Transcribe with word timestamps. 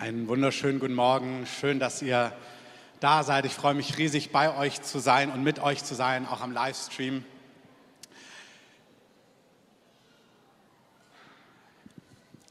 Einen 0.00 0.28
wunderschönen 0.28 0.78
guten 0.78 0.94
Morgen. 0.94 1.44
Schön, 1.58 1.80
dass 1.80 2.02
ihr 2.02 2.32
da 3.00 3.24
seid. 3.24 3.46
Ich 3.46 3.52
freue 3.52 3.74
mich 3.74 3.98
riesig, 3.98 4.30
bei 4.30 4.56
euch 4.56 4.80
zu 4.80 5.00
sein 5.00 5.28
und 5.28 5.42
mit 5.42 5.58
euch 5.58 5.82
zu 5.82 5.96
sein, 5.96 6.24
auch 6.24 6.40
am 6.40 6.52
Livestream. 6.52 7.24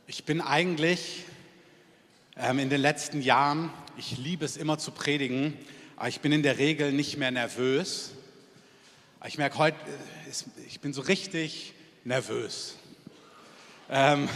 Ich 0.07 0.25
bin 0.25 0.41
eigentlich 0.41 1.23
ähm, 2.35 2.59
in 2.59 2.69
den 2.69 2.81
letzten 2.81 3.21
Jahren, 3.21 3.71
ich 3.95 4.17
liebe 4.17 4.43
es 4.43 4.57
immer 4.57 4.77
zu 4.77 4.91
predigen, 4.91 5.57
aber 5.95 6.09
ich 6.09 6.19
bin 6.19 6.33
in 6.33 6.43
der 6.43 6.57
Regel 6.57 6.91
nicht 6.91 7.15
mehr 7.15 7.31
nervös. 7.31 8.11
Ich 9.25 9.37
merke 9.37 9.57
heute, 9.57 9.77
äh, 9.85 10.65
ich 10.67 10.81
bin 10.81 10.91
so 10.91 10.99
richtig 10.99 11.73
nervös. 12.03 12.75
Ähm, 13.89 14.27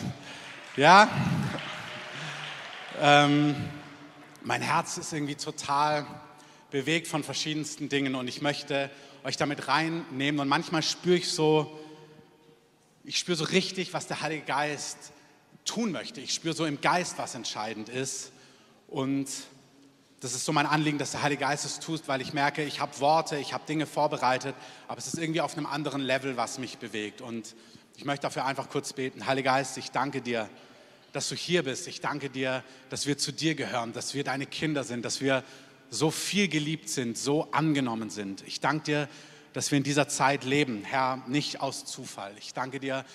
ja, 0.77 1.09
ähm, 2.99 3.55
mein 4.43 4.61
Herz 4.61 4.97
ist 4.97 5.13
irgendwie 5.13 5.35
total 5.35 6.05
bewegt 6.71 7.07
von 7.07 7.23
verschiedensten 7.23 7.89
Dingen 7.89 8.15
und 8.15 8.27
ich 8.27 8.41
möchte 8.41 8.89
euch 9.23 9.37
damit 9.37 9.67
reinnehmen. 9.67 10.39
Und 10.39 10.47
manchmal 10.47 10.83
spüre 10.83 11.17
ich 11.17 11.29
so, 11.29 11.79
ich 13.03 13.17
spüre 13.17 13.37
so 13.37 13.45
richtig, 13.45 13.93
was 13.93 14.07
der 14.07 14.21
Heilige 14.21 14.45
Geist 14.45 15.11
tun 15.65 15.91
möchte. 15.91 16.21
Ich 16.21 16.33
spüre 16.33 16.55
so 16.55 16.65
im 16.65 16.81
Geist, 16.81 17.17
was 17.17 17.35
entscheidend 17.35 17.89
ist. 17.89 18.31
Und 18.87 19.27
das 20.21 20.33
ist 20.33 20.45
so 20.45 20.51
mein 20.51 20.65
Anliegen, 20.65 20.97
dass 20.97 21.11
der 21.11 21.23
Heilige 21.23 21.41
Geist 21.41 21.65
es 21.65 21.79
tut, 21.79 22.07
weil 22.07 22.21
ich 22.21 22.33
merke, 22.33 22.63
ich 22.63 22.79
habe 22.79 22.99
Worte, 22.99 23.37
ich 23.37 23.53
habe 23.53 23.65
Dinge 23.67 23.85
vorbereitet, 23.85 24.55
aber 24.87 24.97
es 24.97 25.07
ist 25.07 25.17
irgendwie 25.17 25.41
auf 25.41 25.57
einem 25.57 25.65
anderen 25.65 26.01
Level, 26.01 26.37
was 26.37 26.59
mich 26.59 26.77
bewegt. 26.77 27.21
Und 27.21 27.55
ich 27.95 28.05
möchte 28.05 28.23
dafür 28.23 28.45
einfach 28.45 28.69
kurz 28.69 28.93
beten. 28.93 29.25
Heiliger 29.25 29.51
Geist, 29.51 29.77
ich 29.77 29.91
danke 29.91 30.21
dir 30.21 30.49
dass 31.13 31.29
du 31.29 31.35
hier 31.35 31.63
bist. 31.63 31.87
Ich 31.87 32.01
danke 32.01 32.29
dir, 32.29 32.63
dass 32.89 33.05
wir 33.05 33.17
zu 33.17 33.31
dir 33.31 33.55
gehören, 33.55 33.93
dass 33.93 34.13
wir 34.13 34.23
deine 34.23 34.45
Kinder 34.45 34.83
sind, 34.83 35.03
dass 35.03 35.21
wir 35.21 35.43
so 35.89 36.09
viel 36.09 36.47
geliebt 36.47 36.89
sind, 36.89 37.17
so 37.17 37.51
angenommen 37.51 38.09
sind. 38.09 38.43
Ich 38.47 38.59
danke 38.59 38.85
dir, 38.85 39.09
dass 39.53 39.71
wir 39.71 39.77
in 39.77 39.83
dieser 39.83 40.07
Zeit 40.07 40.45
leben, 40.45 40.83
Herr, 40.85 41.21
nicht 41.27 41.59
aus 41.59 41.85
Zufall. 41.85 42.33
Ich 42.39 42.53
danke 42.53 42.79
dir, 42.79 43.05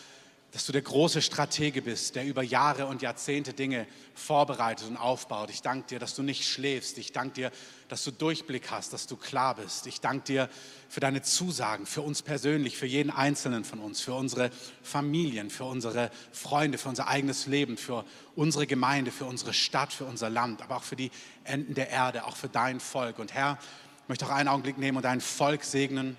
du 0.64 0.72
der 0.72 0.80
große 0.80 1.20
Stratege 1.20 1.82
bist, 1.82 2.14
der 2.14 2.24
über 2.24 2.42
Jahre 2.42 2.86
und 2.86 3.02
Jahrzehnte 3.02 3.52
Dinge 3.52 3.86
vorbereitet 4.14 4.88
und 4.88 4.96
aufbaut. 4.96 5.50
Ich 5.50 5.60
danke 5.60 5.88
dir, 5.88 5.98
dass 5.98 6.14
du 6.14 6.22
nicht 6.22 6.48
schläfst. 6.48 6.96
Ich 6.98 7.12
danke 7.12 7.34
dir, 7.34 7.52
dass 7.88 8.04
du 8.04 8.10
Durchblick 8.10 8.70
hast, 8.70 8.92
dass 8.92 9.06
du 9.06 9.16
klar 9.16 9.56
bist. 9.56 9.86
Ich 9.86 10.00
danke 10.00 10.24
dir 10.24 10.48
für 10.88 11.00
deine 11.00 11.20
Zusagen, 11.20 11.84
für 11.84 12.00
uns 12.00 12.22
persönlich, 12.22 12.78
für 12.78 12.86
jeden 12.86 13.10
Einzelnen 13.10 13.64
von 13.64 13.80
uns, 13.80 14.00
für 14.00 14.14
unsere 14.14 14.50
Familien, 14.82 15.50
für 15.50 15.64
unsere 15.64 16.10
Freunde, 16.32 16.78
für 16.78 16.88
unser 16.88 17.08
eigenes 17.08 17.46
Leben, 17.46 17.76
für 17.76 18.04
unsere 18.36 18.66
Gemeinde, 18.66 19.10
für 19.10 19.26
unsere 19.26 19.52
Stadt, 19.52 19.92
für 19.92 20.04
unser 20.04 20.30
Land, 20.30 20.62
aber 20.62 20.76
auch 20.76 20.84
für 20.84 20.96
die 20.96 21.10
Enden 21.44 21.74
der 21.74 21.90
Erde, 21.90 22.24
auch 22.24 22.36
für 22.36 22.48
dein 22.48 22.80
Volk. 22.80 23.18
Und 23.18 23.34
Herr, 23.34 23.58
ich 24.04 24.08
möchte 24.08 24.24
auch 24.24 24.30
einen 24.30 24.48
Augenblick 24.48 24.78
nehmen 24.78 24.96
und 24.96 25.04
dein 25.04 25.20
Volk 25.20 25.64
segnen 25.64 26.16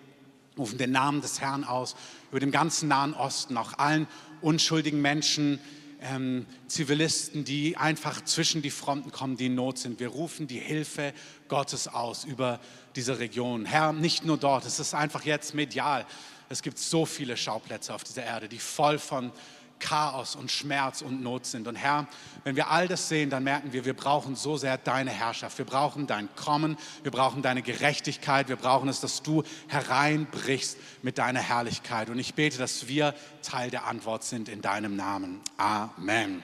rufen 0.57 0.77
den 0.77 0.91
Namen 0.91 1.21
des 1.21 1.39
Herrn 1.39 1.63
aus 1.63 1.95
über 2.31 2.39
dem 2.39 2.51
ganzen 2.51 2.89
Nahen 2.89 3.13
Osten, 3.13 3.57
auch 3.57 3.77
allen 3.77 4.07
unschuldigen 4.41 5.01
Menschen, 5.01 5.59
ähm, 6.01 6.45
Zivilisten, 6.67 7.43
die 7.43 7.77
einfach 7.77 8.23
zwischen 8.23 8.61
die 8.61 8.69
Fronten 8.69 9.11
kommen, 9.11 9.37
die 9.37 9.47
in 9.47 9.55
Not 9.55 9.79
sind. 9.79 9.99
Wir 9.99 10.09
rufen 10.09 10.47
die 10.47 10.59
Hilfe 10.59 11.13
Gottes 11.47 11.87
aus 11.87 12.23
über 12.23 12.59
diese 12.95 13.19
Region. 13.19 13.65
Herr, 13.65 13.93
nicht 13.93 14.25
nur 14.25 14.37
dort, 14.37 14.65
es 14.65 14.79
ist 14.79 14.93
einfach 14.93 15.23
jetzt 15.25 15.53
medial. 15.53 16.05
Es 16.49 16.61
gibt 16.61 16.77
so 16.77 17.05
viele 17.05 17.35
Schauplätze 17.35 17.93
auf 17.93 18.03
dieser 18.03 18.23
Erde, 18.23 18.47
die 18.47 18.59
voll 18.59 18.99
von 18.99 19.31
Chaos 19.79 20.35
und 20.35 20.51
Schmerz 20.51 21.01
und 21.01 21.21
Not 21.21 21.45
sind. 21.45 21.67
Und 21.67 21.75
Herr, 21.75 22.07
wenn 22.43 22.55
wir 22.55 22.69
all 22.69 22.87
das 22.87 23.09
sehen, 23.09 23.29
dann 23.29 23.43
merken 23.43 23.73
wir, 23.73 23.85
wir 23.85 23.95
brauchen 23.95 24.35
so 24.35 24.57
sehr 24.57 24.77
deine 24.77 25.11
Herrschaft. 25.11 25.57
Wir 25.57 25.65
brauchen 25.65 26.07
dein 26.07 26.29
Kommen, 26.35 26.77
wir 27.03 27.11
brauchen 27.11 27.41
deine 27.41 27.61
Gerechtigkeit, 27.61 28.49
wir 28.49 28.55
brauchen 28.55 28.89
es, 28.89 28.99
dass 29.01 29.23
du 29.23 29.43
hereinbrichst 29.67 30.77
mit 31.01 31.17
deiner 31.17 31.41
Herrlichkeit. 31.41 32.09
Und 32.09 32.19
ich 32.19 32.33
bete, 32.33 32.57
dass 32.57 32.87
wir 32.87 33.13
Teil 33.41 33.69
der 33.69 33.85
Antwort 33.85 34.23
sind 34.23 34.49
in 34.49 34.61
deinem 34.61 34.95
Namen. 34.95 35.41
Amen. 35.57 36.43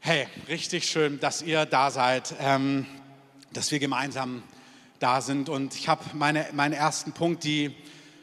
Hey, 0.00 0.26
richtig 0.48 0.88
schön, 0.88 1.20
dass 1.20 1.42
ihr 1.42 1.66
da 1.66 1.90
seid, 1.90 2.34
ähm, 2.40 2.86
dass 3.52 3.70
wir 3.70 3.78
gemeinsam 3.78 4.42
da 4.98 5.20
sind. 5.20 5.48
Und 5.48 5.74
ich 5.74 5.88
habe 5.88 6.04
meine, 6.14 6.46
meinen 6.52 6.72
ersten 6.72 7.12
Punkt, 7.12 7.44
die 7.44 7.74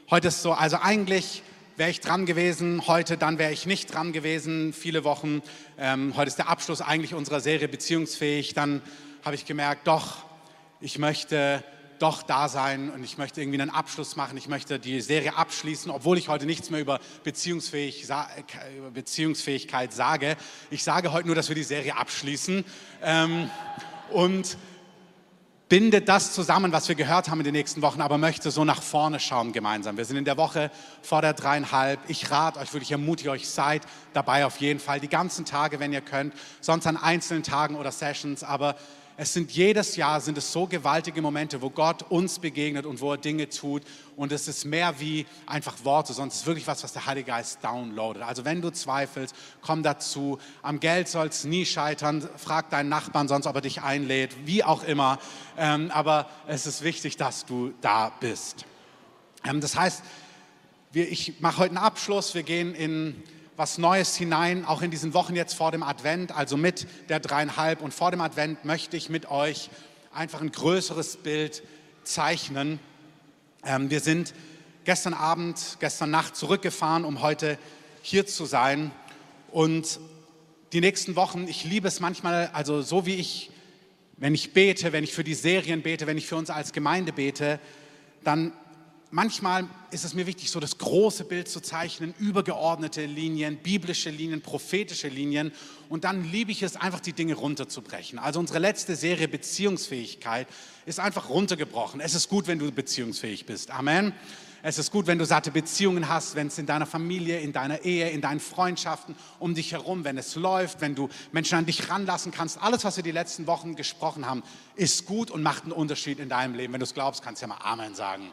heute 0.10 0.30
ist 0.30 0.42
so, 0.42 0.54
also 0.54 0.78
eigentlich 0.82 1.44
wäre 1.78 1.92
ich 1.92 2.02
dran 2.02 2.26
gewesen, 2.26 2.88
heute 2.88 3.18
dann 3.18 3.38
wäre 3.38 3.54
ich 3.54 3.68
nicht 3.68 3.94
dran 3.94 4.12
gewesen, 4.12 4.74
viele 4.74 5.04
Wochen. 5.04 5.44
Ähm, 5.78 6.18
heute 6.18 6.30
ist 6.30 6.40
der 6.40 6.50
Abschluss 6.50 6.82
eigentlich 6.82 7.14
unserer 7.14 7.40
Serie 7.40 7.68
Beziehungsfähig. 7.68 8.56
Dann 8.56 8.82
habe 9.24 9.36
ich 9.36 9.46
gemerkt, 9.46 9.86
doch, 9.88 10.26
ich 10.82 10.98
möchte 10.98 11.64
doch 12.00 12.24
da 12.24 12.50
sein 12.50 12.90
und 12.90 13.04
ich 13.04 13.20
möchte 13.20 13.42
irgendwie 13.42 13.62
einen 13.62 13.70
Abschluss 13.70 14.16
machen. 14.16 14.38
Ich 14.38 14.48
möchte 14.48 14.80
die 14.80 15.02
Serie 15.02 15.38
abschließen, 15.38 15.92
obwohl 15.92 16.18
ich 16.18 16.30
heute 16.30 16.48
nichts 16.48 16.72
mehr 16.72 16.82
über 16.82 17.00
Beziehungsfähig, 17.24 18.08
Beziehungsfähigkeit 18.94 19.94
sage. 19.94 20.36
Ich 20.72 20.84
sage 20.84 21.12
heute 21.12 21.28
nur, 21.28 21.36
dass 21.36 21.48
wir 21.48 21.56
die 21.56 21.64
Serie 21.64 21.96
abschließen. 21.96 22.66
Ähm, 23.04 23.52
und 24.10 24.58
bindet 25.70 26.08
das 26.08 26.34
zusammen, 26.34 26.72
was 26.72 26.88
wir 26.88 26.96
gehört 26.96 27.30
haben 27.30 27.40
in 27.40 27.44
den 27.44 27.54
nächsten 27.54 27.82
Wochen, 27.82 28.02
aber 28.02 28.18
möchte 28.18 28.52
so 28.52 28.64
nach 28.64 28.82
vorne 28.82 29.20
schauen 29.20 29.52
gemeinsam. 29.52 29.98
Wir 29.98 30.06
sind 30.06 30.18
in 30.18 30.26
der 30.26 30.38
Woche 30.38 30.72
vor 31.02 31.22
der 31.22 31.34
dreieinhalb. 31.34 32.00
Ich 32.08 32.32
rate 32.32 32.60
euch, 32.60 32.74
würde 32.74 32.84
ich 32.84 32.92
ermutige 32.92 33.32
euch, 33.32 33.50
seid 33.50 33.82
dabei 34.14 34.46
auf 34.46 34.58
jeden 34.58 34.80
Fall, 34.80 35.00
die 35.00 35.10
ganzen 35.10 35.46
Tage, 35.46 35.80
wenn 35.80 35.92
ihr 35.92 36.02
könnt, 36.02 36.34
sonst 36.62 36.88
an 36.88 36.96
einzelnen 36.96 37.44
Tagen 37.44 37.76
oder 37.76 37.92
Sessions, 37.92 38.44
aber 38.44 38.76
es 39.20 39.34
sind 39.34 39.52
jedes 39.52 39.96
Jahr 39.96 40.22
sind 40.22 40.38
es 40.38 40.52
so 40.52 40.68
gewaltige 40.68 41.24
Momente, 41.24 41.60
wo 41.64 41.72
Gott 41.72 42.04
uns 42.04 42.38
begegnet 42.38 42.86
und 42.86 43.02
wo 43.02 43.14
er 43.14 43.18
Dinge 43.18 43.50
tut. 43.50 43.82
Und 44.16 44.32
es 44.32 44.48
ist 44.48 44.64
mehr 44.64 45.00
wie 45.00 45.26
einfach 45.48 45.74
Worte, 45.84 46.14
es 46.14 46.20
ist 46.20 46.46
wirklich 46.46 46.68
was, 46.68 46.84
was 46.84 46.94
der 46.94 47.08
Heilige 47.08 47.32
Geist 47.32 47.64
downloadet. 47.64 48.22
Also 48.22 48.46
wenn 48.46 48.62
du 48.62 48.70
zweifelst, 48.70 49.36
komm 49.62 49.82
dazu. 49.82 50.38
Am 50.62 50.80
Geld 50.80 51.08
soll 51.08 51.28
es 51.28 51.46
nie 51.46 51.66
scheitern. 51.66 52.30
Frag 52.38 52.70
deinen 52.70 52.90
Nachbarn 52.90 53.28
sonst, 53.28 53.48
ob 53.48 53.56
er 53.56 53.62
dich 53.62 53.82
einlädt, 53.82 54.46
wie 54.46 54.64
auch 54.64 54.84
immer. 54.84 55.18
Ähm, 55.58 55.90
aber 55.92 56.30
es 56.46 56.68
ist 56.68 56.84
wichtig, 56.84 57.18
dass 57.18 57.46
du 57.46 57.74
da 57.82 58.12
bist. 58.20 58.66
Ähm, 59.44 59.62
das 59.62 59.76
heißt, 59.76 60.04
wir, 60.92 61.12
ich 61.12 61.42
mache 61.42 61.58
heute 61.58 61.72
einen 61.72 61.84
Abschluss. 61.84 62.36
Wir 62.36 62.44
gehen 62.44 62.76
in 62.76 63.24
was 63.58 63.80
Neues 63.80 64.16
hinein, 64.16 64.66
auch 64.66 64.84
in 64.84 64.92
diesen 64.92 65.16
Wochen 65.16 65.36
jetzt 65.36 65.56
vor 65.56 65.72
dem 65.72 65.82
Advent, 65.82 66.32
also 66.32 66.58
mit 66.58 66.88
der 67.10 67.20
dreieinhalb 67.20 67.82
und 67.82 67.92
vor 67.92 68.12
dem 68.12 68.22
Advent 68.22 68.64
möchte 68.64 68.96
ich 68.96 69.10
mit 69.10 69.32
euch 69.32 69.72
einfach 70.14 70.42
ein 70.42 70.52
größeres 70.52 71.18
Bild 71.18 71.64
zeichnen. 72.04 72.80
Ähm, 73.66 73.90
wir 73.90 74.00
sind 74.00 74.36
gestern 74.86 75.16
Abend, 75.16 75.78
gestern 75.80 76.12
Nacht 76.12 76.36
zurückgefahren, 76.36 77.04
um 77.04 77.22
heute 77.24 77.58
hier 78.04 78.28
zu 78.28 78.46
sein. 78.46 78.92
Und 79.52 80.00
die 80.72 80.80
nächsten 80.80 81.16
Wochen, 81.16 81.48
ich 81.48 81.64
liebe 81.64 81.88
es 81.88 82.00
manchmal, 82.00 82.52
also 82.54 82.84
so 82.84 83.08
wie 83.08 83.16
ich, 83.16 83.50
wenn 84.18 84.36
ich 84.36 84.54
bete, 84.54 84.94
wenn 84.94 85.04
ich 85.04 85.14
für 85.14 85.24
die 85.24 85.34
Serien 85.34 85.82
bete, 85.82 86.06
wenn 86.06 86.18
ich 86.18 86.28
für 86.28 86.36
uns 86.36 86.52
als 86.52 86.74
Gemeinde 86.74 87.12
bete, 87.12 87.60
dann 88.24 88.54
manchmal 89.12 89.68
ist 89.92 90.04
es 90.04 90.14
mir 90.14 90.28
wichtig, 90.28 90.52
so 90.52 90.60
das 90.60 90.78
große 90.78 91.24
Bild 91.26 91.48
zu 91.48 91.62
zeichnen, 91.62 92.14
übergeordnete 92.20 93.06
Linien, 93.06 93.58
biblische 93.58 94.10
Linien, 94.10 94.42
prophetische 94.42 95.08
Linien. 95.08 95.52
Und 95.90 96.04
dann 96.04 96.30
liebe 96.30 96.52
ich 96.52 96.64
es 96.64 96.76
einfach, 96.76 97.00
die 97.00 97.14
Dinge 97.14 97.36
runterzubrechen. 97.36 98.20
Also 98.20 98.40
unsere 98.40 98.60
letzte 98.60 98.96
Serie 98.96 99.28
Beziehungsfähigkeit 99.28 100.48
ist 100.86 101.00
einfach 101.00 101.30
runtergebrochen. 101.30 102.02
Es 102.02 102.16
ist 102.16 102.30
gut, 102.30 102.48
wenn 102.48 102.60
du 102.60 102.72
beziehungsfähig 102.72 103.46
bist. 103.46 103.72
Amen. 103.72 104.14
Es 104.64 104.80
ist 104.80 104.92
gut, 104.92 105.08
wenn 105.08 105.20
du 105.20 105.26
satte 105.26 105.52
Beziehungen 105.52 106.10
hast, 106.10 106.36
wenn 106.36 106.48
es 106.48 106.58
in 106.58 106.66
deiner 106.66 106.88
Familie, 106.88 107.40
in 107.40 107.54
deiner 107.54 107.86
Ehe, 107.86 108.10
in 108.10 108.22
deinen 108.22 108.40
Freundschaften 108.40 109.16
um 109.40 109.54
dich 109.54 109.72
herum, 109.72 110.04
wenn 110.04 110.18
es 110.18 110.36
läuft, 110.36 110.82
wenn 110.82 110.96
du 110.96 111.10
Menschen 111.32 111.58
an 111.58 111.66
dich 111.66 111.90
ranlassen 111.90 112.32
kannst. 112.32 112.62
Alles, 112.62 112.84
was 112.84 112.98
wir 112.98 113.04
die 113.04 113.12
letzten 113.12 113.48
Wochen 113.48 113.76
gesprochen 113.76 114.26
haben, 114.26 114.44
ist 114.76 115.06
gut 115.06 115.32
und 115.32 115.44
macht 115.44 115.64
einen 115.64 115.72
Unterschied 115.72 116.20
in 116.20 116.28
deinem 116.28 116.56
Leben. 116.56 116.74
Wenn 116.74 116.80
du 116.80 116.86
es 116.86 116.94
glaubst, 116.94 117.24
kannst 117.24 117.42
du 117.42 117.46
ja 117.46 117.50
mal 117.50 117.64
Amen 117.64 117.96
sagen. 117.96 118.32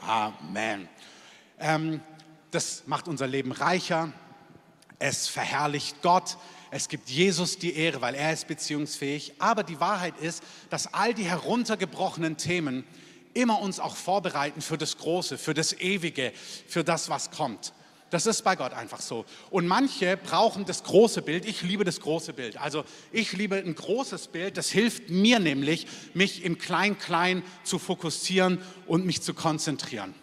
Amen. 0.00 0.88
Ähm, 1.58 2.00
das 2.50 2.84
macht 2.86 3.08
unser 3.08 3.26
Leben 3.26 3.52
reicher. 3.52 4.12
Es 4.98 5.28
verherrlicht 5.28 6.02
Gott. 6.02 6.36
Es 6.70 6.88
gibt 6.88 7.08
Jesus 7.08 7.58
die 7.58 7.74
Ehre, 7.74 8.00
weil 8.00 8.14
er 8.14 8.32
ist 8.32 8.46
beziehungsfähig. 8.46 9.34
Aber 9.38 9.62
die 9.62 9.80
Wahrheit 9.80 10.18
ist, 10.18 10.42
dass 10.70 10.92
all 10.92 11.14
die 11.14 11.24
heruntergebrochenen 11.24 12.36
Themen 12.36 12.84
immer 13.34 13.60
uns 13.60 13.80
auch 13.80 13.96
vorbereiten 13.96 14.60
für 14.60 14.78
das 14.78 14.98
Große, 14.98 15.38
für 15.38 15.54
das 15.54 15.72
Ewige, 15.72 16.32
für 16.66 16.84
das, 16.84 17.08
was 17.08 17.30
kommt. 17.30 17.72
Das 18.10 18.26
ist 18.26 18.42
bei 18.42 18.56
Gott 18.56 18.72
einfach 18.72 19.00
so. 19.00 19.26
Und 19.50 19.66
manche 19.66 20.16
brauchen 20.16 20.64
das 20.64 20.82
große 20.82 21.20
Bild. 21.20 21.44
Ich 21.44 21.62
liebe 21.62 21.84
das 21.84 22.00
große 22.00 22.32
Bild. 22.32 22.56
Also 22.56 22.84
ich 23.12 23.32
liebe 23.34 23.56
ein 23.56 23.74
großes 23.74 24.28
Bild. 24.28 24.56
Das 24.56 24.70
hilft 24.70 25.10
mir 25.10 25.38
nämlich, 25.38 25.86
mich 26.14 26.42
im 26.42 26.56
Klein-Klein 26.56 27.42
zu 27.64 27.78
fokussieren 27.78 28.62
und 28.86 29.04
mich 29.04 29.20
zu 29.20 29.34
konzentrieren. 29.34 30.14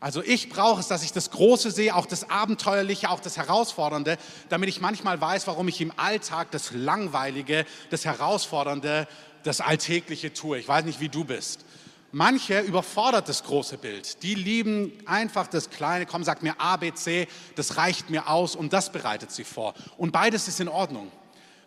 Also 0.00 0.22
ich 0.22 0.48
brauche 0.48 0.80
es, 0.80 0.88
dass 0.88 1.04
ich 1.04 1.12
das 1.12 1.30
Große 1.30 1.70
sehe, 1.70 1.94
auch 1.94 2.06
das 2.06 2.30
Abenteuerliche, 2.30 3.10
auch 3.10 3.20
das 3.20 3.36
Herausfordernde, 3.36 4.16
damit 4.48 4.70
ich 4.70 4.80
manchmal 4.80 5.20
weiß, 5.20 5.46
warum 5.46 5.68
ich 5.68 5.80
im 5.82 5.92
Alltag 5.96 6.50
das 6.50 6.72
Langweilige, 6.72 7.66
das 7.90 8.06
Herausfordernde, 8.06 9.06
das 9.42 9.60
Alltägliche 9.60 10.32
tue. 10.32 10.58
Ich 10.58 10.66
weiß 10.66 10.84
nicht, 10.86 11.00
wie 11.00 11.10
du 11.10 11.24
bist. 11.24 11.66
Manche 12.12 12.60
überfordert 12.60 13.28
das 13.28 13.44
große 13.44 13.78
Bild. 13.78 14.22
Die 14.24 14.34
lieben 14.34 14.92
einfach 15.06 15.46
das 15.46 15.70
Kleine. 15.70 16.06
Komm, 16.06 16.24
sag 16.24 16.42
mir 16.42 16.60
A, 16.60 16.76
B, 16.76 16.92
C, 16.92 17.28
das 17.54 17.76
reicht 17.76 18.10
mir 18.10 18.28
aus 18.28 18.56
und 18.56 18.72
das 18.72 18.90
bereitet 18.90 19.30
sie 19.30 19.44
vor. 19.44 19.74
Und 19.96 20.10
beides 20.10 20.48
ist 20.48 20.58
in 20.58 20.68
Ordnung. 20.68 21.12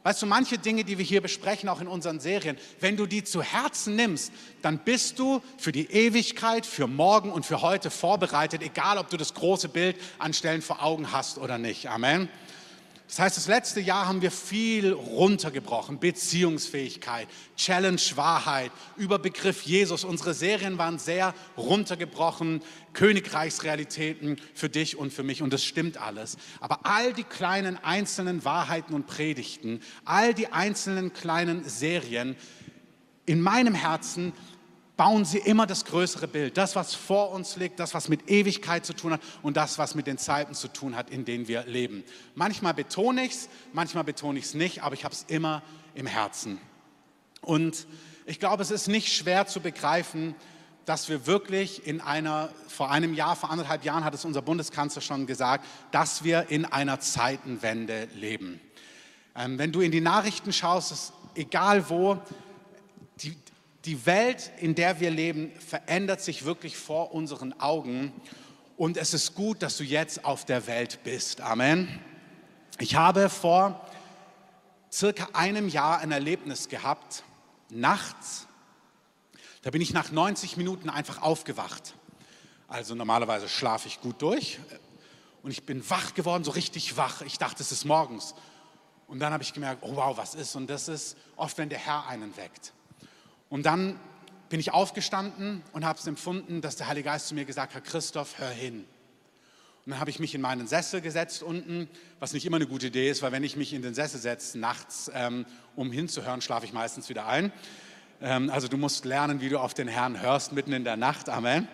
Weißt 0.03 0.21
du, 0.21 0.25
manche 0.25 0.57
Dinge, 0.57 0.83
die 0.83 0.97
wir 0.97 1.05
hier 1.05 1.21
besprechen, 1.21 1.69
auch 1.69 1.79
in 1.79 1.87
unseren 1.87 2.19
Serien, 2.19 2.57
wenn 2.81 2.97
du 2.97 3.05
die 3.05 3.23
zu 3.23 3.41
Herzen 3.41 3.95
nimmst, 3.95 4.33
dann 4.61 4.79
bist 4.79 5.17
du 5.17 5.41
für 5.57 5.71
die 5.71 5.89
Ewigkeit, 5.89 6.65
für 6.65 6.87
morgen 6.87 7.31
und 7.31 7.45
für 7.45 7.61
heute 7.61 7.89
vorbereitet, 7.89 8.61
egal 8.63 8.97
ob 8.97 9.09
du 9.09 9.15
das 9.15 9.33
große 9.33 9.69
Bild 9.69 9.95
an 10.19 10.33
Stellen 10.33 10.61
vor 10.61 10.83
Augen 10.83 11.13
hast 11.13 11.37
oder 11.37 11.57
nicht. 11.57 11.87
Amen. 11.89 12.27
Das 13.13 13.19
heißt, 13.19 13.37
das 13.37 13.47
letzte 13.47 13.79
Jahr 13.79 14.07
haben 14.07 14.23
wir 14.23 14.31
viel 14.31 14.91
runtergebrochen. 14.91 15.99
Beziehungsfähigkeit, 15.99 17.27
Challenge 17.55 18.01
Wahrheit, 18.15 18.71
über 18.97 19.19
Begriff 19.19 19.61
Jesus. 19.61 20.03
Unsere 20.03 20.33
Serien 20.33 20.79
waren 20.79 20.97
sehr 20.97 21.35
runtergebrochen. 21.55 22.63
Königreichsrealitäten 22.93 24.37
für 24.55 24.67
dich 24.67 24.97
und 24.97 25.13
für 25.13 25.21
mich. 25.21 25.43
Und 25.43 25.53
das 25.53 25.63
stimmt 25.63 25.97
alles. 25.97 26.37
Aber 26.59 26.87
all 26.87 27.13
die 27.13 27.23
kleinen 27.23 27.77
einzelnen 27.77 28.43
Wahrheiten 28.45 28.95
und 28.95 29.05
Predigten, 29.05 29.81
all 30.05 30.33
die 30.33 30.47
einzelnen 30.47 31.13
kleinen 31.13 31.63
Serien 31.65 32.35
in 33.27 33.41
meinem 33.41 33.75
Herzen 33.75 34.33
bauen 34.95 35.25
sie 35.25 35.39
immer 35.39 35.65
das 35.65 35.85
größere 35.85 36.27
Bild, 36.27 36.57
das, 36.57 36.75
was 36.75 36.93
vor 36.93 37.31
uns 37.31 37.55
liegt, 37.55 37.79
das, 37.79 37.93
was 37.93 38.09
mit 38.09 38.29
Ewigkeit 38.29 38.85
zu 38.85 38.93
tun 38.93 39.13
hat 39.13 39.21
und 39.41 39.57
das, 39.57 39.77
was 39.77 39.95
mit 39.95 40.05
den 40.05 40.17
Zeiten 40.17 40.53
zu 40.53 40.67
tun 40.67 40.95
hat, 40.95 41.09
in 41.09 41.25
denen 41.25 41.47
wir 41.47 41.63
leben. 41.65 42.03
Manchmal 42.35 42.73
betone 42.73 43.25
ich 43.25 43.31
es, 43.31 43.49
manchmal 43.73 44.03
betone 44.03 44.37
ich 44.37 44.45
es 44.45 44.53
nicht, 44.53 44.83
aber 44.83 44.93
ich 44.93 45.03
habe 45.03 45.13
es 45.13 45.25
immer 45.27 45.63
im 45.95 46.05
Herzen. 46.05 46.59
Und 47.41 47.87
ich 48.25 48.39
glaube, 48.39 48.61
es 48.61 48.71
ist 48.71 48.87
nicht 48.87 49.13
schwer 49.13 49.47
zu 49.47 49.59
begreifen, 49.59 50.35
dass 50.85 51.09
wir 51.09 51.25
wirklich 51.25 51.87
in 51.87 52.01
einer, 52.01 52.49
vor 52.67 52.91
einem 52.91 53.13
Jahr, 53.13 53.35
vor 53.35 53.49
anderthalb 53.49 53.83
Jahren 53.83 54.03
hat 54.03 54.13
es 54.13 54.25
unser 54.25 54.41
Bundeskanzler 54.41 55.01
schon 55.01 55.25
gesagt, 55.25 55.65
dass 55.91 56.23
wir 56.23 56.49
in 56.49 56.65
einer 56.65 56.99
Zeitenwende 56.99 58.07
leben. 58.15 58.59
Ähm, 59.35 59.57
wenn 59.57 59.71
du 59.71 59.81
in 59.81 59.91
die 59.91 60.01
Nachrichten 60.01 60.53
schaust, 60.53 60.91
ist 60.91 61.13
egal 61.35 61.89
wo, 61.89 62.19
die, 63.21 63.35
die 63.85 64.05
Welt, 64.05 64.51
in 64.57 64.75
der 64.75 64.99
wir 64.99 65.11
leben, 65.11 65.51
verändert 65.59 66.21
sich 66.21 66.45
wirklich 66.45 66.77
vor 66.77 67.13
unseren 67.13 67.59
Augen. 67.59 68.13
Und 68.77 68.97
es 68.97 69.13
ist 69.13 69.35
gut, 69.35 69.61
dass 69.61 69.77
du 69.77 69.83
jetzt 69.83 70.23
auf 70.25 70.45
der 70.45 70.67
Welt 70.67 70.99
bist. 71.03 71.41
Amen. 71.41 71.99
Ich 72.79 72.95
habe 72.95 73.29
vor 73.29 73.85
circa 74.91 75.27
einem 75.33 75.67
Jahr 75.67 75.99
ein 75.99 76.11
Erlebnis 76.11 76.69
gehabt, 76.69 77.23
nachts. 77.69 78.47
Da 79.63 79.71
bin 79.71 79.81
ich 79.81 79.93
nach 79.93 80.11
90 80.11 80.57
Minuten 80.57 80.89
einfach 80.89 81.21
aufgewacht. 81.21 81.95
Also 82.67 82.95
normalerweise 82.95 83.49
schlafe 83.49 83.87
ich 83.87 84.01
gut 84.01 84.21
durch. 84.21 84.59
Und 85.41 85.51
ich 85.51 85.65
bin 85.65 85.87
wach 85.89 86.13
geworden, 86.13 86.43
so 86.43 86.51
richtig 86.51 86.95
wach. 86.95 87.21
Ich 87.21 87.37
dachte, 87.37 87.61
es 87.61 87.71
ist 87.71 87.83
morgens. 87.83 88.33
Und 89.07 89.19
dann 89.19 89.33
habe 89.33 89.43
ich 89.43 89.53
gemerkt, 89.53 89.83
oh 89.83 89.95
wow, 89.95 90.15
was 90.17 90.35
ist? 90.35 90.55
Und 90.55 90.69
das 90.69 90.87
ist 90.87 91.17
oft, 91.35 91.57
wenn 91.57 91.69
der 91.69 91.79
Herr 91.79 92.07
einen 92.07 92.35
weckt. 92.37 92.73
Und 93.53 93.67
dann 93.67 93.99
bin 94.49 94.59
ich 94.59 94.73
aufgestanden 94.73 95.61
und 95.73 95.85
habe 95.85 95.99
es 95.99 96.07
empfunden, 96.07 96.61
dass 96.61 96.75
der 96.75 96.87
Heilige 96.87 97.09
Geist 97.09 97.27
zu 97.27 97.35
mir 97.35 97.45
gesagt 97.45 97.75
hat, 97.75 97.83
Christoph, 97.83 98.39
hör 98.39 98.49
hin. 98.49 98.79
Und 99.85 99.91
dann 99.91 99.99
habe 99.99 100.09
ich 100.09 100.17
mich 100.17 100.33
in 100.33 100.41
meinen 100.41 100.65
Sessel 100.65 101.01
gesetzt 101.01 101.43
unten, 101.43 101.87
was 102.19 102.33
nicht 102.33 102.47
immer 102.47 102.55
eine 102.55 102.65
gute 102.65 102.87
Idee 102.87 103.11
ist, 103.11 103.21
weil 103.21 103.31
wenn 103.31 103.43
ich 103.43 103.55
mich 103.55 103.71
in 103.71 103.83
den 103.83 103.93
Sessel 103.93 104.19
setze 104.19 104.57
nachts, 104.57 105.11
ähm, 105.13 105.45
um 105.75 105.91
hinzuhören, 105.91 106.41
schlafe 106.41 106.65
ich 106.65 106.73
meistens 106.73 107.09
wieder 107.09 107.27
ein. 107.27 107.53
Ähm, 108.21 108.49
also 108.49 108.67
du 108.67 108.75
musst 108.75 109.05
lernen, 109.05 109.39
wie 109.39 109.49
du 109.49 109.59
auf 109.59 109.75
den 109.75 109.87
Herrn 109.87 110.19
hörst, 110.19 110.53
mitten 110.53 110.73
in 110.73 110.83
der 110.83 110.97
Nacht. 110.97 111.29
Amen. 111.29 111.67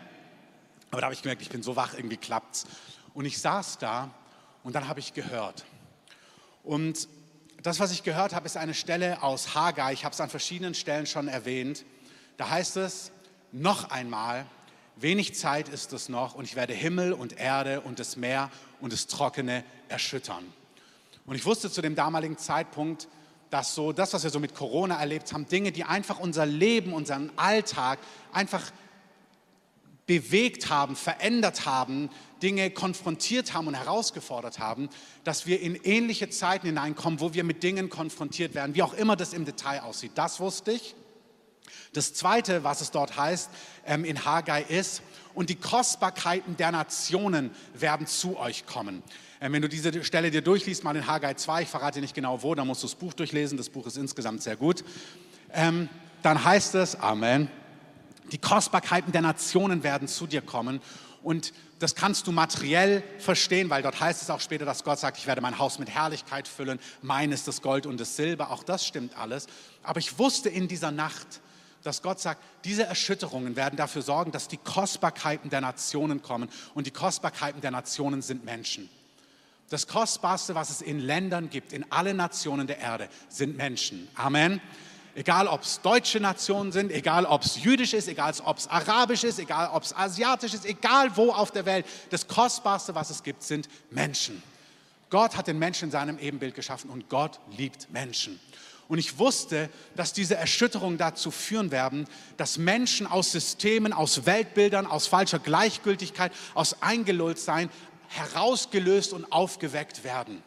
Aber 0.91 0.99
da 0.99 1.05
habe 1.05 1.13
ich 1.13 1.21
gemerkt, 1.21 1.41
ich 1.41 1.49
bin 1.49 1.63
so 1.63 1.77
wach, 1.77 1.93
irgendwie 1.93 2.17
klappt's. 2.17 2.65
Und 3.13 3.23
ich 3.23 3.39
saß 3.39 3.77
da 3.77 4.13
und 4.65 4.75
dann 4.75 4.89
habe 4.89 4.99
ich 4.99 5.13
gehört. 5.13 5.63
Und 6.61 7.07
das, 7.63 7.79
was 7.79 7.91
ich 7.91 8.03
gehört 8.03 8.33
habe, 8.33 8.45
ist 8.45 8.57
eine 8.57 8.73
Stelle 8.73 9.21
aus 9.21 9.53
Haggai. 9.55 9.93
Ich 9.93 10.05
habe 10.05 10.13
es 10.13 10.21
an 10.21 10.29
verschiedenen 10.29 10.73
Stellen 10.73 11.05
schon 11.05 11.27
erwähnt. 11.27 11.83
Da 12.37 12.49
heißt 12.49 12.77
es 12.77 13.11
noch 13.51 13.91
einmal, 13.91 14.45
wenig 14.95 15.35
Zeit 15.35 15.69
ist 15.69 15.91
es 15.93 16.09
noch 16.09 16.35
und 16.35 16.45
ich 16.45 16.55
werde 16.55 16.73
Himmel 16.73 17.13
und 17.13 17.37
Erde 17.37 17.81
und 17.81 17.99
das 17.99 18.15
Meer 18.15 18.49
und 18.79 18.93
das 18.93 19.07
Trockene 19.07 19.63
erschüttern. 19.89 20.45
Und 21.25 21.35
ich 21.35 21.45
wusste 21.45 21.69
zu 21.69 21.81
dem 21.81 21.95
damaligen 21.95 22.37
Zeitpunkt, 22.37 23.07
dass 23.49 23.75
so 23.75 23.91
das, 23.91 24.13
was 24.13 24.23
wir 24.23 24.29
so 24.29 24.39
mit 24.39 24.55
Corona 24.55 24.99
erlebt 24.99 25.33
haben, 25.33 25.47
Dinge, 25.47 25.71
die 25.71 25.83
einfach 25.83 26.19
unser 26.19 26.45
Leben, 26.45 26.93
unseren 26.93 27.31
Alltag 27.35 27.99
einfach 28.31 28.71
bewegt 30.09 30.71
haben, 30.71 30.95
verändert 30.95 31.67
haben, 31.67 32.09
Dinge 32.41 32.71
konfrontiert 32.71 33.53
haben 33.53 33.67
und 33.67 33.75
herausgefordert 33.75 34.57
haben, 34.57 34.89
dass 35.23 35.45
wir 35.45 35.61
in 35.61 35.75
ähnliche 35.75 36.31
Zeiten 36.31 36.65
hineinkommen, 36.65 37.19
wo 37.19 37.35
wir 37.35 37.43
mit 37.43 37.61
Dingen 37.61 37.91
konfrontiert 37.91 38.55
werden, 38.55 38.73
wie 38.73 38.81
auch 38.81 38.95
immer 38.95 39.15
das 39.15 39.33
im 39.33 39.45
Detail 39.45 39.81
aussieht. 39.81 40.13
Das 40.15 40.39
wusste 40.39 40.71
ich. 40.71 40.95
Das 41.93 42.15
Zweite, 42.15 42.63
was 42.63 42.81
es 42.81 42.89
dort 42.89 43.17
heißt 43.17 43.51
ähm, 43.85 44.03
in 44.03 44.25
Haggai 44.25 44.63
ist, 44.63 45.03
und 45.35 45.51
die 45.51 45.55
Kostbarkeiten 45.55 46.57
der 46.57 46.71
Nationen 46.71 47.51
werden 47.75 48.07
zu 48.07 48.35
euch 48.39 48.65
kommen. 48.65 49.03
Ähm, 49.39 49.53
wenn 49.53 49.61
du 49.61 49.69
diese 49.69 50.03
Stelle 50.03 50.31
dir 50.31 50.41
durchliest, 50.41 50.83
mal 50.83 50.95
in 50.95 51.05
Haggai 51.05 51.35
2, 51.35 51.61
ich 51.61 51.69
verrate 51.69 52.01
nicht 52.01 52.15
genau 52.15 52.41
wo, 52.41 52.55
da 52.55 52.65
musst 52.65 52.81
du 52.81 52.87
das 52.87 52.95
Buch 52.95 53.13
durchlesen, 53.13 53.59
das 53.59 53.69
Buch 53.69 53.85
ist 53.85 53.97
insgesamt 53.97 54.41
sehr 54.41 54.55
gut, 54.55 54.83
ähm, 55.53 55.87
dann 56.23 56.43
heißt 56.43 56.73
es, 56.73 56.95
Amen, 56.95 57.47
die 58.31 58.37
Kostbarkeiten 58.37 59.11
der 59.11 59.21
Nationen 59.21 59.83
werden 59.83 60.07
zu 60.07 60.27
dir 60.27 60.41
kommen 60.41 60.81
und 61.23 61.53
das 61.79 61.95
kannst 61.95 62.27
du 62.27 62.31
materiell 62.31 63.03
verstehen, 63.19 63.69
weil 63.69 63.81
dort 63.81 63.99
heißt 63.99 64.21
es 64.21 64.29
auch 64.29 64.41
später, 64.41 64.65
dass 64.65 64.83
Gott 64.83 64.99
sagt, 64.99 65.17
ich 65.17 65.27
werde 65.27 65.41
mein 65.41 65.59
Haus 65.59 65.79
mit 65.79 65.89
Herrlichkeit 65.89 66.47
füllen, 66.47 66.79
mein 67.01 67.31
ist 67.31 67.47
das 67.47 67.61
Gold 67.61 67.85
und 67.85 67.99
das 67.99 68.15
Silber, 68.15 68.51
auch 68.51 68.63
das 68.63 68.85
stimmt 68.85 69.17
alles. 69.17 69.47
Aber 69.83 69.99
ich 69.99 70.19
wusste 70.19 70.49
in 70.49 70.67
dieser 70.67 70.91
Nacht, 70.91 71.39
dass 71.83 72.01
Gott 72.01 72.19
sagt, 72.19 72.41
diese 72.65 72.83
Erschütterungen 72.83 73.55
werden 73.55 73.77
dafür 73.77 74.01
sorgen, 74.01 74.31
dass 74.31 74.49
die 74.49 74.57
Kostbarkeiten 74.57 75.49
der 75.49 75.61
Nationen 75.61 76.21
kommen. 76.21 76.49
Und 76.73 76.87
die 76.87 76.91
Kostbarkeiten 76.91 77.61
der 77.61 77.71
Nationen 77.71 78.21
sind 78.21 78.43
Menschen. 78.43 78.89
Das 79.69 79.87
Kostbarste, 79.87 80.55
was 80.55 80.69
es 80.71 80.81
in 80.81 80.99
Ländern 80.99 81.49
gibt, 81.49 81.71
in 81.73 81.89
allen 81.91 82.17
Nationen 82.17 82.67
der 82.67 82.79
Erde, 82.79 83.07
sind 83.29 83.55
Menschen. 83.55 84.09
Amen. 84.15 84.59
Egal, 85.19 85.47
ob 85.47 85.63
es 85.63 85.81
deutsche 85.81 86.21
Nationen 86.21 86.71
sind, 86.71 86.93
egal, 86.93 87.25
ob 87.25 87.41
es 87.41 87.61
jüdisch 87.61 87.93
ist, 87.93 88.07
egal, 88.07 88.33
ob 88.45 88.57
es 88.57 88.67
arabisch 88.67 89.25
ist, 89.25 89.37
egal, 89.37 89.69
ob 89.73 89.83
es 89.83 89.93
asiatisch 89.93 90.53
ist, 90.53 90.65
egal 90.65 91.17
wo 91.17 91.33
auf 91.33 91.51
der 91.51 91.65
Welt, 91.65 91.85
das 92.09 92.25
Kostbarste, 92.25 92.95
was 92.95 93.09
es 93.09 93.21
gibt, 93.21 93.43
sind 93.43 93.67
Menschen. 93.91 94.41
Gott 95.09 95.35
hat 95.35 95.47
den 95.47 95.59
Menschen 95.59 95.85
in 95.85 95.91
seinem 95.91 96.19
Ebenbild 96.19 96.55
geschaffen 96.55 96.89
und 96.89 97.09
Gott 97.09 97.41
liebt 97.57 97.91
Menschen. 97.91 98.39
Und 98.87 98.97
ich 98.97 99.19
wusste, 99.19 99.69
dass 99.93 100.13
diese 100.13 100.37
Erschütterungen 100.37 100.97
dazu 100.97 101.31
führen 101.31 101.69
werden, 101.69 102.07
dass 102.37 102.57
Menschen 102.57 103.05
aus 103.05 103.33
Systemen, 103.33 103.91
aus 103.91 104.25
Weltbildern, 104.25 104.85
aus 104.85 105.07
falscher 105.07 105.39
Gleichgültigkeit, 105.39 106.31
aus 106.53 106.81
Eingelulltsein 106.81 107.69
herausgelöst 108.07 109.11
und 109.11 109.29
aufgeweckt 109.33 110.05
werden. 110.05 110.41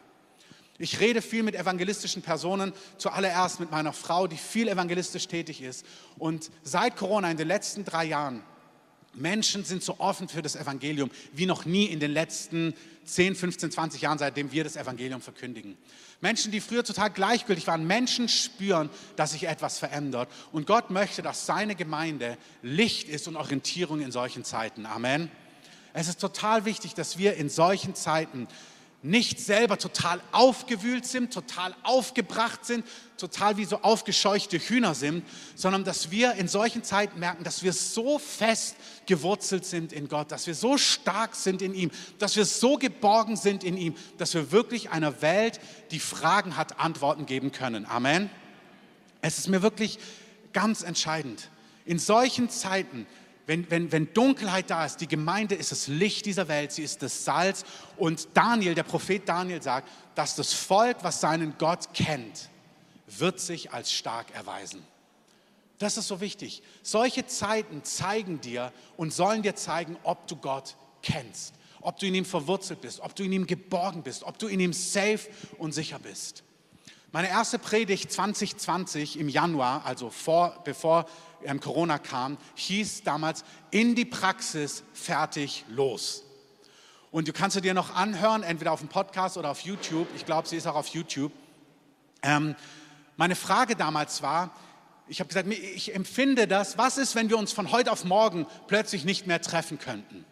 Ich 0.79 0.99
rede 0.99 1.21
viel 1.21 1.43
mit 1.43 1.55
evangelistischen 1.55 2.23
Personen, 2.23 2.73
zuallererst 2.97 3.59
mit 3.59 3.69
meiner 3.69 3.93
Frau, 3.93 4.25
die 4.27 4.37
viel 4.37 4.67
evangelistisch 4.67 5.27
tätig 5.27 5.61
ist. 5.61 5.85
Und 6.17 6.49
seit 6.63 6.95
Corona 6.95 7.29
in 7.29 7.37
den 7.37 7.47
letzten 7.47 7.85
drei 7.85 8.05
Jahren, 8.05 8.41
Menschen 9.13 9.63
sind 9.63 9.83
so 9.83 9.99
offen 9.99 10.27
für 10.27 10.41
das 10.41 10.55
Evangelium 10.55 11.11
wie 11.33 11.45
noch 11.45 11.65
nie 11.65 11.85
in 11.85 11.99
den 11.99 12.11
letzten 12.11 12.73
10, 13.05 13.35
15, 13.35 13.71
20 13.71 14.01
Jahren, 14.01 14.17
seitdem 14.17 14.51
wir 14.51 14.63
das 14.63 14.75
Evangelium 14.75 15.21
verkündigen. 15.21 15.77
Menschen, 16.21 16.51
die 16.51 16.61
früher 16.61 16.83
total 16.83 17.11
gleichgültig 17.11 17.67
waren, 17.67 17.85
Menschen 17.85 18.27
spüren, 18.27 18.89
dass 19.15 19.33
sich 19.33 19.43
etwas 19.43 19.77
verändert. 19.77 20.29
Und 20.51 20.65
Gott 20.65 20.89
möchte, 20.89 21.21
dass 21.21 21.45
seine 21.45 21.75
Gemeinde 21.75 22.37
Licht 22.63 23.07
ist 23.09 23.27
und 23.27 23.35
Orientierung 23.35 24.01
in 24.01 24.11
solchen 24.11 24.43
Zeiten. 24.43 24.85
Amen. 24.85 25.29
Es 25.93 26.07
ist 26.07 26.19
total 26.19 26.65
wichtig, 26.65 26.95
dass 26.95 27.19
wir 27.19 27.35
in 27.35 27.49
solchen 27.49 27.93
Zeiten 27.93 28.47
nicht 29.03 29.41
selber 29.41 29.77
total 29.77 30.21
aufgewühlt 30.31 31.05
sind, 31.05 31.33
total 31.33 31.75
aufgebracht 31.83 32.65
sind, 32.65 32.85
total 33.17 33.57
wie 33.57 33.65
so 33.65 33.81
aufgescheuchte 33.81 34.57
Hühner 34.57 34.95
sind, 34.95 35.25
sondern 35.55 35.83
dass 35.83 36.09
wir 36.09 36.33
in 36.35 36.47
solchen 36.47 36.83
Zeiten 36.83 37.19
merken, 37.19 37.43
dass 37.43 37.63
wir 37.63 37.73
so 37.73 38.17
fest 38.17 38.77
gewurzelt 39.05 39.65
sind 39.65 39.91
in 39.91 40.07
Gott, 40.07 40.31
dass 40.31 40.47
wir 40.47 40.55
so 40.55 40.77
stark 40.77 41.35
sind 41.35 41.61
in 41.61 41.73
ihm, 41.73 41.91
dass 42.17 42.37
wir 42.37 42.45
so 42.45 42.77
geborgen 42.77 43.35
sind 43.35 43.65
in 43.65 43.75
ihm, 43.75 43.93
dass 44.17 44.33
wir 44.33 44.51
wirklich 44.51 44.89
einer 44.89 45.21
Welt, 45.21 45.59
die 45.91 45.99
Fragen 45.99 46.55
hat, 46.55 46.79
Antworten 46.79 47.25
geben 47.25 47.51
können. 47.51 47.85
Amen. 47.85 48.29
Es 49.21 49.37
ist 49.37 49.49
mir 49.49 49.61
wirklich 49.61 49.99
ganz 50.53 50.81
entscheidend. 50.81 51.49
In 51.85 51.99
solchen 51.99 52.49
Zeiten 52.49 53.05
wenn, 53.45 53.69
wenn, 53.69 53.91
wenn 53.91 54.13
Dunkelheit 54.13 54.69
da 54.69 54.85
ist, 54.85 54.97
die 54.97 55.07
Gemeinde 55.07 55.55
ist 55.55 55.71
das 55.71 55.87
Licht 55.87 56.25
dieser 56.25 56.47
Welt, 56.47 56.71
sie 56.71 56.83
ist 56.83 57.01
das 57.01 57.25
Salz. 57.25 57.65
Und 57.97 58.29
Daniel, 58.33 58.73
der 58.73 58.83
Prophet 58.83 59.27
Daniel 59.27 59.61
sagt, 59.61 59.89
dass 60.15 60.35
das 60.35 60.53
Volk, 60.53 60.97
was 61.01 61.19
seinen 61.19 61.57
Gott 61.57 61.93
kennt, 61.93 62.49
wird 63.07 63.39
sich 63.39 63.71
als 63.71 63.91
stark 63.91 64.33
erweisen. 64.33 64.83
Das 65.77 65.97
ist 65.97 66.07
so 66.07 66.21
wichtig. 66.21 66.63
Solche 66.81 67.25
Zeiten 67.25 67.83
zeigen 67.83 68.39
dir 68.39 68.71
und 68.95 69.13
sollen 69.13 69.41
dir 69.41 69.55
zeigen, 69.55 69.97
ob 70.03 70.27
du 70.27 70.37
Gott 70.37 70.77
kennst, 71.01 71.53
ob 71.81 71.99
du 71.99 72.05
in 72.05 72.15
ihm 72.15 72.25
verwurzelt 72.25 72.79
bist, 72.79 73.01
ob 73.01 73.15
du 73.15 73.23
in 73.23 73.33
ihm 73.33 73.47
geborgen 73.47 74.03
bist, 74.03 74.23
ob 74.23 74.39
du 74.39 74.47
in 74.47 74.61
ihm 74.61 74.71
safe 74.71 75.29
und 75.57 75.73
sicher 75.73 75.99
bist. 75.99 76.43
Meine 77.11 77.29
erste 77.29 77.59
Predigt 77.59 78.11
2020 78.11 79.19
im 79.19 79.29
Januar, 79.29 79.85
also 79.85 80.09
vor, 80.09 80.61
bevor 80.63 81.05
ähm, 81.45 81.59
Corona 81.59 81.99
kam, 81.99 82.37
hieß 82.55 83.03
damals 83.03 83.43
in 83.71 83.95
die 83.95 84.05
Praxis 84.05 84.83
fertig 84.93 85.65
los. 85.69 86.23
Und 87.11 87.27
du 87.27 87.33
kannst 87.33 87.53
sie 87.53 87.61
dir 87.61 87.73
noch 87.73 87.93
anhören, 87.95 88.43
entweder 88.43 88.71
auf 88.71 88.79
dem 88.79 88.89
Podcast 88.89 89.37
oder 89.37 89.51
auf 89.51 89.61
YouTube. 89.61 90.07
Ich 90.15 90.25
glaube, 90.25 90.47
sie 90.47 90.57
ist 90.57 90.65
auch 90.65 90.75
auf 90.75 90.87
YouTube. 90.87 91.31
Ähm, 92.23 92.55
meine 93.17 93.35
Frage 93.35 93.75
damals 93.75 94.23
war, 94.23 94.51
ich 95.07 95.19
habe 95.19 95.27
gesagt, 95.27 95.47
ich 95.47 95.93
empfinde 95.93 96.47
das, 96.47 96.77
was 96.77 96.97
ist, 96.97 97.13
wenn 97.15 97.29
wir 97.29 97.37
uns 97.37 97.51
von 97.51 97.71
heute 97.71 97.91
auf 97.91 98.03
morgen 98.03 98.47
plötzlich 98.67 99.03
nicht 99.05 99.27
mehr 99.27 99.41
treffen 99.41 99.77
könnten? 99.77 100.25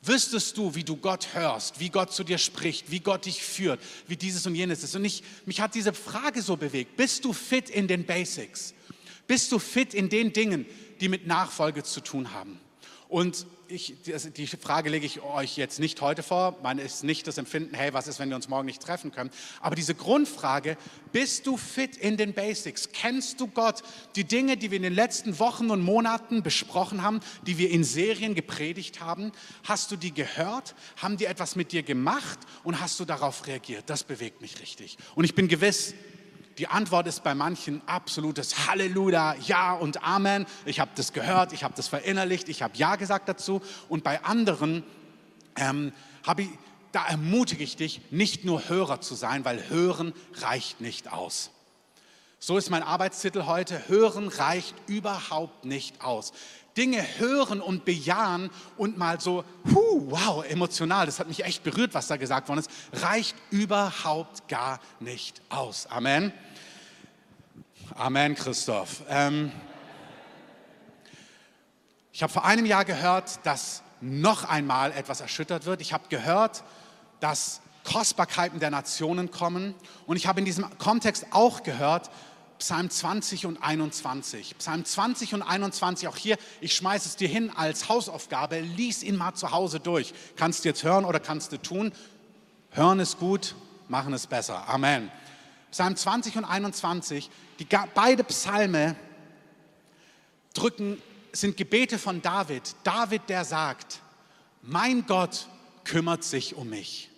Wüsstest 0.00 0.56
du, 0.56 0.74
wie 0.74 0.84
du 0.84 0.96
Gott 0.96 1.34
hörst, 1.34 1.80
wie 1.80 1.90
Gott 1.90 2.12
zu 2.12 2.24
dir 2.24 2.38
spricht, 2.38 2.90
wie 2.90 3.00
Gott 3.00 3.26
dich 3.26 3.42
führt, 3.42 3.80
wie 4.06 4.16
dieses 4.16 4.46
und 4.46 4.54
jenes 4.54 4.82
ist? 4.84 4.94
Und 4.94 5.04
ich, 5.04 5.22
mich 5.44 5.60
hat 5.60 5.74
diese 5.74 5.92
Frage 5.92 6.40
so 6.40 6.56
bewegt. 6.56 6.96
Bist 6.96 7.24
du 7.24 7.32
fit 7.32 7.68
in 7.68 7.88
den 7.88 8.06
Basics? 8.06 8.74
Bist 9.28 9.52
du 9.52 9.60
fit 9.60 9.94
in 9.94 10.08
den 10.08 10.32
Dingen, 10.32 10.66
die 11.00 11.08
mit 11.08 11.28
Nachfolge 11.28 11.84
zu 11.84 12.00
tun 12.00 12.32
haben? 12.34 12.58
Und 13.08 13.46
ich, 13.68 13.94
die 14.36 14.46
Frage 14.46 14.88
lege 14.88 15.04
ich 15.04 15.22
euch 15.22 15.56
jetzt 15.56 15.78
nicht 15.78 16.00
heute 16.00 16.22
vor. 16.22 16.58
Man 16.62 16.78
ist 16.78 17.04
nicht 17.04 17.26
das 17.26 17.36
Empfinden, 17.36 17.74
hey, 17.74 17.92
was 17.92 18.06
ist, 18.06 18.18
wenn 18.18 18.30
wir 18.30 18.36
uns 18.36 18.48
morgen 18.48 18.66
nicht 18.66 18.82
treffen 18.82 19.12
können? 19.12 19.30
Aber 19.60 19.74
diese 19.74 19.94
Grundfrage, 19.94 20.76
bist 21.12 21.46
du 21.46 21.56
fit 21.56 21.96
in 21.96 22.16
den 22.16 22.32
Basics? 22.32 22.90
Kennst 22.92 23.40
du 23.40 23.46
Gott? 23.46 23.82
Die 24.16 24.24
Dinge, 24.24 24.56
die 24.56 24.70
wir 24.70 24.76
in 24.76 24.82
den 24.82 24.94
letzten 24.94 25.38
Wochen 25.38 25.70
und 25.70 25.82
Monaten 25.82 26.42
besprochen 26.42 27.02
haben, 27.02 27.20
die 27.46 27.58
wir 27.58 27.70
in 27.70 27.84
Serien 27.84 28.34
gepredigt 28.34 29.00
haben, 29.00 29.32
hast 29.64 29.90
du 29.90 29.96
die 29.96 30.12
gehört? 30.12 30.74
Haben 30.96 31.18
die 31.18 31.26
etwas 31.26 31.56
mit 31.56 31.72
dir 31.72 31.82
gemacht? 31.82 32.38
Und 32.64 32.80
hast 32.80 32.98
du 33.00 33.04
darauf 33.04 33.46
reagiert? 33.46 33.84
Das 33.88 34.04
bewegt 34.04 34.40
mich 34.40 34.60
richtig. 34.60 34.96
Und 35.14 35.24
ich 35.24 35.34
bin 35.34 35.48
gewiss, 35.48 35.94
die 36.58 36.66
Antwort 36.66 37.06
ist 37.06 37.22
bei 37.22 37.34
manchen 37.34 37.80
absolutes 37.86 38.66
Halleluja, 38.66 39.36
Ja 39.46 39.74
und 39.74 40.02
Amen. 40.02 40.44
Ich 40.64 40.80
habe 40.80 40.90
das 40.96 41.12
gehört, 41.12 41.52
ich 41.52 41.62
habe 41.62 41.74
das 41.76 41.86
verinnerlicht, 41.86 42.48
ich 42.48 42.62
habe 42.62 42.76
Ja 42.76 42.96
gesagt 42.96 43.28
dazu. 43.28 43.62
Und 43.88 44.02
bei 44.02 44.24
anderen 44.24 44.82
ähm, 45.56 45.92
habe 46.26 46.42
ich, 46.42 46.48
da 46.90 47.06
ermutige 47.06 47.62
ich 47.62 47.76
dich, 47.76 48.00
nicht 48.10 48.44
nur 48.44 48.68
Hörer 48.68 49.00
zu 49.00 49.14
sein, 49.14 49.44
weil 49.44 49.68
Hören 49.68 50.12
reicht 50.34 50.80
nicht 50.80 51.12
aus. 51.12 51.50
So 52.40 52.58
ist 52.58 52.70
mein 52.70 52.82
Arbeitstitel 52.82 53.46
heute. 53.46 53.88
Hören 53.88 54.28
reicht 54.28 54.74
überhaupt 54.88 55.64
nicht 55.64 56.02
aus. 56.02 56.32
Dinge 56.76 57.04
hören 57.18 57.60
und 57.60 57.84
bejahen 57.84 58.50
und 58.76 58.96
mal 58.96 59.20
so, 59.20 59.44
huh, 59.74 60.02
wow, 60.06 60.44
emotional, 60.48 61.06
das 61.06 61.18
hat 61.18 61.26
mich 61.26 61.44
echt 61.44 61.64
berührt, 61.64 61.92
was 61.92 62.06
da 62.06 62.16
gesagt 62.16 62.48
worden 62.48 62.60
ist, 62.60 62.70
reicht 62.92 63.34
überhaupt 63.50 64.46
gar 64.46 64.78
nicht 65.00 65.42
aus. 65.48 65.88
Amen. 65.88 66.32
Amen, 67.94 68.34
Christoph. 68.34 69.02
Ähm, 69.08 69.50
ich 72.12 72.22
habe 72.22 72.32
vor 72.32 72.44
einem 72.44 72.66
Jahr 72.66 72.84
gehört, 72.84 73.40
dass 73.44 73.82
noch 74.00 74.44
einmal 74.44 74.92
etwas 74.92 75.20
erschüttert 75.20 75.64
wird. 75.64 75.80
Ich 75.80 75.92
habe 75.92 76.04
gehört, 76.08 76.62
dass 77.20 77.60
Kostbarkeiten 77.84 78.60
der 78.60 78.70
Nationen 78.70 79.30
kommen. 79.30 79.74
Und 80.06 80.16
ich 80.16 80.26
habe 80.26 80.38
in 80.38 80.44
diesem 80.44 80.66
Kontext 80.78 81.26
auch 81.30 81.62
gehört, 81.62 82.10
Psalm 82.58 82.90
20 82.90 83.46
und 83.46 83.62
21. 83.62 84.58
Psalm 84.58 84.84
20 84.84 85.34
und 85.34 85.42
21, 85.42 86.08
auch 86.08 86.16
hier, 86.16 86.36
ich 86.60 86.74
schmeiße 86.74 87.08
es 87.08 87.16
dir 87.16 87.28
hin 87.28 87.50
als 87.54 87.88
Hausaufgabe, 87.88 88.60
lies 88.60 89.02
ihn 89.02 89.16
mal 89.16 89.34
zu 89.34 89.52
Hause 89.52 89.80
durch. 89.80 90.12
Kannst 90.36 90.64
du 90.64 90.68
jetzt 90.68 90.82
hören 90.82 91.04
oder 91.04 91.20
kannst 91.20 91.52
du 91.52 91.56
tun? 91.56 91.92
Hören 92.70 92.98
ist 92.98 93.18
gut, 93.18 93.54
machen 93.88 94.12
ist 94.12 94.28
besser. 94.28 94.68
Amen. 94.68 95.10
Psalm 95.70 95.96
20 95.96 96.36
und 96.36 96.44
21, 96.44 97.30
die, 97.58 97.66
beide 97.94 98.24
Psalme 98.24 98.96
drücken, 100.54 101.00
sind 101.32 101.56
Gebete 101.56 101.98
von 101.98 102.22
David. 102.22 102.74
David, 102.84 103.28
der 103.28 103.44
sagt, 103.44 104.00
mein 104.62 105.06
Gott 105.06 105.46
kümmert 105.84 106.24
sich 106.24 106.56
um 106.56 106.70
mich. 106.70 107.10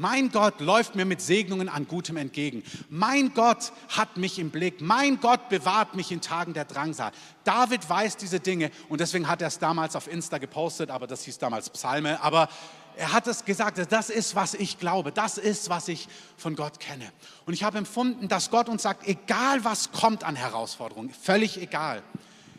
Mein 0.00 0.30
Gott 0.30 0.60
läuft 0.60 0.94
mir 0.94 1.04
mit 1.04 1.20
Segnungen 1.20 1.68
an 1.68 1.88
Gutem 1.88 2.16
entgegen. 2.18 2.62
Mein 2.88 3.34
Gott 3.34 3.72
hat 3.88 4.16
mich 4.16 4.38
im 4.38 4.50
Blick. 4.50 4.80
Mein 4.80 5.18
Gott 5.18 5.48
bewahrt 5.48 5.96
mich 5.96 6.12
in 6.12 6.20
Tagen 6.20 6.54
der 6.54 6.66
Drangsal. 6.66 7.10
David 7.42 7.90
weiß 7.90 8.16
diese 8.16 8.38
Dinge 8.38 8.70
und 8.88 9.00
deswegen 9.00 9.26
hat 9.26 9.42
er 9.42 9.48
es 9.48 9.58
damals 9.58 9.96
auf 9.96 10.06
Insta 10.06 10.38
gepostet, 10.38 10.90
aber 10.90 11.08
das 11.08 11.24
hieß 11.24 11.38
damals 11.38 11.68
Psalme. 11.70 12.22
Aber 12.22 12.48
er 12.98 13.12
hat 13.12 13.28
es 13.28 13.44
gesagt, 13.44 13.80
das 13.90 14.10
ist, 14.10 14.34
was 14.34 14.54
ich 14.54 14.78
glaube, 14.78 15.12
das 15.12 15.38
ist, 15.38 15.68
was 15.68 15.86
ich 15.86 16.08
von 16.36 16.56
Gott 16.56 16.80
kenne. 16.80 17.10
Und 17.46 17.54
ich 17.54 17.62
habe 17.62 17.78
empfunden, 17.78 18.26
dass 18.26 18.50
Gott 18.50 18.68
uns 18.68 18.82
sagt, 18.82 19.06
egal 19.06 19.64
was 19.64 19.92
kommt 19.92 20.24
an 20.24 20.34
Herausforderungen, 20.34 21.10
völlig 21.10 21.58
egal. 21.58 22.02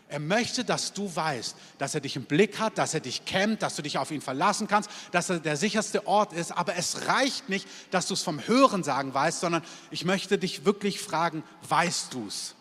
Er 0.08 0.20
möchte, 0.20 0.64
dass 0.64 0.94
du 0.94 1.14
weißt, 1.14 1.56
dass 1.78 1.94
er 1.94 2.02
dich 2.02 2.16
im 2.16 2.24
Blick 2.24 2.58
hat, 2.58 2.78
dass 2.78 2.94
er 2.94 3.02
dich 3.02 3.26
kennt, 3.26 3.62
dass 3.62 3.76
du 3.76 3.82
dich 3.82 3.98
auf 3.98 4.12
ihn 4.12 4.22
verlassen 4.22 4.68
kannst, 4.68 4.90
dass 5.12 5.30
er 5.30 5.40
der 5.40 5.58
sicherste 5.58 6.08
Ort 6.08 6.32
ist. 6.34 6.52
Aber 6.52 6.76
es 6.76 7.08
reicht 7.08 7.50
nicht, 7.50 7.68
dass 7.92 8.08
du 8.08 8.14
es 8.14 8.24
vom 8.24 8.48
Hören 8.48 8.84
sagen 8.84 9.14
weißt, 9.14 9.42
sondern 9.42 9.62
ich 9.92 10.06
möchte 10.06 10.38
dich 10.38 10.66
wirklich 10.66 11.00
fragen, 11.00 11.44
weißt 11.68 12.14
du 12.14 12.26
es? 12.28 12.56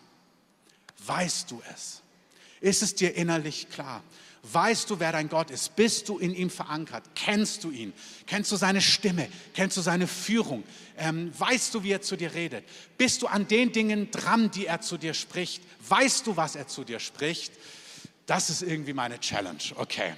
Weißt 1.07 1.49
du 1.49 1.61
es? 1.73 2.01
Ist 2.59 2.83
es 2.83 2.93
dir 2.93 3.15
innerlich 3.15 3.69
klar? 3.69 4.03
Weißt 4.43 4.89
du, 4.89 4.99
wer 4.99 5.11
dein 5.11 5.27
Gott 5.27 5.51
ist? 5.51 5.75
Bist 5.75 6.07
du 6.07 6.17
in 6.17 6.33
ihm 6.33 6.49
verankert? 6.49 7.03
Kennst 7.13 7.63
du 7.63 7.71
ihn? 7.71 7.93
Kennst 8.25 8.51
du 8.51 8.55
seine 8.55 8.79
Stimme? 8.79 9.27
Kennst 9.53 9.75
du 9.75 9.81
seine 9.81 10.07
Führung? 10.07 10.63
Ähm, 10.97 11.31
weißt 11.37 11.73
du, 11.73 11.83
wie 11.83 11.91
er 11.91 12.01
zu 12.01 12.15
dir 12.15 12.33
redet? 12.33 12.63
Bist 12.97 13.21
du 13.21 13.27
an 13.27 13.47
den 13.47 13.73
Dingen 13.73 14.11
dran, 14.11 14.49
die 14.51 14.65
er 14.65 14.79
zu 14.79 14.97
dir 14.97 15.13
spricht? 15.13 15.61
Weißt 15.87 16.25
du, 16.25 16.37
was 16.37 16.55
er 16.55 16.67
zu 16.67 16.85
dir 16.85 16.99
spricht? 16.99 17.51
Das 18.25 18.49
ist 18.49 18.61
irgendwie 18.61 18.93
meine 18.93 19.19
Challenge. 19.19 19.59
Okay. 19.75 20.13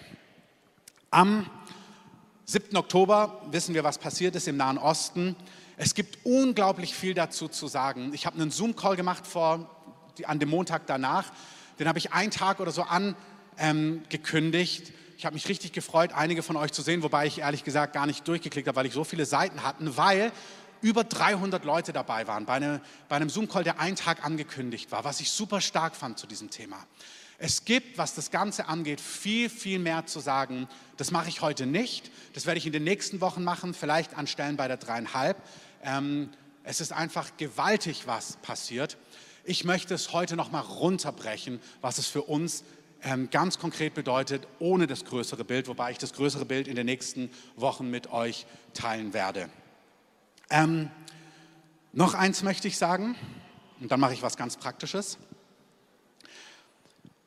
Am 1.10 1.50
7. 2.46 2.78
Oktober 2.78 3.42
wissen 3.50 3.74
wir, 3.74 3.84
was 3.84 3.98
passiert 3.98 4.36
ist 4.36 4.48
im 4.48 4.58
Nahen 4.58 4.78
Osten. 4.78 5.36
Es 5.78 5.96
gibt 5.96 6.20
unglaublich 6.26 6.94
viel 6.94 7.16
dazu 7.16 7.48
zu 7.48 7.68
sagen. 7.68 8.14
Ich 8.14 8.26
habe 8.28 8.40
einen 8.40 8.52
Zoom-Call 8.52 8.96
gemacht 8.96 9.26
vor, 9.26 9.70
an 10.26 10.38
dem 10.38 10.50
Montag 10.50 10.86
danach. 10.86 11.32
Den 11.80 11.88
habe 11.88 11.98
ich 11.98 12.14
einen 12.14 12.30
Tag 12.30 12.60
oder 12.60 12.72
so 12.72 12.84
an 12.84 13.16
ähm, 13.62 14.02
gekündigt. 14.10 14.92
Ich 15.18 15.26
habe 15.26 15.36
mich 15.36 15.48
richtig 15.48 15.72
gefreut, 15.72 16.12
einige 16.14 16.42
von 16.44 16.58
euch 16.58 16.72
zu 16.72 16.82
sehen, 16.82 17.04
wobei 17.04 17.28
ich 17.28 17.40
ehrlich 17.40 17.64
gesagt 17.64 17.94
gar 17.94 18.08
nicht 18.08 18.28
durchgeklickt 18.28 18.68
habe, 18.68 18.76
weil 18.76 18.88
ich 18.88 18.94
so 18.94 19.04
viele 19.04 19.26
Seiten 19.26 19.64
hatte, 19.64 19.96
weil 19.96 20.32
über 20.82 21.04
300 21.04 21.64
Leute 21.64 21.94
dabei 21.94 22.28
waren 22.28 22.46
bei, 22.46 22.56
eine, 22.56 22.82
bei 23.08 23.18
einem 23.18 23.30
Zoom-Call, 23.30 23.64
der 23.64 23.80
einen 23.80 23.96
Tag 23.96 24.26
angekündigt 24.26 24.92
war, 24.92 25.04
was 25.04 25.22
ich 25.22 25.30
super 25.30 25.62
stark 25.62 25.96
fand 25.96 26.18
zu 26.18 26.26
diesem 26.26 26.50
Thema. 26.50 26.88
Es 27.38 27.66
gibt, 27.66 28.00
was 28.00 28.16
das 28.16 28.32
Ganze 28.32 28.68
angeht, 28.68 29.00
viel, 29.00 29.50
viel 29.50 29.78
mehr 29.78 30.08
zu 30.08 30.20
sagen. 30.20 30.68
Das 30.98 31.12
mache 31.12 31.30
ich 31.30 31.42
heute 31.42 31.68
nicht. 31.68 32.12
Das 32.34 32.48
werde 32.48 32.58
ich 32.58 32.66
in 32.66 32.72
den 32.72 32.84
nächsten 32.84 33.22
Wochen 33.22 33.44
machen, 33.44 33.76
vielleicht 33.76 34.16
an 34.16 34.26
Stellen 34.26 34.58
bei 34.58 34.68
der 34.68 34.78
dreieinhalb. 34.78 35.38
Ähm, 35.84 36.30
es 36.64 36.82
ist 36.82 36.94
einfach 36.94 37.30
gewaltig, 37.38 38.04
was 38.06 38.38
passiert. 38.38 38.98
Ich 39.44 39.64
möchte 39.64 39.96
es 39.96 40.14
heute 40.14 40.36
noch 40.36 40.52
mal 40.52 40.60
runterbrechen, 40.60 41.60
was 41.82 41.98
es 41.98 42.08
für 42.08 42.22
uns 42.22 42.64
ganz 43.32 43.58
konkret 43.58 43.94
bedeutet, 43.94 44.48
ohne 44.60 44.86
das 44.86 45.06
größere 45.06 45.44
Bild, 45.44 45.68
wobei 45.68 45.92
ich 45.92 45.98
das 45.98 46.14
größere 46.14 46.46
Bild 46.46 46.68
in 46.68 46.76
den 46.76 46.86
nächsten 46.86 47.32
Wochen 47.56 47.90
mit 47.90 48.12
euch 48.12 48.46
teilen 48.74 49.14
werde. 49.14 49.50
Ähm, 50.50 50.92
noch 51.94 52.14
eins 52.14 52.44
möchte 52.44 52.68
ich 52.68 52.78
sagen, 52.78 53.16
und 53.80 53.92
dann 53.92 54.00
mache 54.00 54.14
ich 54.14 54.22
was 54.22 54.38
ganz 54.38 54.56
Praktisches. 54.56 55.18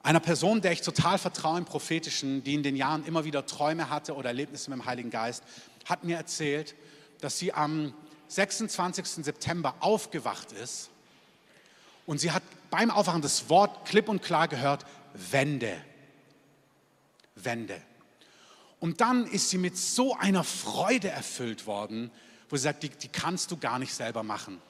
Einer 0.02 0.20
Person, 0.20 0.60
der 0.60 0.72
ich 0.72 0.82
total 0.82 1.18
vertraue 1.18 1.58
im 1.58 1.64
Prophetischen, 1.64 2.44
die 2.44 2.54
in 2.54 2.62
den 2.62 2.76
Jahren 2.76 3.04
immer 3.04 3.24
wieder 3.24 3.46
Träume 3.46 3.90
hatte 3.90 4.14
oder 4.14 4.28
Erlebnisse 4.28 4.70
mit 4.70 4.78
dem 4.78 4.86
Heiligen 4.86 5.10
Geist, 5.10 5.42
hat 5.86 6.04
mir 6.04 6.16
erzählt, 6.16 6.74
dass 7.20 7.38
sie 7.38 7.52
am 7.52 7.94
26. 8.28 9.24
September 9.24 9.74
aufgewacht 9.80 10.52
ist 10.52 10.90
und 12.06 12.18
sie 12.18 12.30
hat 12.30 12.42
beim 12.70 12.90
Aufwachen 12.90 13.22
das 13.22 13.48
Wort 13.48 13.86
klipp 13.86 14.08
und 14.08 14.22
klar 14.22 14.46
gehört, 14.48 14.84
Wende. 15.14 15.82
Wende. 17.36 17.80
Und 18.80 19.00
dann 19.00 19.26
ist 19.26 19.48
sie 19.48 19.58
mit 19.58 19.78
so 19.78 20.14
einer 20.14 20.44
Freude 20.44 21.08
erfüllt 21.08 21.66
worden, 21.66 22.10
wo 22.50 22.56
sie 22.56 22.64
sagt, 22.64 22.82
die, 22.82 22.90
die 22.90 23.08
kannst 23.08 23.50
du 23.50 23.56
gar 23.56 23.78
nicht 23.78 23.94
selber 23.94 24.22
machen. 24.22 24.60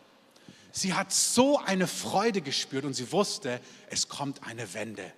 Sie 0.71 0.95
hat 0.95 1.13
so 1.13 1.59
eine 1.59 1.87
Freude 1.87 2.41
gespürt 2.41 2.85
und 2.85 2.95
sie 2.95 3.11
wusste, 3.11 3.61
es 3.91 4.09
kommt 4.09 4.47
eine 4.47 4.73
Wende. 4.75 5.13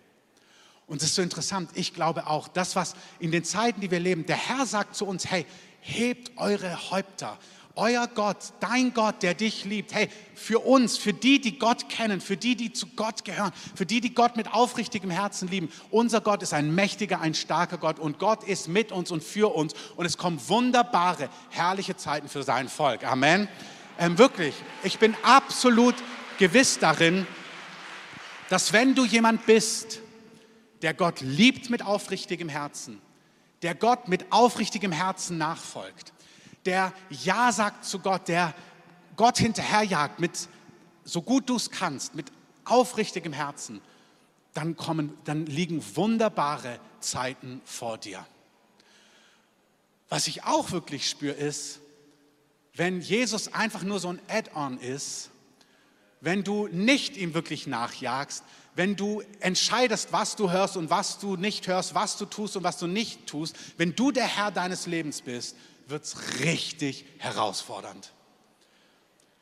Und 0.86 1.02
es 1.02 1.08
ist 1.08 1.14
so 1.16 1.22
interessant, 1.22 1.70
ich 1.74 1.94
glaube 1.94 2.26
auch, 2.26 2.48
das, 2.48 2.76
was 2.76 2.94
in 3.18 3.32
den 3.32 3.44
Zeiten, 3.44 3.80
die 3.80 3.90
wir 3.90 4.00
leben, 4.00 4.24
der 4.24 4.36
Herr 4.36 4.66
sagt 4.66 4.94
zu 4.94 5.04
uns, 5.04 5.26
hey, 5.26 5.44
hebt 5.80 6.36
eure 6.36 6.90
Häupter. 6.90 7.38
Euer 7.78 8.08
Gott, 8.08 8.38
dein 8.60 8.94
Gott, 8.94 9.22
der 9.22 9.34
dich 9.34 9.66
liebt. 9.66 9.92
Hey, 9.92 10.08
für 10.34 10.60
uns, 10.60 10.96
für 10.96 11.12
die, 11.12 11.42
die 11.42 11.58
Gott 11.58 11.90
kennen, 11.90 12.22
für 12.22 12.38
die, 12.38 12.56
die 12.56 12.72
zu 12.72 12.86
Gott 12.96 13.22
gehören, 13.26 13.52
für 13.74 13.84
die, 13.84 14.00
die 14.00 14.14
Gott 14.14 14.34
mit 14.36 14.54
aufrichtigem 14.54 15.10
Herzen 15.10 15.48
lieben. 15.48 15.70
Unser 15.90 16.22
Gott 16.22 16.42
ist 16.42 16.54
ein 16.54 16.74
mächtiger, 16.74 17.20
ein 17.20 17.34
starker 17.34 17.76
Gott 17.76 17.98
und 17.98 18.18
Gott 18.18 18.44
ist 18.44 18.68
mit 18.68 18.92
uns 18.92 19.10
und 19.10 19.22
für 19.22 19.54
uns. 19.54 19.74
Und 19.94 20.06
es 20.06 20.16
kommen 20.16 20.40
wunderbare, 20.48 21.28
herrliche 21.50 21.98
Zeiten 21.98 22.30
für 22.30 22.42
sein 22.42 22.70
Volk. 22.70 23.04
Amen. 23.04 23.46
Ähm, 23.98 24.16
wirklich, 24.16 24.54
ich 24.82 24.98
bin 24.98 25.14
absolut 25.22 25.96
gewiss 26.38 26.78
darin, 26.78 27.26
dass 28.48 28.72
wenn 28.72 28.94
du 28.94 29.04
jemand 29.04 29.44
bist, 29.44 30.00
der 30.80 30.94
Gott 30.94 31.20
liebt 31.20 31.68
mit 31.68 31.84
aufrichtigem 31.84 32.48
Herzen, 32.48 33.02
der 33.60 33.74
Gott 33.74 34.08
mit 34.08 34.32
aufrichtigem 34.32 34.92
Herzen 34.92 35.36
nachfolgt, 35.36 36.14
der 36.66 36.92
Ja 37.08 37.52
sagt 37.52 37.84
zu 37.84 38.00
Gott, 38.00 38.28
der 38.28 38.54
Gott 39.16 39.38
hinterherjagt 39.38 40.20
mit 40.20 40.48
so 41.04 41.22
gut 41.22 41.48
du 41.48 41.56
es 41.56 41.70
kannst, 41.70 42.14
mit 42.14 42.32
aufrichtigem 42.64 43.32
Herzen, 43.32 43.80
dann 44.52 44.76
kommen, 44.76 45.16
dann 45.24 45.46
liegen 45.46 45.82
wunderbare 45.96 46.80
Zeiten 47.00 47.60
vor 47.64 47.98
dir. 47.98 48.26
Was 50.08 50.26
ich 50.26 50.44
auch 50.44 50.72
wirklich 50.72 51.08
spüre 51.08 51.34
ist, 51.34 51.80
wenn 52.74 53.00
Jesus 53.00 53.52
einfach 53.52 53.82
nur 53.82 54.00
so 54.00 54.08
ein 54.08 54.20
Add-on 54.28 54.78
ist, 54.78 55.30
wenn 56.20 56.44
du 56.44 56.68
nicht 56.68 57.16
ihm 57.16 57.34
wirklich 57.34 57.66
nachjagst, 57.66 58.44
wenn 58.74 58.96
du 58.96 59.22
entscheidest, 59.40 60.12
was 60.12 60.36
du 60.36 60.50
hörst 60.50 60.76
und 60.76 60.90
was 60.90 61.18
du 61.18 61.36
nicht 61.36 61.66
hörst, 61.66 61.94
was 61.94 62.18
du 62.18 62.26
tust 62.26 62.56
und 62.56 62.64
was 62.64 62.78
du 62.78 62.86
nicht 62.86 63.26
tust, 63.26 63.56
wenn 63.78 63.94
du 63.94 64.10
der 64.10 64.26
Herr 64.26 64.50
deines 64.50 64.86
Lebens 64.86 65.22
bist, 65.22 65.56
wird 65.86 66.04
es 66.04 66.40
richtig 66.40 67.04
herausfordernd. 67.18 68.12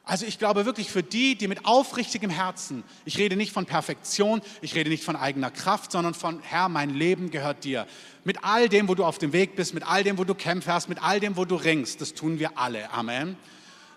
Also 0.06 0.26
ich 0.26 0.38
glaube 0.38 0.66
wirklich 0.66 0.90
für 0.90 1.02
die, 1.02 1.34
die 1.34 1.48
mit 1.48 1.64
aufrichtigem 1.64 2.28
Herzen, 2.28 2.84
ich 3.06 3.16
rede 3.16 3.36
nicht 3.36 3.52
von 3.52 3.64
Perfektion, 3.64 4.42
ich 4.60 4.74
rede 4.74 4.90
nicht 4.90 5.02
von 5.02 5.16
eigener 5.16 5.50
Kraft, 5.50 5.92
sondern 5.92 6.12
von 6.12 6.40
Herr, 6.42 6.68
mein 6.68 6.90
Leben 6.90 7.30
gehört 7.30 7.64
dir. 7.64 7.86
Mit 8.22 8.44
all 8.44 8.68
dem, 8.68 8.88
wo 8.88 8.94
du 8.94 9.04
auf 9.04 9.16
dem 9.16 9.32
Weg 9.32 9.56
bist, 9.56 9.72
mit 9.72 9.88
all 9.88 10.04
dem, 10.04 10.18
wo 10.18 10.24
du 10.24 10.34
kämpfst, 10.34 10.90
mit 10.90 11.02
all 11.02 11.20
dem, 11.20 11.38
wo 11.38 11.46
du 11.46 11.54
ringst, 11.54 12.02
das 12.02 12.12
tun 12.12 12.38
wir 12.38 12.58
alle. 12.58 12.90
Amen. 12.90 13.38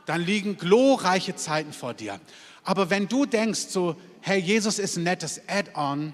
Dann 0.05 0.21
liegen 0.21 0.55
glorreiche 0.57 1.35
Zeiten 1.35 1.73
vor 1.73 1.93
dir. 1.93 2.21
Aber 2.63 2.89
wenn 2.89 3.09
du 3.09 3.25
denkst, 3.25 3.67
so, 3.67 3.97
hey, 4.21 4.39
Jesus 4.39 4.79
ist 4.79 4.95
ein 4.95 5.03
nettes 5.03 5.41
Add-on, 5.49 6.13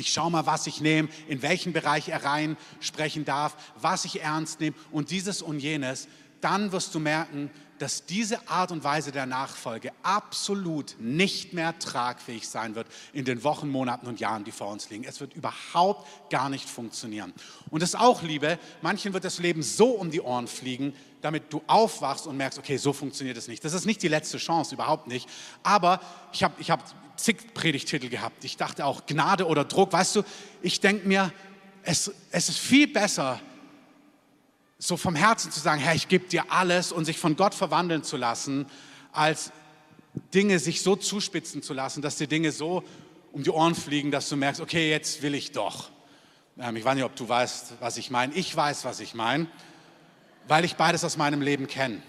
ich 0.00 0.12
schaue 0.12 0.30
mal, 0.30 0.46
was 0.46 0.66
ich 0.66 0.80
nehme, 0.80 1.08
in 1.28 1.42
welchen 1.42 1.72
Bereich 1.72 2.08
er 2.08 2.24
rein 2.24 2.56
sprechen 2.80 3.24
darf, 3.24 3.56
was 3.76 4.04
ich 4.04 4.22
ernst 4.22 4.60
nehme 4.60 4.74
und 4.90 5.10
dieses 5.10 5.42
und 5.42 5.60
jenes, 5.60 6.08
dann 6.40 6.72
wirst 6.72 6.94
du 6.94 6.98
merken, 6.98 7.50
dass 7.80 8.04
diese 8.04 8.46
Art 8.48 8.72
und 8.72 8.84
Weise 8.84 9.10
der 9.10 9.24
Nachfolge 9.24 9.90
absolut 10.02 10.96
nicht 10.98 11.54
mehr 11.54 11.78
tragfähig 11.78 12.46
sein 12.46 12.74
wird 12.74 12.86
in 13.14 13.24
den 13.24 13.42
Wochen, 13.42 13.70
Monaten 13.70 14.06
und 14.06 14.20
Jahren, 14.20 14.44
die 14.44 14.52
vor 14.52 14.68
uns 14.68 14.90
liegen. 14.90 15.04
Es 15.04 15.20
wird 15.20 15.34
überhaupt 15.34 16.30
gar 16.30 16.50
nicht 16.50 16.68
funktionieren. 16.68 17.32
Und 17.70 17.82
das 17.82 17.94
auch, 17.94 18.22
Liebe, 18.22 18.58
manchen 18.82 19.14
wird 19.14 19.24
das 19.24 19.38
Leben 19.38 19.62
so 19.62 19.92
um 19.92 20.10
die 20.10 20.20
Ohren 20.20 20.46
fliegen, 20.46 20.94
damit 21.22 21.50
du 21.52 21.62
aufwachst 21.66 22.26
und 22.26 22.36
merkst, 22.36 22.58
okay, 22.58 22.76
so 22.76 22.92
funktioniert 22.92 23.38
es 23.38 23.48
nicht. 23.48 23.64
Das 23.64 23.72
ist 23.72 23.86
nicht 23.86 24.02
die 24.02 24.08
letzte 24.08 24.36
Chance, 24.36 24.74
überhaupt 24.74 25.06
nicht. 25.06 25.26
Aber 25.62 26.00
ich 26.32 26.42
habe 26.42 26.54
ich 26.58 26.70
hab 26.70 26.84
zig 27.22 27.54
Predigtitel 27.54 28.08
gehabt. 28.08 28.44
Ich 28.44 28.56
dachte 28.56 28.84
auch 28.84 29.06
Gnade 29.06 29.46
oder 29.46 29.64
Druck. 29.64 29.92
Weißt 29.92 30.16
du, 30.16 30.22
ich 30.62 30.80
denke 30.80 31.06
mir, 31.06 31.32
es, 31.82 32.12
es 32.30 32.48
ist 32.48 32.58
viel 32.58 32.86
besser, 32.86 33.40
so 34.78 34.96
vom 34.96 35.14
Herzen 35.14 35.50
zu 35.52 35.60
sagen, 35.60 35.80
Herr, 35.80 35.94
ich 35.94 36.08
gebe 36.08 36.26
dir 36.26 36.50
alles 36.50 36.92
und 36.92 37.04
sich 37.04 37.18
von 37.18 37.36
Gott 37.36 37.54
verwandeln 37.54 38.02
zu 38.02 38.16
lassen, 38.16 38.66
als 39.12 39.52
Dinge 40.34 40.58
sich 40.58 40.82
so 40.82 40.96
zuspitzen 40.96 41.62
zu 41.62 41.74
lassen, 41.74 42.02
dass 42.02 42.16
die 42.16 42.26
Dinge 42.26 42.52
so 42.52 42.82
um 43.32 43.42
die 43.42 43.50
Ohren 43.50 43.74
fliegen, 43.74 44.10
dass 44.10 44.28
du 44.28 44.36
merkst, 44.36 44.60
okay, 44.60 44.90
jetzt 44.90 45.22
will 45.22 45.34
ich 45.34 45.52
doch. 45.52 45.90
Ähm, 46.58 46.76
ich 46.76 46.84
weiß 46.84 46.94
nicht, 46.94 47.04
ob 47.04 47.14
du 47.14 47.28
weißt, 47.28 47.74
was 47.80 47.96
ich 47.96 48.10
meine. 48.10 48.34
Ich 48.34 48.54
weiß, 48.56 48.84
was 48.84 49.00
ich 49.00 49.14
meine 49.14 49.46
weil 50.50 50.64
ich 50.64 50.74
beides 50.74 51.04
aus 51.04 51.16
meinem 51.16 51.42
Leben 51.42 51.68
kenne. 51.68 52.02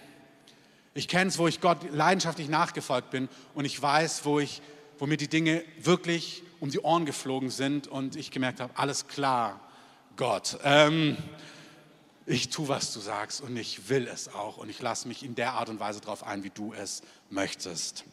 Ich 0.96 1.08
kenne 1.08 1.30
es, 1.30 1.38
wo 1.38 1.48
ich 1.48 1.62
Gott 1.62 1.78
leidenschaftlich 1.92 2.50
nachgefolgt 2.50 3.12
bin 3.12 3.30
und 3.54 3.66
ich 3.66 3.80
weiß, 3.80 4.26
wo, 4.26 4.40
ich, 4.40 4.64
wo 5.02 5.08
mir 5.08 5.18
die 5.18 5.28
Dinge 5.28 5.64
wirklich 5.80 6.44
um 6.60 6.70
die 6.70 6.80
Ohren 6.80 7.08
geflogen 7.08 7.50
sind 7.50 7.88
und 7.88 8.16
ich 8.16 8.30
gemerkt 8.30 8.60
habe, 8.60 8.78
alles 8.78 9.08
klar, 9.08 9.60
Gott. 10.16 10.60
Ähm, 10.64 11.18
ich 12.28 12.50
tue, 12.50 12.68
was 12.68 12.94
du 12.94 13.00
sagst 13.00 13.42
und 13.42 13.58
ich 13.58 13.90
will 13.90 14.08
es 14.08 14.32
auch 14.32 14.58
und 14.58 14.70
ich 14.70 14.80
lasse 14.80 15.08
mich 15.08 15.24
in 15.24 15.34
der 15.34 15.54
Art 15.54 15.70
und 15.70 15.80
Weise 15.80 16.02
darauf 16.02 16.24
ein, 16.24 16.44
wie 16.44 16.52
du 16.52 16.72
es 16.74 17.02
möchtest. 17.32 18.04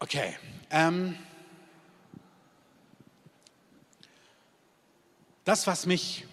Okay. 0.00 0.36
Ähm, 0.68 1.16
das, 5.46 5.66
was 5.66 5.86
mich, 5.86 6.26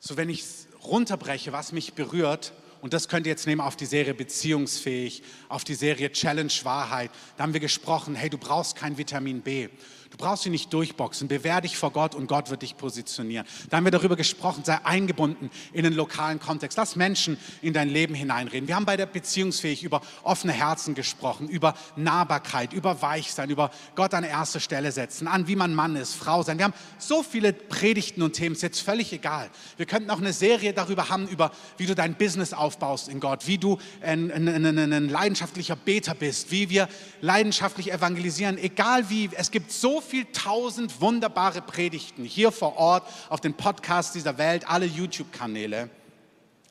so 0.00 0.16
wenn 0.16 0.28
ich 0.28 0.40
es 0.40 0.68
runterbreche, 0.82 1.52
was 1.52 1.72
mich 1.72 1.92
berührt, 1.92 2.52
und 2.80 2.94
das 2.94 3.08
könnt 3.08 3.26
ihr 3.26 3.30
jetzt 3.30 3.46
nehmen 3.46 3.60
auf 3.60 3.76
die 3.76 3.86
Serie 3.86 4.14
Beziehungsfähig, 4.14 5.22
auf 5.50 5.64
die 5.64 5.74
Serie 5.74 6.10
Challenge 6.10 6.52
Wahrheit. 6.62 7.10
Da 7.36 7.42
haben 7.42 7.52
wir 7.52 7.60
gesprochen, 7.60 8.14
hey, 8.14 8.30
du 8.30 8.38
brauchst 8.38 8.74
kein 8.74 8.96
Vitamin 8.96 9.42
B. 9.42 9.68
Du 10.10 10.16
brauchst 10.16 10.42
sie 10.42 10.50
nicht 10.50 10.72
durchboxen. 10.72 11.28
Bewähr 11.28 11.60
dich 11.60 11.76
vor 11.76 11.92
Gott 11.92 12.16
und 12.16 12.26
Gott 12.26 12.50
wird 12.50 12.62
dich 12.62 12.76
positionieren. 12.76 13.46
Da 13.68 13.76
haben 13.76 13.84
wir 13.84 13.92
darüber 13.92 14.16
gesprochen, 14.16 14.64
sei 14.64 14.84
eingebunden 14.84 15.50
in 15.72 15.84
den 15.84 15.92
lokalen 15.92 16.40
Kontext. 16.40 16.76
Lass 16.76 16.96
Menschen 16.96 17.38
in 17.62 17.72
dein 17.72 17.88
Leben 17.88 18.14
hineinreden. 18.14 18.66
Wir 18.66 18.74
haben 18.74 18.86
bei 18.86 18.96
der 18.96 19.06
Beziehungsfähig 19.06 19.84
über 19.84 20.02
offene 20.24 20.52
Herzen 20.52 20.94
gesprochen, 20.94 21.48
über 21.48 21.74
Nahbarkeit, 21.94 22.72
über 22.72 23.00
Weichsein, 23.02 23.50
über 23.50 23.70
Gott 23.94 24.12
an 24.12 24.24
erste 24.24 24.58
Stelle 24.58 24.90
setzen, 24.90 25.28
an 25.28 25.46
wie 25.46 25.54
man 25.54 25.74
Mann 25.74 25.94
ist, 25.94 26.14
Frau 26.14 26.42
sein. 26.42 26.58
Wir 26.58 26.64
haben 26.64 26.74
so 26.98 27.22
viele 27.22 27.52
Predigten 27.52 28.22
und 28.22 28.32
Themen, 28.32 28.56
ist 28.56 28.62
jetzt 28.62 28.80
völlig 28.80 29.12
egal. 29.12 29.48
Wir 29.76 29.86
könnten 29.86 30.10
auch 30.10 30.18
eine 30.18 30.32
Serie 30.32 30.72
darüber 30.72 31.08
haben, 31.08 31.28
über 31.28 31.52
wie 31.76 31.86
du 31.86 31.94
dein 31.94 32.16
Business 32.16 32.52
aufbaust 32.52 33.08
in 33.08 33.20
Gott, 33.20 33.46
wie 33.46 33.58
du 33.58 33.78
ein, 34.00 34.32
ein, 34.32 34.48
ein, 34.48 34.92
ein 34.92 35.08
leidenschaftlicher 35.08 35.76
Beter 35.76 36.14
bist, 36.14 36.50
wie 36.50 36.68
wir 36.68 36.88
leidenschaftlich 37.20 37.92
evangelisieren, 37.92 38.58
egal 38.58 39.08
wie. 39.08 39.30
Es 39.36 39.52
gibt 39.52 39.70
so 39.70 39.99
viel 40.00 40.26
tausend 40.32 41.00
wunderbare 41.00 41.62
Predigten 41.62 42.24
hier 42.24 42.52
vor 42.52 42.76
Ort, 42.76 43.06
auf 43.28 43.40
den 43.40 43.54
Podcasts 43.54 44.12
dieser 44.12 44.38
Welt, 44.38 44.68
alle 44.68 44.86
YouTube-Kanäle. 44.86 45.90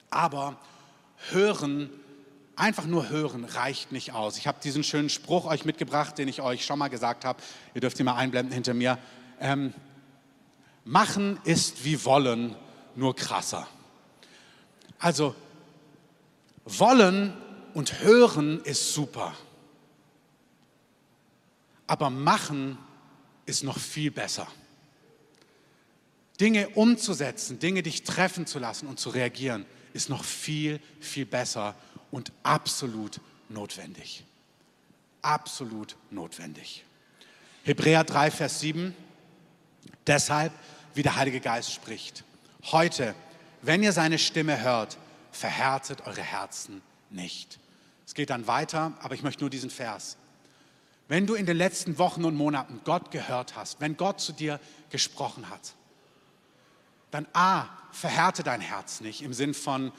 Aber 0.09 0.57
hören, 1.29 1.89
einfach 2.55 2.85
nur 2.85 3.09
hören, 3.09 3.45
reicht 3.45 3.91
nicht 3.91 4.13
aus. 4.13 4.37
Ich 4.37 4.47
habe 4.47 4.59
diesen 4.63 4.83
schönen 4.83 5.09
Spruch 5.09 5.45
euch 5.45 5.65
mitgebracht, 5.65 6.17
den 6.17 6.27
ich 6.27 6.41
euch 6.41 6.65
schon 6.65 6.79
mal 6.79 6.89
gesagt 6.89 7.25
habe. 7.25 7.41
Ihr 7.73 7.81
dürft 7.81 7.99
ihn 7.99 8.05
mal 8.05 8.15
einblenden 8.15 8.53
hinter 8.53 8.73
mir. 8.73 8.97
Ähm, 9.39 9.73
machen 10.83 11.39
ist 11.43 11.85
wie 11.85 12.03
wollen, 12.05 12.55
nur 12.95 13.15
krasser. 13.15 13.67
Also 14.99 15.35
wollen 16.65 17.33
und 17.73 18.01
hören 18.01 18.61
ist 18.63 18.93
super. 18.93 19.33
Aber 21.87 22.09
machen 22.09 22.77
ist 23.49 23.63
noch 23.63 23.77
viel 23.77 24.11
besser. 24.11 24.47
Dinge 26.39 26.69
umzusetzen, 26.69 27.59
Dinge 27.59 27.83
dich 27.83 28.03
treffen 28.03 28.45
zu 28.45 28.59
lassen 28.59 28.87
und 28.87 28.99
zu 28.99 29.09
reagieren, 29.09 29.65
ist 29.93 30.09
noch 30.09 30.23
viel, 30.23 30.79
viel 30.99 31.25
besser 31.25 31.75
und 32.11 32.31
absolut 32.43 33.19
notwendig. 33.49 34.23
Absolut 35.21 35.97
notwendig. 36.11 36.85
Hebräer 37.63 38.05
3, 38.05 38.31
Vers 38.31 38.61
7. 38.61 38.95
Deshalb, 40.07 40.53
wie 40.93 41.03
der 41.03 41.17
Heilige 41.17 41.41
Geist 41.41 41.73
spricht, 41.73 42.23
heute, 42.71 43.13
wenn 43.61 43.83
ihr 43.83 43.91
seine 43.91 44.17
Stimme 44.17 44.61
hört, 44.61 44.97
verhärtet 45.31 46.07
eure 46.07 46.21
Herzen 46.21 46.81
nicht. 47.09 47.59
Es 48.05 48.13
geht 48.13 48.29
dann 48.29 48.47
weiter, 48.47 48.93
aber 49.01 49.13
ich 49.13 49.23
möchte 49.23 49.41
nur 49.43 49.49
diesen 49.49 49.69
Vers. 49.69 50.17
Wenn 51.09 51.25
du 51.25 51.33
in 51.33 51.47
den 51.47 51.57
letzten 51.57 51.97
Wochen 51.97 52.23
und 52.23 52.35
Monaten 52.35 52.81
Gott 52.85 53.09
gehört 53.09 53.55
hast, 53.55 53.81
wenn 53.81 53.97
Gott 53.97 54.21
zu 54.21 54.31
dir 54.31 54.59
gesprochen 54.91 55.49
hat, 55.49 55.73
dann 57.09 57.25
A, 57.33 57.65
verhärte 57.91 58.43
dein 58.43 58.61
Herz 58.61 59.01
nicht 59.01 59.23
im 59.23 59.33
Sinn 59.33 59.55
von 59.55 59.91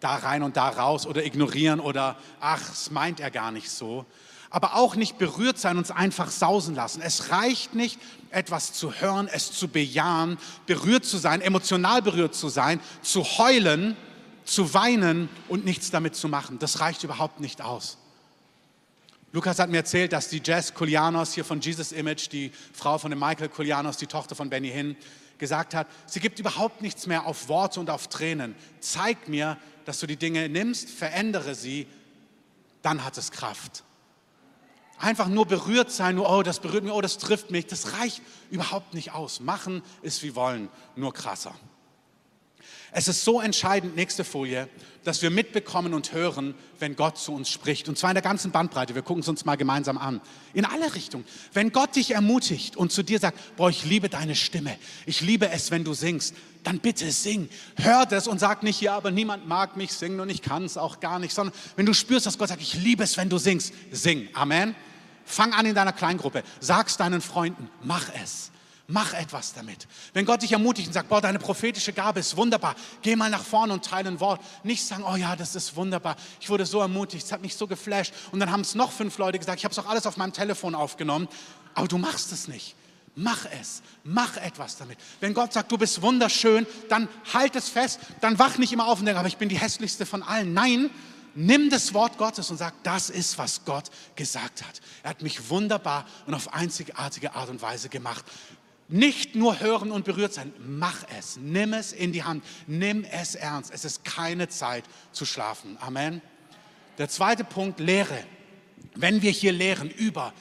da 0.00 0.16
rein 0.16 0.42
und 0.42 0.56
da 0.56 0.68
raus 0.68 1.06
oder 1.06 1.24
ignorieren 1.24 1.78
oder 1.78 2.16
ach, 2.40 2.72
es 2.72 2.90
meint 2.90 3.20
er 3.20 3.30
gar 3.30 3.52
nicht 3.52 3.70
so. 3.70 4.04
Aber 4.50 4.74
auch 4.74 4.96
nicht 4.96 5.18
berührt 5.18 5.56
sein, 5.56 5.78
uns 5.78 5.92
einfach 5.92 6.32
sausen 6.32 6.74
lassen. 6.74 7.00
Es 7.00 7.30
reicht 7.30 7.74
nicht, 7.74 8.00
etwas 8.30 8.72
zu 8.72 8.92
hören, 8.92 9.28
es 9.32 9.52
zu 9.52 9.68
bejahen, 9.68 10.36
berührt 10.66 11.04
zu 11.04 11.18
sein, 11.18 11.42
emotional 11.42 12.02
berührt 12.02 12.34
zu 12.34 12.48
sein, 12.48 12.80
zu 13.02 13.22
heulen, 13.22 13.96
zu 14.44 14.74
weinen 14.74 15.28
und 15.46 15.64
nichts 15.64 15.92
damit 15.92 16.16
zu 16.16 16.28
machen. 16.28 16.58
Das 16.58 16.80
reicht 16.80 17.04
überhaupt 17.04 17.38
nicht 17.38 17.62
aus. 17.62 17.98
Lukas 19.36 19.58
hat 19.58 19.68
mir 19.68 19.76
erzählt, 19.76 20.14
dass 20.14 20.30
die 20.30 20.40
Jess 20.42 20.72
Koulianos 20.72 21.34
hier 21.34 21.44
von 21.44 21.60
Jesus 21.60 21.92
Image, 21.92 22.32
die 22.32 22.50
Frau 22.72 22.96
von 22.96 23.10
dem 23.10 23.20
Michael 23.20 23.50
Koulianos, 23.50 23.98
die 23.98 24.06
Tochter 24.06 24.34
von 24.34 24.48
Benny 24.48 24.70
Hinn, 24.70 24.96
gesagt 25.36 25.74
hat, 25.74 25.88
sie 26.06 26.20
gibt 26.20 26.38
überhaupt 26.38 26.80
nichts 26.80 27.06
mehr 27.06 27.26
auf 27.26 27.46
Worte 27.48 27.78
und 27.78 27.90
auf 27.90 28.08
Tränen. 28.08 28.54
Zeig 28.80 29.28
mir, 29.28 29.58
dass 29.84 30.00
du 30.00 30.06
die 30.06 30.16
Dinge 30.16 30.48
nimmst, 30.48 30.88
verändere 30.88 31.54
sie, 31.54 31.86
dann 32.80 33.04
hat 33.04 33.18
es 33.18 33.30
Kraft. 33.30 33.84
Einfach 34.96 35.28
nur 35.28 35.44
berührt 35.44 35.90
sein, 35.90 36.14
nur, 36.14 36.30
oh, 36.30 36.42
das 36.42 36.60
berührt 36.60 36.84
mich, 36.84 36.92
oh, 36.94 37.02
das 37.02 37.18
trifft 37.18 37.50
mich, 37.50 37.66
das 37.66 37.92
reicht 37.92 38.22
überhaupt 38.50 38.94
nicht 38.94 39.12
aus. 39.12 39.40
Machen 39.40 39.82
ist 40.00 40.22
wie 40.22 40.34
wollen, 40.34 40.70
nur 40.94 41.12
krasser. 41.12 41.54
Es 42.98 43.08
ist 43.08 43.24
so 43.26 43.42
entscheidend, 43.42 43.94
nächste 43.94 44.24
Folie, 44.24 44.70
dass 45.04 45.20
wir 45.20 45.28
mitbekommen 45.28 45.92
und 45.92 46.14
hören, 46.14 46.54
wenn 46.78 46.96
Gott 46.96 47.18
zu 47.18 47.30
uns 47.32 47.50
spricht. 47.50 47.90
Und 47.90 47.98
zwar 47.98 48.08
in 48.08 48.14
der 48.14 48.22
ganzen 48.22 48.52
Bandbreite. 48.52 48.94
Wir 48.94 49.02
gucken 49.02 49.20
es 49.20 49.28
uns 49.28 49.44
mal 49.44 49.56
gemeinsam 49.56 49.98
an. 49.98 50.22
In 50.54 50.64
alle 50.64 50.94
Richtungen. 50.94 51.26
Wenn 51.52 51.72
Gott 51.72 51.94
dich 51.94 52.12
ermutigt 52.12 52.74
und 52.74 52.92
zu 52.92 53.02
dir 53.02 53.18
sagt, 53.18 53.38
boah, 53.58 53.68
ich 53.68 53.84
liebe 53.84 54.08
deine 54.08 54.34
Stimme. 54.34 54.78
Ich 55.04 55.20
liebe 55.20 55.50
es, 55.50 55.70
wenn 55.70 55.84
du 55.84 55.92
singst. 55.92 56.34
Dann 56.62 56.78
bitte 56.78 57.12
sing. 57.12 57.50
Hör 57.76 58.06
das 58.06 58.26
und 58.26 58.38
sag 58.38 58.62
nicht, 58.62 58.80
ja, 58.80 58.96
aber 58.96 59.10
niemand 59.10 59.46
mag 59.46 59.76
mich 59.76 59.92
singen 59.92 60.18
und 60.20 60.30
ich 60.30 60.40
kann 60.40 60.64
es 60.64 60.78
auch 60.78 60.98
gar 60.98 61.18
nicht. 61.18 61.34
Sondern 61.34 61.54
wenn 61.76 61.84
du 61.84 61.92
spürst, 61.92 62.24
dass 62.24 62.38
Gott 62.38 62.48
sagt, 62.48 62.62
ich 62.62 62.82
liebe 62.82 63.04
es, 63.04 63.18
wenn 63.18 63.28
du 63.28 63.36
singst, 63.36 63.74
sing. 63.92 64.30
Amen. 64.32 64.74
Fang 65.26 65.52
an 65.52 65.66
in 65.66 65.74
deiner 65.74 65.92
Kleingruppe. 65.92 66.42
Sag's 66.60 66.96
deinen 66.96 67.20
Freunden. 67.20 67.68
Mach 67.82 68.08
es. 68.22 68.52
Mach 68.88 69.14
etwas 69.14 69.52
damit. 69.52 69.88
Wenn 70.12 70.24
Gott 70.24 70.42
dich 70.42 70.52
ermutigt 70.52 70.86
und 70.86 70.92
sagt, 70.92 71.08
boah, 71.08 71.20
deine 71.20 71.40
prophetische 71.40 71.92
Gabe 71.92 72.20
ist 72.20 72.36
wunderbar, 72.36 72.76
geh 73.02 73.16
mal 73.16 73.30
nach 73.30 73.42
vorne 73.42 73.72
und 73.72 73.84
teile 73.84 74.08
ein 74.08 74.20
Wort. 74.20 74.40
Nicht 74.62 74.84
sagen, 74.86 75.02
oh 75.04 75.16
ja, 75.16 75.34
das 75.34 75.56
ist 75.56 75.74
wunderbar. 75.74 76.14
Ich 76.40 76.48
wurde 76.50 76.64
so 76.66 76.80
ermutigt, 76.80 77.24
es 77.24 77.32
hat 77.32 77.42
mich 77.42 77.56
so 77.56 77.66
geflasht. 77.66 78.14
Und 78.30 78.38
dann 78.38 78.52
haben 78.52 78.60
es 78.60 78.76
noch 78.76 78.92
fünf 78.92 79.18
Leute 79.18 79.38
gesagt, 79.40 79.58
ich 79.58 79.64
habe 79.64 79.72
es 79.72 79.78
auch 79.80 79.88
alles 79.88 80.06
auf 80.06 80.16
meinem 80.16 80.32
Telefon 80.32 80.76
aufgenommen. 80.76 81.26
Aber 81.74 81.88
du 81.88 81.98
machst 81.98 82.30
es 82.30 82.46
nicht. 82.46 82.76
Mach 83.16 83.46
es, 83.60 83.82
mach 84.04 84.36
etwas 84.36 84.76
damit. 84.76 84.98
Wenn 85.20 85.32
Gott 85.34 85.52
sagt, 85.54 85.72
du 85.72 85.78
bist 85.78 86.02
wunderschön, 86.02 86.66
dann 86.90 87.08
halt 87.32 87.56
es 87.56 87.70
fest, 87.70 87.98
dann 88.20 88.38
wach 88.38 88.58
nicht 88.58 88.72
immer 88.74 88.86
auf 88.86 89.00
und 89.00 89.06
denk, 89.06 89.18
aber 89.18 89.26
ich 89.26 89.38
bin 89.38 89.48
die 89.48 89.58
hässlichste 89.58 90.04
von 90.04 90.22
allen. 90.22 90.52
Nein, 90.52 90.90
nimm 91.34 91.70
das 91.70 91.94
Wort 91.94 92.18
Gottes 92.18 92.50
und 92.50 92.56
sag, 92.56 92.74
das 92.82 93.10
ist, 93.10 93.38
was 93.38 93.64
Gott 93.64 93.84
gesagt 94.16 94.62
hat. 94.66 94.80
Er 95.02 95.10
hat 95.10 95.22
mich 95.22 95.48
wunderbar 95.48 96.06
und 96.26 96.34
auf 96.34 96.52
einzigartige 96.52 97.34
Art 97.34 97.48
und 97.48 97.62
Weise 97.62 97.88
gemacht. 97.88 98.24
Nicht 98.88 99.34
nur 99.34 99.58
hören 99.58 99.90
und 99.90 100.04
berührt 100.04 100.32
sein, 100.32 100.52
mach 100.58 101.04
es, 101.18 101.38
nimm 101.38 101.72
es 101.72 101.92
in 101.92 102.12
die 102.12 102.22
Hand, 102.22 102.44
nimm 102.66 103.04
es 103.04 103.34
ernst. 103.34 103.72
Es 103.72 103.84
ist 103.84 104.04
keine 104.04 104.48
Zeit 104.48 104.84
zu 105.10 105.24
schlafen. 105.24 105.76
Amen. 105.80 106.22
Der 106.98 107.08
zweite 107.08 107.42
Punkt, 107.42 107.80
Lehre. 107.80 108.22
Wenn 108.94 109.22
wir 109.22 109.30
hier 109.30 109.52
lehren 109.52 109.90
über 109.90 110.32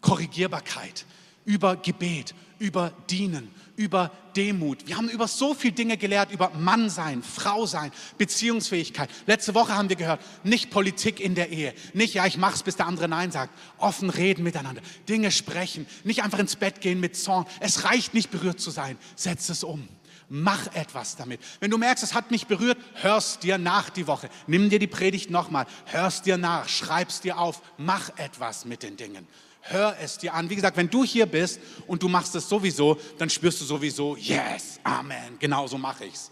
Korrigierbarkeit, 0.00 1.06
über 1.44 1.76
Gebet, 1.76 2.34
über 2.58 2.92
Dienen, 3.08 3.54
über 3.80 4.10
Demut. 4.36 4.86
Wir 4.86 4.98
haben 4.98 5.08
über 5.08 5.26
so 5.26 5.54
viele 5.54 5.72
Dinge 5.72 5.96
gelehrt, 5.96 6.30
über 6.30 6.50
Mann 6.50 6.90
sein, 6.90 7.22
Frau 7.22 7.64
sein, 7.64 7.90
Beziehungsfähigkeit. 8.18 9.08
Letzte 9.26 9.54
Woche 9.54 9.74
haben 9.74 9.88
wir 9.88 9.96
gehört, 9.96 10.20
nicht 10.44 10.70
Politik 10.70 11.18
in 11.18 11.34
der 11.34 11.48
Ehe, 11.48 11.72
nicht 11.94 12.12
ja, 12.12 12.26
ich 12.26 12.36
mach's, 12.36 12.62
bis 12.62 12.76
der 12.76 12.86
andere 12.86 13.08
Nein 13.08 13.32
sagt. 13.32 13.58
Offen 13.78 14.10
reden 14.10 14.42
miteinander, 14.42 14.82
Dinge 15.08 15.30
sprechen, 15.30 15.86
nicht 16.04 16.22
einfach 16.22 16.38
ins 16.38 16.56
Bett 16.56 16.82
gehen 16.82 17.00
mit 17.00 17.16
Zorn. 17.16 17.46
Es 17.58 17.84
reicht 17.84 18.12
nicht 18.12 18.30
berührt 18.30 18.60
zu 18.60 18.70
sein, 18.70 18.98
setz 19.16 19.48
es 19.48 19.64
um. 19.64 19.88
Mach 20.28 20.66
etwas 20.74 21.16
damit. 21.16 21.40
Wenn 21.58 21.70
du 21.70 21.78
merkst, 21.78 22.04
es 22.04 22.12
hat 22.12 22.30
mich 22.30 22.46
berührt, 22.46 22.78
hörst 22.96 23.42
dir 23.44 23.56
nach 23.56 23.88
die 23.88 24.06
Woche. 24.06 24.28
Nimm 24.46 24.68
dir 24.68 24.78
die 24.78 24.86
Predigt 24.86 25.30
nochmal, 25.30 25.64
hörst 25.86 26.26
dir 26.26 26.36
nach, 26.36 26.68
schreibst 26.68 27.24
dir 27.24 27.38
auf, 27.38 27.62
mach 27.78 28.10
etwas 28.18 28.66
mit 28.66 28.82
den 28.82 28.98
Dingen. 28.98 29.26
Hör 29.62 29.96
es 30.00 30.18
dir 30.18 30.34
an. 30.34 30.48
Wie 30.48 30.56
gesagt, 30.56 30.76
wenn 30.76 30.88
du 30.88 31.04
hier 31.04 31.26
bist 31.26 31.60
und 31.86 32.02
du 32.02 32.08
machst 32.08 32.34
es 32.34 32.48
sowieso, 32.48 32.98
dann 33.18 33.28
spürst 33.28 33.60
du 33.60 33.64
sowieso, 33.64 34.16
yes, 34.16 34.80
Amen, 34.84 35.38
genau 35.38 35.66
so 35.66 35.76
mache 35.76 36.06
ich's. 36.06 36.30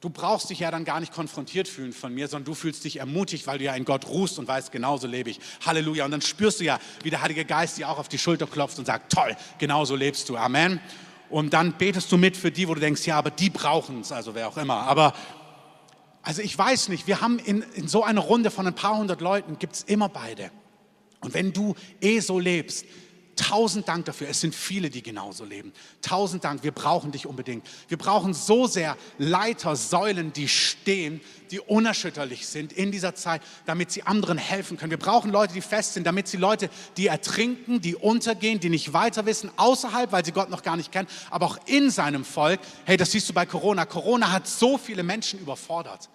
Du 0.00 0.10
brauchst 0.10 0.50
dich 0.50 0.58
ja 0.58 0.70
dann 0.70 0.84
gar 0.84 1.00
nicht 1.00 1.14
konfrontiert 1.14 1.66
fühlen 1.66 1.94
von 1.94 2.12
mir, 2.12 2.28
sondern 2.28 2.44
du 2.44 2.54
fühlst 2.54 2.84
dich 2.84 2.98
ermutigt, 2.98 3.46
weil 3.46 3.56
du 3.56 3.64
ja 3.64 3.74
in 3.74 3.86
Gott 3.86 4.06
ruhst 4.06 4.38
und 4.38 4.46
weißt, 4.46 4.70
genauso 4.70 5.06
lebe 5.06 5.30
ich. 5.30 5.40
Halleluja. 5.64 6.04
Und 6.04 6.10
dann 6.10 6.20
spürst 6.20 6.60
du 6.60 6.64
ja, 6.64 6.78
wie 7.02 7.08
der 7.08 7.22
Heilige 7.22 7.46
Geist 7.46 7.78
dir 7.78 7.88
auch 7.88 7.98
auf 7.98 8.08
die 8.08 8.18
Schulter 8.18 8.46
klopft 8.46 8.78
und 8.78 8.84
sagt, 8.84 9.12
toll, 9.12 9.34
genauso 9.58 9.96
lebst 9.96 10.28
du. 10.28 10.36
Amen. 10.36 10.78
Und 11.30 11.54
dann 11.54 11.72
betest 11.78 12.12
du 12.12 12.18
mit 12.18 12.36
für 12.36 12.50
die, 12.50 12.68
wo 12.68 12.74
du 12.74 12.80
denkst, 12.80 13.06
ja, 13.06 13.16
aber 13.16 13.30
die 13.30 13.48
brauchen 13.48 14.02
es, 14.02 14.12
also 14.12 14.34
wer 14.34 14.46
auch 14.48 14.58
immer. 14.58 14.82
Aber 14.82 15.14
also 16.22 16.42
ich 16.42 16.56
weiß 16.56 16.88
nicht, 16.90 17.06
wir 17.06 17.22
haben 17.22 17.38
in, 17.38 17.62
in 17.74 17.88
so 17.88 18.04
einer 18.04 18.20
Runde 18.20 18.50
von 18.50 18.66
ein 18.66 18.74
paar 18.74 18.98
hundert 18.98 19.22
Leuten, 19.22 19.58
gibt 19.58 19.74
es 19.74 19.82
immer 19.84 20.10
beide. 20.10 20.50
Und 21.24 21.34
wenn 21.34 21.52
du 21.52 21.74
eh 22.00 22.20
so 22.20 22.38
lebst, 22.38 22.84
tausend 23.36 23.88
Dank 23.88 24.04
dafür. 24.04 24.28
Es 24.28 24.40
sind 24.40 24.54
viele, 24.54 24.90
die 24.90 25.02
genauso 25.02 25.44
leben. 25.44 25.72
Tausend 26.02 26.44
Dank. 26.44 26.62
Wir 26.62 26.72
brauchen 26.72 27.12
dich 27.12 27.26
unbedingt. 27.26 27.66
Wir 27.88 27.98
brauchen 27.98 28.34
so 28.34 28.66
sehr 28.66 28.96
Leiter, 29.18 29.76
Säulen, 29.76 30.32
die 30.32 30.48
stehen, 30.48 31.20
die 31.50 31.60
unerschütterlich 31.60 32.46
sind 32.46 32.72
in 32.72 32.92
dieser 32.92 33.14
Zeit, 33.14 33.42
damit 33.66 33.90
sie 33.90 34.02
anderen 34.02 34.38
helfen 34.38 34.76
können. 34.76 34.90
Wir 34.90 34.98
brauchen 34.98 35.30
Leute, 35.30 35.54
die 35.54 35.62
fest 35.62 35.94
sind, 35.94 36.06
damit 36.06 36.28
sie 36.28 36.36
Leute, 36.36 36.70
die 36.96 37.06
ertrinken, 37.06 37.80
die 37.80 37.96
untergehen, 37.96 38.60
die 38.60 38.70
nicht 38.70 38.92
weiter 38.92 39.26
wissen, 39.26 39.50
außerhalb, 39.56 40.12
weil 40.12 40.24
sie 40.24 40.32
Gott 40.32 40.50
noch 40.50 40.62
gar 40.62 40.76
nicht 40.76 40.92
kennen, 40.92 41.08
aber 41.30 41.46
auch 41.46 41.58
in 41.66 41.90
seinem 41.90 42.24
Volk. 42.24 42.60
Hey, 42.84 42.96
das 42.96 43.12
siehst 43.12 43.28
du 43.28 43.32
bei 43.32 43.46
Corona. 43.46 43.84
Corona 43.84 44.32
hat 44.32 44.46
so 44.46 44.78
viele 44.78 45.02
Menschen 45.02 45.40
überfordert. 45.40 46.08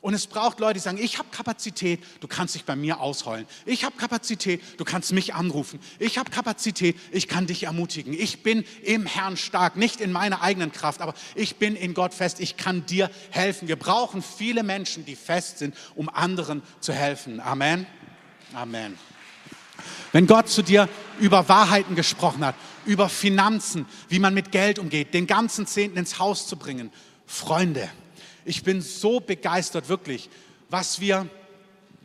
Und 0.00 0.14
es 0.14 0.28
braucht 0.28 0.60
Leute, 0.60 0.74
die 0.74 0.80
sagen, 0.80 0.98
ich 1.00 1.18
habe 1.18 1.28
Kapazität, 1.30 2.00
du 2.20 2.28
kannst 2.28 2.54
dich 2.54 2.64
bei 2.64 2.76
mir 2.76 3.00
ausheulen. 3.00 3.46
Ich 3.66 3.84
habe 3.84 3.96
Kapazität, 3.96 4.62
du 4.76 4.84
kannst 4.84 5.12
mich 5.12 5.34
anrufen. 5.34 5.80
Ich 5.98 6.18
habe 6.18 6.30
Kapazität, 6.30 6.96
ich 7.10 7.26
kann 7.26 7.46
dich 7.46 7.64
ermutigen. 7.64 8.12
Ich 8.12 8.44
bin 8.44 8.64
im 8.84 9.06
Herrn 9.06 9.36
stark, 9.36 9.76
nicht 9.76 10.00
in 10.00 10.12
meiner 10.12 10.40
eigenen 10.40 10.70
Kraft, 10.70 11.00
aber 11.00 11.14
ich 11.34 11.56
bin 11.56 11.74
in 11.74 11.94
Gott 11.94 12.14
fest, 12.14 12.38
ich 12.38 12.56
kann 12.56 12.86
dir 12.86 13.10
helfen. 13.30 13.66
Wir 13.66 13.76
brauchen 13.76 14.22
viele 14.22 14.62
Menschen, 14.62 15.04
die 15.04 15.16
fest 15.16 15.58
sind, 15.58 15.74
um 15.96 16.08
anderen 16.08 16.62
zu 16.78 16.92
helfen. 16.92 17.40
Amen. 17.40 17.86
Amen. 18.54 18.96
Wenn 20.12 20.26
Gott 20.26 20.48
zu 20.48 20.62
dir 20.62 20.88
über 21.18 21.48
Wahrheiten 21.48 21.96
gesprochen 21.96 22.44
hat, 22.44 22.54
über 22.86 23.08
Finanzen, 23.08 23.86
wie 24.08 24.18
man 24.20 24.32
mit 24.32 24.52
Geld 24.52 24.78
umgeht, 24.78 25.12
den 25.12 25.26
ganzen 25.26 25.66
Zehnten 25.66 25.98
ins 25.98 26.18
Haus 26.18 26.46
zu 26.46 26.56
bringen, 26.56 26.92
Freunde, 27.26 27.90
ich 28.48 28.62
bin 28.62 28.80
so 28.80 29.20
begeistert, 29.20 29.88
wirklich, 29.88 30.30
was 30.70 31.00
wir 31.00 31.28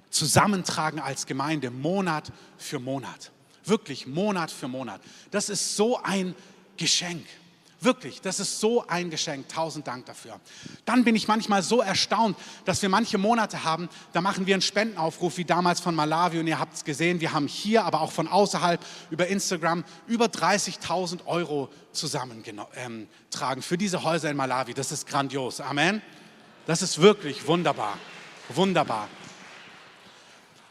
zusammentragen 0.10 1.00
als 1.00 1.26
Gemeinde, 1.26 1.72
Monat 1.72 2.32
für 2.58 2.80
Monat. 2.80 3.32
Wirklich, 3.64 4.08
Monat 4.08 4.52
für 4.52 4.68
Monat. 4.68 5.02
Das 5.32 5.48
ist 5.48 5.78
so 5.78 5.98
ein 6.04 6.36
Geschenk. 6.76 7.26
Wirklich, 7.80 8.22
das 8.22 8.40
ist 8.40 8.60
so 8.60 8.86
ein 8.88 9.10
Geschenk. 9.10 9.48
Tausend 9.50 9.88
Dank 9.88 10.06
dafür. 10.06 10.40
Dann 10.86 11.06
bin 11.06 11.16
ich 11.16 11.28
manchmal 11.28 11.64
so 11.64 11.82
erstaunt, 11.82 12.38
dass 12.66 12.82
wir 12.82 12.90
manche 12.90 13.18
Monate 13.18 13.64
haben, 13.64 13.90
da 14.12 14.20
machen 14.22 14.46
wir 14.46 14.56
einen 14.56 14.62
Spendenaufruf, 14.62 15.38
wie 15.38 15.46
damals 15.46 15.80
von 15.80 15.96
Malawi. 15.96 16.40
Und 16.40 16.48
ihr 16.48 16.60
habt 16.60 16.76
es 16.76 16.84
gesehen, 16.84 17.22
wir 17.22 17.32
haben 17.32 17.48
hier, 17.48 17.86
aber 17.86 18.02
auch 18.02 18.12
von 18.12 18.28
außerhalb 18.28 18.86
über 19.12 19.28
Instagram 19.28 19.86
über 20.08 20.26
30.000 20.26 21.26
Euro 21.26 21.70
zusammentragen 21.94 22.68
ähm, 22.76 23.62
für 23.62 23.78
diese 23.78 24.04
Häuser 24.04 24.30
in 24.30 24.36
Malawi. 24.38 24.74
Das 24.74 24.92
ist 24.92 25.08
grandios. 25.08 25.62
Amen. 25.62 26.02
Das 26.66 26.82
ist 26.82 27.02
wirklich 27.02 27.46
wunderbar. 27.48 27.98
Wunderbar. 28.50 29.10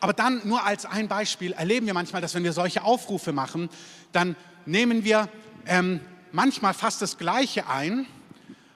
Aber 0.00 0.12
dann 0.12 0.40
nur 0.44 0.64
als 0.64 0.84
ein 0.84 1.06
Beispiel 1.06 1.52
erleben 1.52 1.86
wir 1.86 1.94
manchmal, 1.94 2.22
dass 2.22 2.34
wenn 2.34 2.44
wir 2.44 2.52
solche 2.52 2.82
Aufrufe 2.82 3.32
machen, 3.32 3.68
dann 4.10 4.36
nehmen 4.66 5.04
wir 5.04 5.28
ähm, 5.66 6.00
manchmal 6.32 6.74
fast 6.74 7.02
das 7.02 7.18
Gleiche 7.18 7.68
ein, 7.68 8.06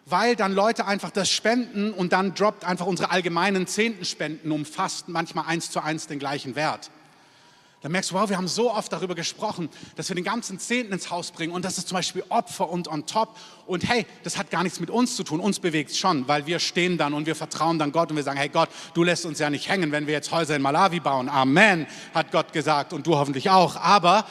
weil 0.04 0.36
dann 0.36 0.52
Leute 0.52 0.86
einfach 0.86 1.10
das 1.10 1.28
spenden 1.28 1.92
und 1.92 2.12
dann 2.12 2.34
droppt 2.34 2.64
einfach 2.64 2.86
unsere 2.86 3.10
allgemeinen 3.10 3.66
Zehntenspenden 3.66 4.52
um 4.52 4.64
fast 4.64 5.08
manchmal 5.08 5.46
eins 5.46 5.70
zu 5.70 5.82
eins 5.82 6.06
den 6.06 6.20
gleichen 6.20 6.54
Wert. 6.54 6.90
Dann 7.86 7.92
merkst 7.92 8.10
du, 8.10 8.16
wow, 8.16 8.28
wir 8.28 8.36
haben 8.36 8.48
so 8.48 8.72
oft 8.72 8.92
darüber 8.92 9.14
gesprochen, 9.14 9.68
dass 9.94 10.08
wir 10.08 10.16
den 10.16 10.24
ganzen 10.24 10.58
Zehnten 10.58 10.92
ins 10.92 11.08
Haus 11.08 11.30
bringen 11.30 11.52
und 11.52 11.64
das 11.64 11.78
ist 11.78 11.86
zum 11.86 11.94
Beispiel 11.94 12.24
Opfer 12.30 12.68
und 12.68 12.88
on 12.88 13.06
top. 13.06 13.36
Und 13.64 13.88
hey, 13.88 14.06
das 14.24 14.36
hat 14.36 14.50
gar 14.50 14.64
nichts 14.64 14.80
mit 14.80 14.90
uns 14.90 15.14
zu 15.14 15.22
tun. 15.22 15.38
Uns 15.38 15.60
bewegt 15.60 15.92
es 15.92 15.96
schon, 15.96 16.26
weil 16.26 16.48
wir 16.48 16.58
stehen 16.58 16.98
dann 16.98 17.14
und 17.14 17.26
wir 17.26 17.36
vertrauen 17.36 17.78
dann 17.78 17.92
Gott 17.92 18.10
und 18.10 18.16
wir 18.16 18.24
sagen, 18.24 18.40
hey 18.40 18.48
Gott, 18.48 18.70
du 18.94 19.04
lässt 19.04 19.24
uns 19.24 19.38
ja 19.38 19.50
nicht 19.50 19.68
hängen, 19.68 19.92
wenn 19.92 20.08
wir 20.08 20.14
jetzt 20.14 20.32
Häuser 20.32 20.56
in 20.56 20.62
Malawi 20.62 20.98
bauen. 20.98 21.28
Amen, 21.28 21.86
hat 22.12 22.32
Gott 22.32 22.52
gesagt 22.52 22.92
und 22.92 23.06
du 23.06 23.14
hoffentlich 23.14 23.50
auch. 23.50 23.76
Aber 23.76 24.26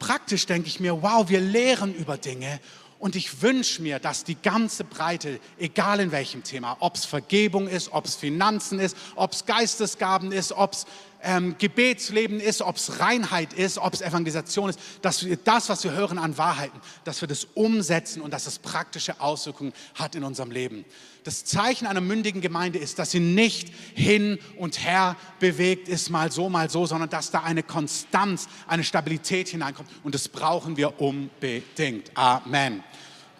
praktisch 0.00 0.46
denke 0.46 0.66
ich 0.66 0.80
mir, 0.80 1.00
wow, 1.00 1.28
wir 1.28 1.40
lehren 1.40 1.94
über 1.94 2.16
Dinge 2.16 2.58
und 2.98 3.16
ich 3.16 3.40
wünsche 3.40 3.82
mir, 3.82 3.98
dass 3.98 4.24
die 4.24 4.34
ganze 4.34 4.84
Breite, 4.84 5.40
egal 5.58 6.00
in 6.00 6.12
welchem 6.12 6.42
Thema, 6.42 6.76
ob 6.80 6.96
es 6.96 7.06
Vergebung 7.06 7.66
ist, 7.66 7.92
ob 7.92 8.04
es 8.04 8.16
Finanzen 8.16 8.78
ist, 8.78 8.96
ob 9.14 9.32
es 9.32 9.46
Geistesgaben 9.46 10.32
ist, 10.32 10.52
ob 10.52 10.72
es 10.72 10.86
ähm, 11.22 11.56
Gebetsleben 11.58 12.40
ist, 12.40 12.62
ob 12.62 12.76
es 12.76 13.00
Reinheit 13.00 13.52
ist, 13.52 13.78
ob 13.78 13.94
es 13.94 14.00
Evangelisation 14.00 14.70
ist, 14.70 14.80
dass 15.02 15.24
wir 15.24 15.36
das, 15.36 15.68
was 15.68 15.84
wir 15.84 15.92
hören 15.92 16.18
an 16.18 16.38
Wahrheiten, 16.38 16.80
dass 17.04 17.20
wir 17.20 17.28
das 17.28 17.46
umsetzen 17.54 18.22
und 18.22 18.32
dass 18.32 18.46
es 18.46 18.58
praktische 18.58 19.20
Auswirkungen 19.20 19.72
hat 19.94 20.14
in 20.14 20.24
unserem 20.24 20.50
Leben. 20.50 20.84
Das 21.24 21.44
Zeichen 21.44 21.86
einer 21.86 22.00
mündigen 22.00 22.40
Gemeinde 22.40 22.78
ist, 22.78 22.98
dass 22.98 23.10
sie 23.10 23.20
nicht 23.20 23.72
hin 23.94 24.38
und 24.56 24.84
her 24.84 25.16
bewegt 25.38 25.88
ist, 25.88 26.08
mal 26.08 26.32
so, 26.32 26.48
mal 26.48 26.70
so, 26.70 26.86
sondern 26.86 27.10
dass 27.10 27.30
da 27.30 27.42
eine 27.42 27.62
Konstanz, 27.62 28.48
eine 28.66 28.84
Stabilität 28.84 29.48
hineinkommt. 29.48 29.88
Und 30.02 30.14
das 30.14 30.28
brauchen 30.28 30.76
wir 30.76 31.00
unbedingt. 31.00 32.16
Amen. 32.16 32.82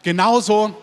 Genauso, 0.03 0.77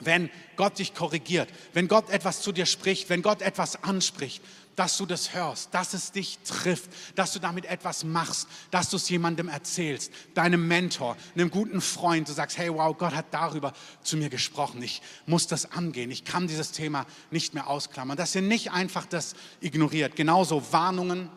wenn 0.00 0.30
Gott 0.56 0.78
dich 0.78 0.94
korrigiert, 0.94 1.48
wenn 1.74 1.86
Gott 1.86 2.10
etwas 2.10 2.42
zu 2.42 2.50
dir 2.50 2.66
spricht, 2.66 3.08
wenn 3.08 3.22
Gott 3.22 3.42
etwas 3.42 3.82
anspricht, 3.84 4.42
dass 4.76 4.98
du 4.98 5.06
das 5.06 5.34
hörst, 5.34 5.72
dass 5.74 5.94
es 5.94 6.12
dich 6.12 6.38
trifft, 6.44 6.90
dass 7.16 7.32
du 7.32 7.38
damit 7.38 7.64
etwas 7.64 8.04
machst, 8.04 8.46
dass 8.70 8.90
du 8.90 8.96
es 8.96 9.08
jemandem 9.08 9.48
erzählst, 9.48 10.12
deinem 10.34 10.68
Mentor, 10.68 11.16
einem 11.34 11.50
guten 11.50 11.80
Freund, 11.80 12.28
du 12.28 12.32
sagst, 12.32 12.58
hey, 12.58 12.72
wow, 12.72 12.96
Gott 12.96 13.14
hat 13.14 13.26
darüber 13.32 13.72
zu 14.02 14.16
mir 14.16 14.28
gesprochen, 14.28 14.82
ich 14.82 15.02
muss 15.24 15.46
das 15.46 15.72
angehen, 15.72 16.10
ich 16.10 16.24
kann 16.24 16.46
dieses 16.46 16.72
Thema 16.72 17.06
nicht 17.30 17.54
mehr 17.54 17.66
ausklammern, 17.66 18.16
dass 18.16 18.34
ihr 18.34 18.42
nicht 18.42 18.70
einfach 18.70 19.06
das 19.06 19.34
ignoriert. 19.60 20.14
Genauso 20.14 20.62
Warnungen, 20.72 21.30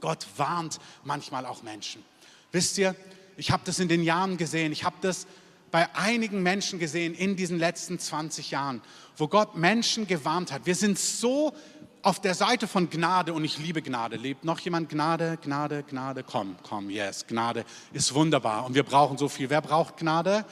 Gott 0.00 0.26
warnt 0.36 0.80
manchmal 1.04 1.46
auch 1.46 1.62
Menschen. 1.62 2.02
Wisst 2.50 2.78
ihr, 2.78 2.96
ich 3.36 3.50
habe 3.50 3.62
das 3.66 3.78
in 3.78 3.88
den 3.88 4.02
Jahren 4.02 4.36
gesehen, 4.38 4.72
ich 4.72 4.84
habe 4.84 4.96
das 5.02 5.26
bei 5.72 5.92
einigen 5.96 6.42
Menschen 6.42 6.78
gesehen 6.78 7.14
in 7.14 7.34
diesen 7.34 7.58
letzten 7.58 7.98
20 7.98 8.50
Jahren, 8.50 8.82
wo 9.16 9.26
Gott 9.26 9.56
Menschen 9.56 10.06
gewarnt 10.06 10.52
hat. 10.52 10.66
Wir 10.66 10.74
sind 10.74 10.98
so 10.98 11.54
auf 12.02 12.20
der 12.20 12.34
Seite 12.34 12.66
von 12.66 12.90
Gnade 12.90 13.32
und 13.32 13.44
ich 13.44 13.58
liebe 13.58 13.80
Gnade. 13.80 14.16
Lebt 14.16 14.44
noch 14.44 14.58
jemand 14.60 14.88
Gnade, 14.88 15.38
Gnade, 15.42 15.84
Gnade? 15.84 16.24
Komm, 16.24 16.56
komm, 16.62 16.90
yes, 16.90 17.26
Gnade 17.26 17.64
ist 17.92 18.12
wunderbar 18.14 18.66
und 18.66 18.74
wir 18.74 18.82
brauchen 18.82 19.16
so 19.18 19.28
viel. 19.28 19.50
Wer 19.50 19.60
braucht 19.60 19.98
Gnade? 19.98 20.44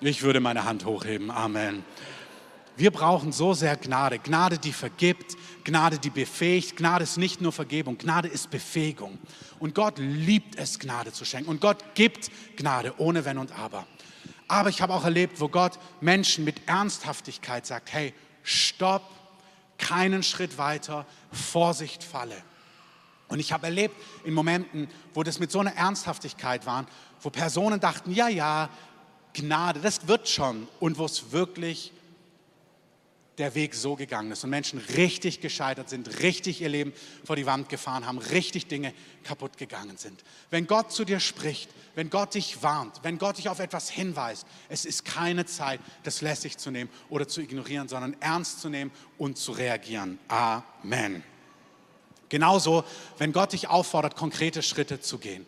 Ich 0.00 0.22
würde 0.22 0.40
meine 0.40 0.64
Hand 0.64 0.84
hochheben. 0.84 1.30
Amen. 1.30 1.84
Wir 2.76 2.90
brauchen 2.90 3.30
so 3.32 3.52
sehr 3.52 3.76
Gnade. 3.76 4.18
Gnade, 4.18 4.58
die 4.58 4.72
vergibt, 4.72 5.36
Gnade, 5.64 5.98
die 5.98 6.10
befähigt. 6.10 6.76
Gnade 6.76 7.04
ist 7.04 7.18
nicht 7.18 7.40
nur 7.40 7.52
Vergebung, 7.52 7.98
Gnade 7.98 8.28
ist 8.28 8.50
Befähigung. 8.50 9.18
Und 9.58 9.74
Gott 9.74 9.98
liebt 9.98 10.56
es, 10.56 10.78
Gnade 10.78 11.12
zu 11.12 11.24
schenken. 11.24 11.50
Und 11.50 11.60
Gott 11.60 11.94
gibt 11.94 12.30
Gnade 12.56 12.94
ohne 12.98 13.24
Wenn 13.24 13.38
und 13.38 13.56
Aber. 13.58 13.86
Aber 14.48 14.70
ich 14.70 14.82
habe 14.82 14.94
auch 14.94 15.04
erlebt, 15.04 15.40
wo 15.40 15.48
Gott 15.48 15.78
Menschen 16.00 16.44
mit 16.44 16.66
Ernsthaftigkeit 16.66 17.66
sagt, 17.66 17.92
hey, 17.92 18.14
stopp, 18.42 19.02
keinen 19.80 20.22
Schritt 20.22 20.58
weiter, 20.58 21.06
Vorsicht, 21.32 22.04
Falle. 22.04 22.36
Und 23.28 23.40
ich 23.40 23.52
habe 23.52 23.66
erlebt 23.66 23.94
in 24.24 24.34
Momenten, 24.34 24.88
wo 25.14 25.22
das 25.22 25.38
mit 25.38 25.50
so 25.50 25.60
einer 25.60 25.74
Ernsthaftigkeit 25.74 26.66
war, 26.66 26.86
wo 27.22 27.30
Personen 27.30 27.80
dachten, 27.80 28.12
ja, 28.12 28.28
ja, 28.28 28.68
Gnade, 29.32 29.80
das 29.80 30.06
wird 30.08 30.28
schon. 30.28 30.68
Und 30.80 30.98
wo 30.98 31.04
es 31.04 31.32
wirklich 31.32 31.92
der 33.40 33.54
Weg 33.54 33.74
so 33.74 33.96
gegangen 33.96 34.30
ist 34.30 34.44
und 34.44 34.50
Menschen 34.50 34.78
richtig 34.78 35.40
gescheitert 35.40 35.88
sind, 35.88 36.20
richtig 36.20 36.60
ihr 36.60 36.68
Leben 36.68 36.92
vor 37.24 37.36
die 37.36 37.46
Wand 37.46 37.68
gefahren 37.68 38.06
haben, 38.06 38.18
richtig 38.18 38.66
Dinge 38.66 38.92
kaputt 39.24 39.56
gegangen 39.56 39.96
sind. 39.96 40.22
Wenn 40.50 40.66
Gott 40.66 40.92
zu 40.92 41.04
dir 41.04 41.18
spricht, 41.18 41.70
wenn 41.94 42.10
Gott 42.10 42.34
dich 42.34 42.62
warnt, 42.62 43.00
wenn 43.02 43.18
Gott 43.18 43.38
dich 43.38 43.48
auf 43.48 43.58
etwas 43.58 43.90
hinweist, 43.90 44.46
es 44.68 44.84
ist 44.84 45.04
keine 45.04 45.46
Zeit, 45.46 45.80
das 46.02 46.20
lässig 46.20 46.58
zu 46.58 46.70
nehmen 46.70 46.90
oder 47.08 47.26
zu 47.26 47.40
ignorieren, 47.40 47.88
sondern 47.88 48.14
ernst 48.20 48.60
zu 48.60 48.68
nehmen 48.68 48.90
und 49.18 49.38
zu 49.38 49.52
reagieren. 49.52 50.18
Amen. 50.28 51.24
Genauso, 52.28 52.84
wenn 53.18 53.32
Gott 53.32 53.54
dich 53.54 53.68
auffordert, 53.68 54.16
konkrete 54.16 54.62
Schritte 54.62 55.00
zu 55.00 55.18
gehen. 55.18 55.46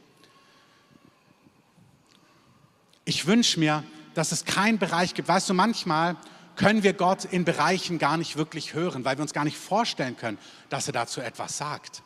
Ich 3.05 3.27
wünsche 3.27 3.61
mir, 3.61 3.85
dass 4.15 4.33
es 4.33 4.45
keinen 4.45 4.79
Bereich 4.79 5.15
gibt. 5.15 5.29
Weißt 5.29 5.49
du, 5.49 5.55
manchmal 5.55 6.17
können 6.57 6.83
wir 6.83 6.93
Gott 6.93 7.25
in 7.25 7.45
Bereichen 7.45 7.99
gar 7.99 8.17
nicht 8.17 8.37
wirklich 8.37 8.75
hören, 8.75 9.05
weil 9.05 9.17
wir 9.17 9.23
uns 9.23 9.33
gar 9.33 9.45
nicht 9.45 9.57
vorstellen 9.57 10.17
können, 10.17 10.39
dass 10.69 10.87
er 10.87 10.93
dazu 10.93 11.21
etwas 11.21 11.57
sagt. 11.57 12.03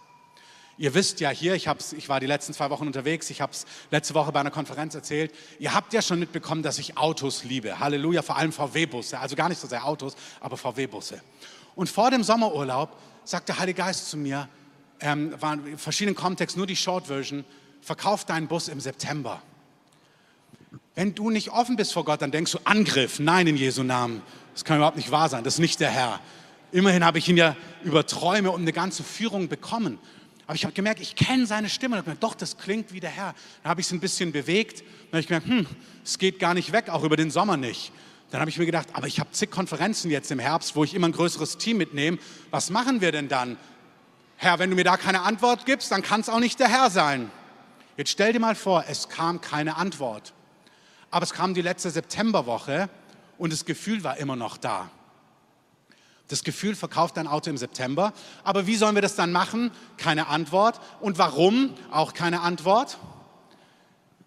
Ihr 0.78 0.92
wisst 0.92 1.20
ja 1.20 1.30
hier, 1.30 1.54
ich, 1.54 1.68
ich 1.96 2.08
war 2.10 2.20
die 2.20 2.26
letzten 2.26 2.52
zwei 2.52 2.68
Wochen 2.68 2.86
unterwegs, 2.86 3.30
ich 3.30 3.40
habe 3.40 3.52
es 3.52 3.64
letzte 3.90 4.12
Woche 4.12 4.30
bei 4.30 4.40
einer 4.40 4.50
Konferenz 4.50 4.94
erzählt, 4.94 5.34
ihr 5.58 5.72
habt 5.72 5.94
ja 5.94 6.02
schon 6.02 6.18
mitbekommen, 6.18 6.62
dass 6.62 6.78
ich 6.78 6.98
Autos 6.98 7.44
liebe. 7.44 7.78
Halleluja, 7.78 8.20
vor 8.20 8.36
allem 8.36 8.52
VW-Busse, 8.52 9.18
also 9.18 9.36
gar 9.36 9.48
nicht 9.48 9.60
so 9.60 9.66
sehr 9.66 9.86
Autos, 9.86 10.16
aber 10.38 10.58
VW-Busse. 10.58 11.22
Und 11.74 11.88
vor 11.88 12.10
dem 12.10 12.22
Sommerurlaub 12.22 12.94
sagt 13.24 13.48
der 13.48 13.58
Heilige 13.58 13.78
Geist 13.78 14.10
zu 14.10 14.18
mir, 14.18 14.48
ähm, 15.00 15.34
waren 15.40 15.66
in 15.66 15.78
verschiedenen 15.78 16.14
Kontexten, 16.14 16.60
nur 16.60 16.66
die 16.66 16.76
Short 16.76 17.06
Version, 17.06 17.44
verkauf 17.80 18.26
deinen 18.26 18.46
Bus 18.46 18.68
im 18.68 18.80
September. 18.80 19.42
Wenn 20.94 21.14
du 21.14 21.30
nicht 21.30 21.50
offen 21.50 21.76
bist 21.76 21.92
vor 21.92 22.04
Gott, 22.04 22.22
dann 22.22 22.30
denkst 22.30 22.52
du 22.52 22.58
Angriff. 22.64 23.18
Nein, 23.18 23.46
in 23.46 23.56
Jesu 23.56 23.82
Namen. 23.82 24.22
Das 24.54 24.64
kann 24.64 24.78
überhaupt 24.78 24.96
nicht 24.96 25.10
wahr 25.10 25.28
sein. 25.28 25.44
Das 25.44 25.54
ist 25.54 25.60
nicht 25.60 25.80
der 25.80 25.90
Herr. 25.90 26.20
Immerhin 26.72 27.04
habe 27.04 27.18
ich 27.18 27.28
ihn 27.28 27.36
ja 27.36 27.56
über 27.84 28.06
Träume 28.06 28.50
und 28.50 28.62
eine 28.62 28.72
ganze 28.72 29.02
Führung 29.02 29.48
bekommen. 29.48 29.98
Aber 30.46 30.54
ich 30.54 30.64
habe 30.64 30.72
gemerkt, 30.72 31.00
ich 31.00 31.16
kenne 31.16 31.46
seine 31.46 31.68
Stimme. 31.68 31.96
Und 31.96 32.04
gemerkt, 32.04 32.22
doch, 32.22 32.34
das 32.34 32.56
klingt 32.56 32.92
wie 32.92 33.00
der 33.00 33.10
Herr. 33.10 33.34
Dann 33.62 33.70
habe 33.70 33.80
ich 33.80 33.86
es 33.86 33.92
ein 33.92 34.00
bisschen 34.00 34.32
bewegt. 34.32 34.80
Dann 34.80 35.12
habe 35.12 35.20
ich 35.20 35.26
gemerkt, 35.26 35.46
hm, 35.46 35.66
es 36.04 36.18
geht 36.18 36.38
gar 36.38 36.54
nicht 36.54 36.72
weg, 36.72 36.88
auch 36.88 37.04
über 37.04 37.16
den 37.16 37.30
Sommer 37.30 37.56
nicht. 37.56 37.92
Dann 38.30 38.40
habe 38.40 38.50
ich 38.50 38.58
mir 38.58 38.66
gedacht, 38.66 38.88
aber 38.92 39.06
ich 39.06 39.20
habe 39.20 39.30
zig 39.32 39.50
Konferenzen 39.50 40.10
jetzt 40.10 40.30
im 40.30 40.38
Herbst, 40.38 40.74
wo 40.74 40.84
ich 40.84 40.94
immer 40.94 41.08
ein 41.08 41.12
größeres 41.12 41.58
Team 41.58 41.76
mitnehme. 41.76 42.18
Was 42.50 42.70
machen 42.70 43.00
wir 43.00 43.12
denn 43.12 43.28
dann? 43.28 43.56
Herr, 44.36 44.58
wenn 44.58 44.70
du 44.70 44.76
mir 44.76 44.84
da 44.84 44.96
keine 44.96 45.22
Antwort 45.22 45.64
gibst, 45.64 45.90
dann 45.90 46.02
kann 46.02 46.20
es 46.20 46.28
auch 46.28 46.40
nicht 46.40 46.58
der 46.58 46.68
Herr 46.68 46.90
sein. 46.90 47.30
Jetzt 47.96 48.10
stell 48.10 48.32
dir 48.32 48.40
mal 48.40 48.54
vor, 48.54 48.84
es 48.88 49.08
kam 49.08 49.40
keine 49.40 49.76
Antwort. 49.76 50.34
Aber 51.10 51.24
es 51.24 51.32
kam 51.32 51.54
die 51.54 51.62
letzte 51.62 51.90
Septemberwoche 51.90 52.88
und 53.38 53.52
das 53.52 53.64
Gefühl 53.64 54.04
war 54.04 54.16
immer 54.16 54.36
noch 54.36 54.56
da. 54.56 54.90
Das 56.28 56.42
Gefühl 56.42 56.74
verkauft 56.74 57.16
dein 57.16 57.28
Auto 57.28 57.50
im 57.50 57.56
September. 57.56 58.12
Aber 58.42 58.66
wie 58.66 58.76
sollen 58.76 58.96
wir 58.96 59.02
das 59.02 59.14
dann 59.14 59.30
machen? 59.30 59.70
Keine 59.96 60.26
Antwort. 60.26 60.80
Und 61.00 61.18
warum? 61.18 61.74
Auch 61.90 62.14
keine 62.14 62.40
Antwort. 62.40 62.98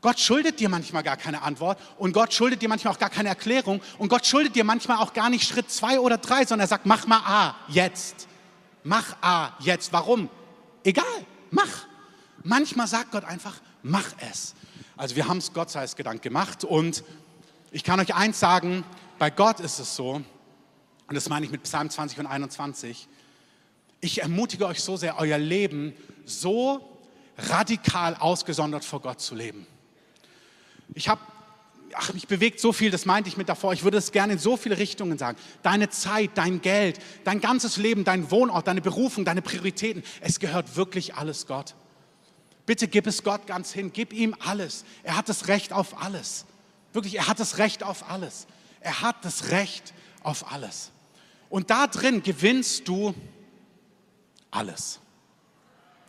Gott 0.01 0.19
schuldet 0.19 0.61
dir 0.61 0.69
manchmal 0.69 1.03
gar 1.03 1.17
keine 1.17 1.41
Antwort 1.41 1.77
und 1.97 2.13
Gott 2.13 2.33
schuldet 2.33 2.61
dir 2.61 2.69
manchmal 2.69 2.93
auch 2.93 2.99
gar 2.99 3.09
keine 3.09 3.27
Erklärung 3.27 3.81
und 3.97 4.07
Gott 4.07 4.25
schuldet 4.25 4.55
dir 4.55 4.63
manchmal 4.63 4.97
auch 4.97 5.11
gar 5.11 5.29
nicht 5.29 5.45
Schritt 5.45 5.69
zwei 5.69 5.99
oder 5.99 6.17
drei, 6.17 6.45
sondern 6.45 6.65
er 6.65 6.69
sagt, 6.69 6.85
mach 6.85 7.05
mal 7.05 7.19
A, 7.25 7.55
jetzt. 7.67 8.29
Mach 8.85 9.17
A, 9.21 9.51
jetzt. 9.59 9.91
Warum? 9.91 10.29
Egal, 10.85 11.03
mach. 11.51 11.85
Manchmal 12.43 12.87
sagt 12.87 13.11
Gott 13.11 13.25
einfach, 13.25 13.55
mach 13.83 14.05
es. 14.31 14.55
Also 14.99 15.15
wir 15.15 15.29
haben 15.29 15.37
es 15.37 15.53
Gott 15.53 15.69
sei 15.69 15.85
Dank 16.03 16.21
gemacht 16.21 16.65
und 16.65 17.05
ich 17.71 17.85
kann 17.85 18.01
euch 18.01 18.15
eins 18.15 18.37
sagen, 18.37 18.83
bei 19.17 19.29
Gott 19.29 19.61
ist 19.61 19.79
es 19.79 19.95
so, 19.95 20.15
und 20.15 21.15
das 21.15 21.29
meine 21.29 21.45
ich 21.45 21.53
mit 21.53 21.63
Psalm 21.63 21.89
20 21.89 22.19
und 22.19 22.25
21, 22.25 23.07
ich 24.01 24.21
ermutige 24.21 24.67
euch 24.67 24.81
so 24.81 24.97
sehr, 24.97 25.17
euer 25.17 25.37
Leben 25.37 25.93
so 26.25 26.99
radikal 27.37 28.17
ausgesondert 28.17 28.83
vor 28.83 28.99
Gott 28.99 29.21
zu 29.21 29.35
leben. 29.35 29.65
Ich 30.93 31.07
habe, 31.07 31.21
ach, 31.93 32.13
mich 32.13 32.27
bewegt 32.27 32.59
so 32.59 32.73
viel, 32.73 32.91
das 32.91 33.05
meinte 33.05 33.29
ich 33.29 33.37
mit 33.37 33.47
davor, 33.47 33.71
ich 33.71 33.85
würde 33.85 33.99
es 33.99 34.11
gerne 34.11 34.33
in 34.33 34.39
so 34.39 34.57
viele 34.57 34.77
Richtungen 34.77 35.17
sagen. 35.17 35.37
Deine 35.63 35.89
Zeit, 35.89 36.31
dein 36.33 36.59
Geld, 36.59 36.99
dein 37.23 37.39
ganzes 37.39 37.77
Leben, 37.77 38.03
dein 38.03 38.31
Wohnort, 38.31 38.67
deine 38.67 38.81
Berufung, 38.81 39.23
deine 39.23 39.41
Prioritäten, 39.41 40.03
es 40.19 40.41
gehört 40.41 40.75
wirklich 40.75 41.15
alles 41.15 41.47
Gott. 41.47 41.73
Bitte 42.69 42.87
gib 42.87 43.07
es 43.07 43.23
Gott 43.23 43.47
ganz 43.47 43.71
hin, 43.71 43.91
gib 43.91 44.13
ihm 44.13 44.35
alles. 44.37 44.85
Er 45.01 45.17
hat 45.17 45.27
das 45.27 45.47
Recht 45.47 45.73
auf 45.73 46.03
alles. 46.03 46.45
Wirklich, 46.93 47.15
er 47.15 47.27
hat 47.27 47.39
das 47.39 47.57
Recht 47.57 47.81
auf 47.81 48.07
alles. 48.11 48.45
Er 48.79 49.01
hat 49.01 49.25
das 49.25 49.49
Recht 49.49 49.91
auf 50.21 50.51
alles. 50.51 50.91
Und 51.49 51.71
da 51.71 51.87
drin 51.87 52.21
gewinnst 52.21 52.87
du 52.87 53.15
alles. 54.51 54.99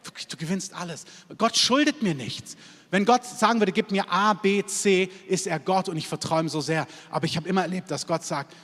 Wirklich, 0.05 0.27
du 0.27 0.37
gewinnst 0.37 0.75
alles. 0.75 1.07
Gott 1.39 1.57
schuldet 1.57 2.03
mir 2.03 2.15
nichts. 2.15 2.59
Wenn 2.91 3.07
Gott 3.07 3.25
sagen 3.25 3.59
würde, 3.63 3.73
gib 3.73 3.91
mir 3.91 4.13
A, 4.13 4.35
B, 4.35 4.63
C, 4.63 5.05
ist 5.29 5.47
er 5.47 5.61
Gott 5.61 5.89
und 5.89 5.97
ich 5.97 6.09
vertraue 6.09 6.43
ihm 6.43 6.51
so 6.51 6.61
sehr. 6.61 6.87
Aber 7.11 7.25
ich 7.25 7.39
habe 7.39 7.49
immer 7.49 7.63
erlebt, 7.63 7.91
dass 7.91 8.07
Gott 8.07 8.23
sagt, 8.23 8.55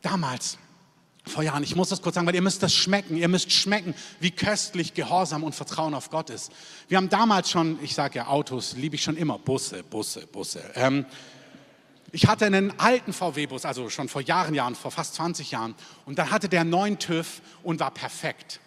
damals, 0.00 0.58
vor 1.24 1.42
Jahren, 1.42 1.62
ich 1.62 1.76
muss 1.76 1.88
das 1.88 2.02
kurz 2.02 2.16
sagen, 2.16 2.26
weil 2.26 2.34
ihr 2.34 2.42
müsst 2.42 2.62
das 2.62 2.74
schmecken. 2.74 3.16
Ihr 3.16 3.28
müsst 3.28 3.52
schmecken, 3.52 3.94
wie 4.20 4.32
köstlich 4.32 4.94
Gehorsam 4.94 5.44
und 5.44 5.54
Vertrauen 5.54 5.94
auf 5.94 6.10
Gott 6.10 6.30
ist. 6.30 6.50
Wir 6.88 6.96
haben 6.96 7.08
damals 7.08 7.50
schon, 7.50 7.78
ich 7.82 7.94
sage 7.94 8.16
ja 8.18 8.26
Autos, 8.26 8.74
liebe 8.74 8.96
ich 8.96 9.02
schon 9.02 9.16
immer, 9.16 9.38
Busse, 9.38 9.82
Busse, 9.84 10.26
Busse. 10.26 10.62
Ähm, 10.74 11.06
ich 12.10 12.26
hatte 12.26 12.44
einen 12.44 12.78
alten 12.78 13.12
VW-Bus, 13.12 13.64
also 13.64 13.88
schon 13.88 14.08
vor 14.08 14.20
Jahren, 14.20 14.54
Jahren, 14.54 14.74
vor 14.74 14.90
fast 14.90 15.14
20 15.14 15.52
Jahren. 15.52 15.74
Und 16.04 16.18
dann 16.18 16.30
hatte 16.30 16.48
der 16.48 16.62
einen 16.62 16.70
neuen 16.70 16.98
TÜV 16.98 17.40
und 17.62 17.80
war 17.80 17.90
perfekt. 17.90 18.60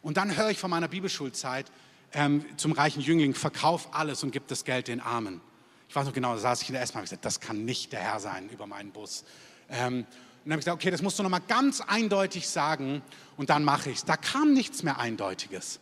Und 0.00 0.16
dann 0.16 0.36
höre 0.36 0.50
ich 0.50 0.58
von 0.58 0.70
meiner 0.70 0.88
Bibelschulzeit 0.88 1.66
ähm, 2.12 2.44
zum 2.56 2.72
reichen 2.72 3.02
Jüngling, 3.02 3.34
verkauf 3.34 3.88
alles 3.92 4.22
und 4.22 4.30
gib 4.30 4.46
das 4.46 4.64
Geld 4.64 4.88
den 4.88 5.00
Armen. 5.00 5.40
Ich 5.88 5.94
weiß 5.94 6.06
noch 6.06 6.14
genau, 6.14 6.32
da 6.34 6.38
saß 6.38 6.62
ich 6.62 6.68
in 6.68 6.74
der 6.74 6.82
S-Bahn 6.82 7.00
und 7.00 7.04
gesagt, 7.04 7.24
das 7.24 7.40
kann 7.40 7.64
nicht 7.64 7.92
der 7.92 8.00
Herr 8.00 8.20
sein 8.20 8.48
über 8.48 8.66
meinen 8.66 8.92
Bus. 8.92 9.24
Ähm, 9.68 10.06
dann 10.46 10.52
habe 10.52 10.60
ich 10.60 10.64
gesagt, 10.64 10.80
okay, 10.80 10.92
das 10.92 11.02
musst 11.02 11.18
du 11.18 11.24
nochmal 11.24 11.42
ganz 11.48 11.80
eindeutig 11.80 12.48
sagen 12.48 13.02
und 13.36 13.50
dann 13.50 13.64
mache 13.64 13.90
ich 13.90 13.96
es. 13.96 14.04
Da 14.04 14.16
kam 14.16 14.52
nichts 14.52 14.84
mehr 14.84 15.00
Eindeutiges. 15.00 15.80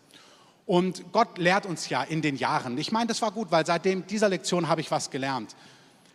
Und 0.65 1.13
Gott 1.13 1.37
lehrt 1.37 1.67
uns 1.67 1.91
ja 1.91 2.03
in 2.03 2.23
den 2.23 2.37
Jahren. 2.37 2.79
Ich 2.79 2.91
meine, 2.91 3.09
das 3.09 3.21
war 3.21 3.31
gut, 3.31 3.51
weil 3.51 3.67
seitdem 3.67 4.07
dieser 4.07 4.31
Lektion 4.31 4.67
habe 4.67 4.81
ich 4.81 4.91
was 4.91 5.11
gelernt. 5.11 5.55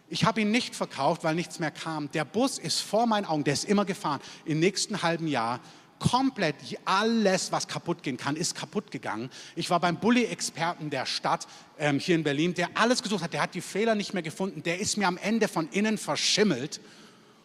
Ich 0.08 0.26
habe 0.26 0.42
ihn 0.42 0.50
nicht 0.50 0.76
verkauft, 0.76 1.24
weil 1.24 1.36
nichts 1.36 1.60
mehr 1.60 1.70
kam. 1.70 2.12
Der 2.12 2.26
Bus 2.26 2.58
ist 2.58 2.80
vor 2.80 3.06
meinen 3.06 3.26
Augen, 3.26 3.44
der 3.44 3.54
ist 3.54 3.66
immer 3.66 3.86
gefahren. 3.86 4.20
Im 4.46 4.60
nächsten 4.60 5.04
halben 5.04 5.28
Jahr 5.28 5.60
komplett 6.00 6.56
alles, 6.86 7.52
was 7.52 7.68
kaputt 7.68 8.02
gehen 8.02 8.18
kann, 8.18 8.36
ist 8.36 8.56
kaputt 8.56 8.90
gegangen. 8.90 9.30
Ich 9.56 9.70
war 9.70 9.80
beim 9.80 9.98
Bully-Experten 9.98 10.90
der 10.90 11.06
Stadt 11.06 11.46
ähm, 11.78 12.00
hier 12.00 12.16
in 12.16 12.24
Berlin, 12.24 12.56
der 12.56 12.70
alles 12.74 13.04
gesucht 13.04 13.22
hat. 13.22 13.34
Der 13.34 13.44
hat 13.44 13.54
die 13.54 13.62
Fehler 13.62 13.94
nicht 13.94 14.16
mehr 14.16 14.24
gefunden. 14.24 14.64
Der 14.64 14.80
ist 14.80 14.98
mir 14.98 15.08
am 15.08 15.18
Ende 15.18 15.48
von 15.48 15.70
innen 15.70 16.00
verschimmelt. 16.00 16.82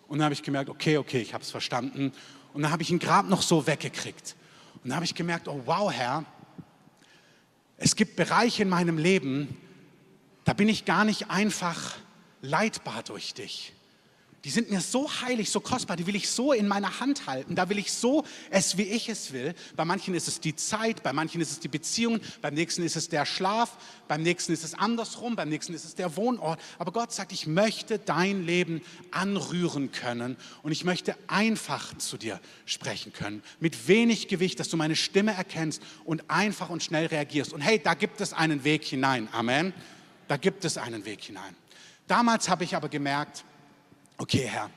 Und 0.07 0.19
dann 0.19 0.25
habe 0.25 0.35
ich 0.35 0.43
gemerkt, 0.43 0.71
okay, 0.71 0.99
okay, 0.99 1.21
ich 1.21 1.35
habe 1.35 1.43
es 1.43 1.51
verstanden. 1.51 2.13
Und 2.53 2.63
dann 2.63 2.71
habe 2.71 2.83
ich 2.83 2.91
ihn 2.91 2.99
gerade 2.99 3.29
noch 3.29 3.43
so 3.43 3.67
weggekriegt. 3.67 4.37
Und 4.83 4.91
dann 4.91 4.97
habe 4.97 5.05
ich 5.05 5.15
gemerkt, 5.15 5.49
oh 5.49 5.63
wow, 5.65 5.93
Herr, 5.93 6.25
es 7.77 7.97
gibt 7.97 8.17
Bereiche 8.17 8.63
in 8.63 8.69
meinem 8.69 8.99
Leben, 8.99 9.57
da 10.45 10.53
bin 10.53 10.69
ich 10.69 10.85
gar 10.85 11.05
nicht 11.05 11.31
einfach 11.31 11.97
leitbar 12.43 13.03
durch 13.03 13.35
dich. 13.35 13.73
Die 14.45 14.51
sind 14.51 14.71
mir 14.71 14.83
so 14.83 15.11
heilig, 15.23 15.51
so 15.51 15.59
kostbar, 15.59 15.97
die 15.97 16.07
will 16.07 16.17
ich 16.17 16.29
so 16.29 16.53
in 16.53 16.69
meiner 16.69 17.01
Hand 17.01 17.27
halten. 17.27 17.55
Da 17.55 17.71
will 17.71 17.79
ich 17.79 17.91
so 17.91 18.25
es, 18.51 18.77
wie 18.77 18.83
ich 18.83 19.09
es 19.09 19.33
will. 19.33 19.55
Bei 19.75 19.87
manchen 19.87 20.15
ist 20.15 20.29
es 20.29 20.39
die 20.39 20.55
Zeit, 20.55 21.03
bei 21.03 21.15
manchen 21.15 21.41
ist 21.41 21.51
es 21.51 21.61
die 21.61 21.69
Beziehung, 21.69 22.21
beim 22.43 22.53
nächsten 22.53 22.83
ist 22.83 22.95
es 22.95 23.09
der 23.09 23.25
Schlaf, 23.25 23.79
beim 24.07 24.23
nächsten 24.23 24.53
ist 24.53 24.63
es 24.63 24.75
andersrum, 24.75 25.35
beim 25.35 25.49
nächsten 25.49 25.73
ist 25.73 25.87
es 25.87 25.95
der 25.95 26.15
Wohnort. 26.17 26.61
Aber 26.79 26.93
Gott 26.93 27.11
sagt, 27.11 27.33
ich 27.33 27.47
möchte 27.47 27.99
dein 27.99 28.45
Leben 28.45 28.83
anrühren 29.13 29.93
können 29.93 30.37
und 30.63 30.73
ich 30.73 30.85
möchte 30.85 31.17
einfach 31.27 31.97
zu 31.97 32.19
dir 32.19 32.39
sprechen 32.67 33.15
können. 33.15 33.43
Mit 33.61 33.89
wenig 33.89 34.29
Gewicht, 34.29 34.61
dass 34.61 34.69
du 34.69 34.77
meine 34.77 34.97
Stimme 34.97 35.33
erkennst 35.33 35.83
und 36.05 36.29
einfach 36.29 36.69
und 36.69 36.83
schnell 36.83 37.07
reagierst. 37.07 37.55
Und 37.55 37.63
hey, 37.63 37.81
da 37.83 37.95
gibt 37.95 38.21
es 38.21 38.35
einen 38.35 38.63
Weg 38.65 38.85
hinein. 38.85 39.27
Amen. 39.33 39.73
Da 40.29 40.37
gibt 40.37 40.67
es 40.67 40.77
einen 40.77 41.07
Weg 41.07 41.23
hinein. 41.23 41.57
Damals 42.07 42.51
habe 42.51 42.65
ich 42.65 42.77
aber 42.77 42.91
gemerkt, 42.91 43.45
okay 44.19 44.47
Herr, 44.47 44.71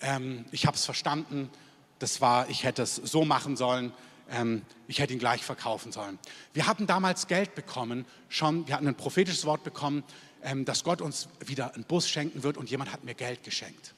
ähm, 0.00 0.44
ich 0.52 0.66
habe 0.66 0.76
es 0.76 0.84
verstanden, 0.84 1.50
das 1.98 2.20
war, 2.20 2.48
ich 2.50 2.64
hätte 2.64 2.82
es 2.82 2.96
so 2.96 3.24
machen 3.24 3.56
sollen, 3.56 3.92
ähm, 4.30 4.62
ich 4.88 4.98
hätte 4.98 5.12
ihn 5.12 5.18
gleich 5.18 5.44
verkaufen 5.44 5.92
sollen. 5.92 6.18
Wir 6.52 6.66
hatten 6.66 6.86
damals 6.86 7.26
Geld 7.26 7.54
bekommen, 7.54 8.04
schon, 8.28 8.66
wir 8.66 8.74
hatten 8.74 8.88
ein 8.88 8.96
prophetisches 8.96 9.44
Wort 9.44 9.64
bekommen, 9.64 10.02
ähm, 10.42 10.64
dass 10.64 10.84
Gott 10.84 11.00
uns 11.00 11.28
wieder 11.44 11.74
einen 11.74 11.84
Bus 11.84 12.08
schenken 12.08 12.42
wird 12.42 12.56
und 12.56 12.70
jemand 12.70 12.92
hat 12.92 13.04
mir 13.04 13.14
Geld 13.14 13.42
geschenkt. 13.42 13.94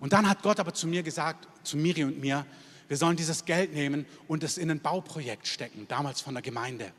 Und 0.00 0.12
dann 0.12 0.28
hat 0.28 0.42
Gott 0.42 0.60
aber 0.60 0.74
zu 0.74 0.86
mir 0.86 1.02
gesagt, 1.02 1.48
zu 1.62 1.76
Miri 1.76 2.04
und 2.04 2.20
mir, 2.20 2.44
wir 2.88 2.96
sollen 2.96 3.16
dieses 3.16 3.44
Geld 3.44 3.72
nehmen 3.72 4.06
und 4.28 4.42
es 4.42 4.58
in 4.58 4.70
ein 4.70 4.80
Bauprojekt 4.80 5.46
stecken, 5.46 5.86
damals 5.88 6.20
von 6.20 6.34
der 6.34 6.42
Gemeinde. 6.42 6.92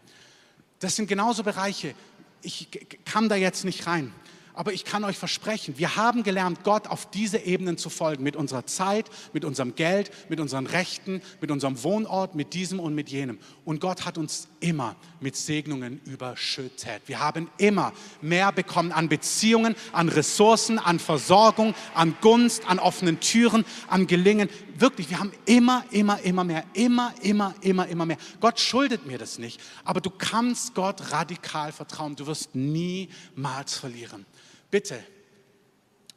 Das 0.80 0.96
sind 0.96 1.08
genauso 1.08 1.44
Bereiche, 1.44 1.96
ich 2.42 2.68
kam 3.06 3.30
da 3.30 3.36
jetzt 3.36 3.66
nicht 3.66 3.88
rein. 3.88 4.14
Aber 4.58 4.74
ich 4.74 4.86
kann 4.86 5.04
euch 5.04 5.20
versprechen, 5.20 5.78
wir 5.78 5.98
haben 5.98 6.24
gelernt, 6.24 6.64
Gott 6.64 6.88
auf 6.88 7.08
diese 7.12 7.38
Ebenen 7.38 7.78
zu 7.78 7.92
folgen, 7.92 8.24
mit 8.24 8.36
unserer 8.36 8.66
Zeit, 8.66 9.06
mit 9.32 9.46
unserem 9.46 9.76
Geld, 9.76 10.10
mit 10.30 10.40
unseren 10.40 10.66
Rechten, 10.66 11.22
mit 11.40 11.52
unserem 11.52 11.84
Wohnort, 11.84 12.34
mit 12.34 12.56
diesem 12.56 12.80
und 12.80 12.96
mit 12.96 13.10
jenem. 13.10 13.38
Und 13.66 13.82
Gott 13.82 14.04
hat 14.04 14.18
uns 14.18 14.48
immer 14.60 14.96
mit 15.20 15.36
Segnungen 15.36 16.02
überschüttet. 16.06 17.04
Wir 17.06 17.20
haben 17.20 17.52
immer 17.60 17.94
mehr 18.20 18.52
bekommen 18.52 18.92
an 18.92 19.10
Beziehungen, 19.10 19.76
an 19.92 20.10
Ressourcen, 20.10 20.80
an 20.80 20.98
Versorgung, 20.98 21.76
an 21.94 22.16
Gunst, 22.22 22.68
an 22.68 22.80
offenen 22.80 23.20
Türen, 23.20 23.64
an 23.88 24.08
Gelingen. 24.08 24.50
Wirklich, 24.76 25.12
wir 25.12 25.20
haben 25.20 25.34
immer, 25.46 25.86
immer, 25.92 26.20
immer 26.22 26.44
mehr, 26.44 26.64
immer, 26.74 27.14
immer, 27.22 27.54
immer, 27.62 27.88
immer 27.88 28.08
mehr. 28.08 28.18
Gott 28.40 28.60
schuldet 28.60 29.06
mir 29.06 29.20
das 29.20 29.38
nicht, 29.38 29.62
aber 29.84 30.02
du 30.02 30.10
kannst 30.10 30.74
Gott 30.74 31.12
radikal 31.12 31.72
vertrauen. 31.72 32.16
Du 32.16 32.26
wirst 32.26 32.56
niemals 32.56 33.78
verlieren. 33.78 34.26
Bitte, 34.70 35.04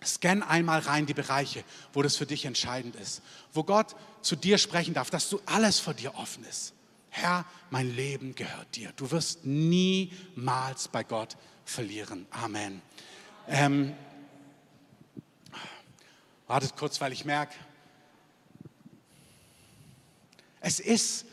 scan 0.05 0.43
einmal 0.43 0.81
rein 0.81 1.07
die 1.07 1.15
Bereiche, 1.15 1.65
wo 1.93 2.03
das 2.03 2.17
für 2.17 2.27
dich 2.27 2.45
entscheidend 2.45 2.97
ist, 2.97 3.23
wo 3.53 3.63
Gott 3.63 3.95
zu 4.23 4.37
dir 4.37 4.59
sprechen 4.59 4.95
darf, 4.95 5.11
dass 5.11 5.29
du 5.29 5.41
alles 5.47 5.79
vor 5.79 5.95
dir 5.95 6.15
offen 6.17 6.45
ist. 6.45 6.73
Herr, 7.11 7.45
mein 7.71 7.95
Leben 7.95 8.35
gehört 8.35 8.77
dir. 8.77 8.93
Du 8.97 9.11
wirst 9.11 9.45
niemals 9.45 10.89
bei 10.89 11.03
Gott 11.03 11.37
verlieren. 11.65 12.27
Amen. 12.31 12.81
Ähm, 13.49 13.95
wartet 16.47 16.77
kurz, 16.77 17.01
weil 17.01 17.13
ich 17.13 17.25
merke, 17.25 17.55
es 20.61 20.79
ist, 20.79 21.27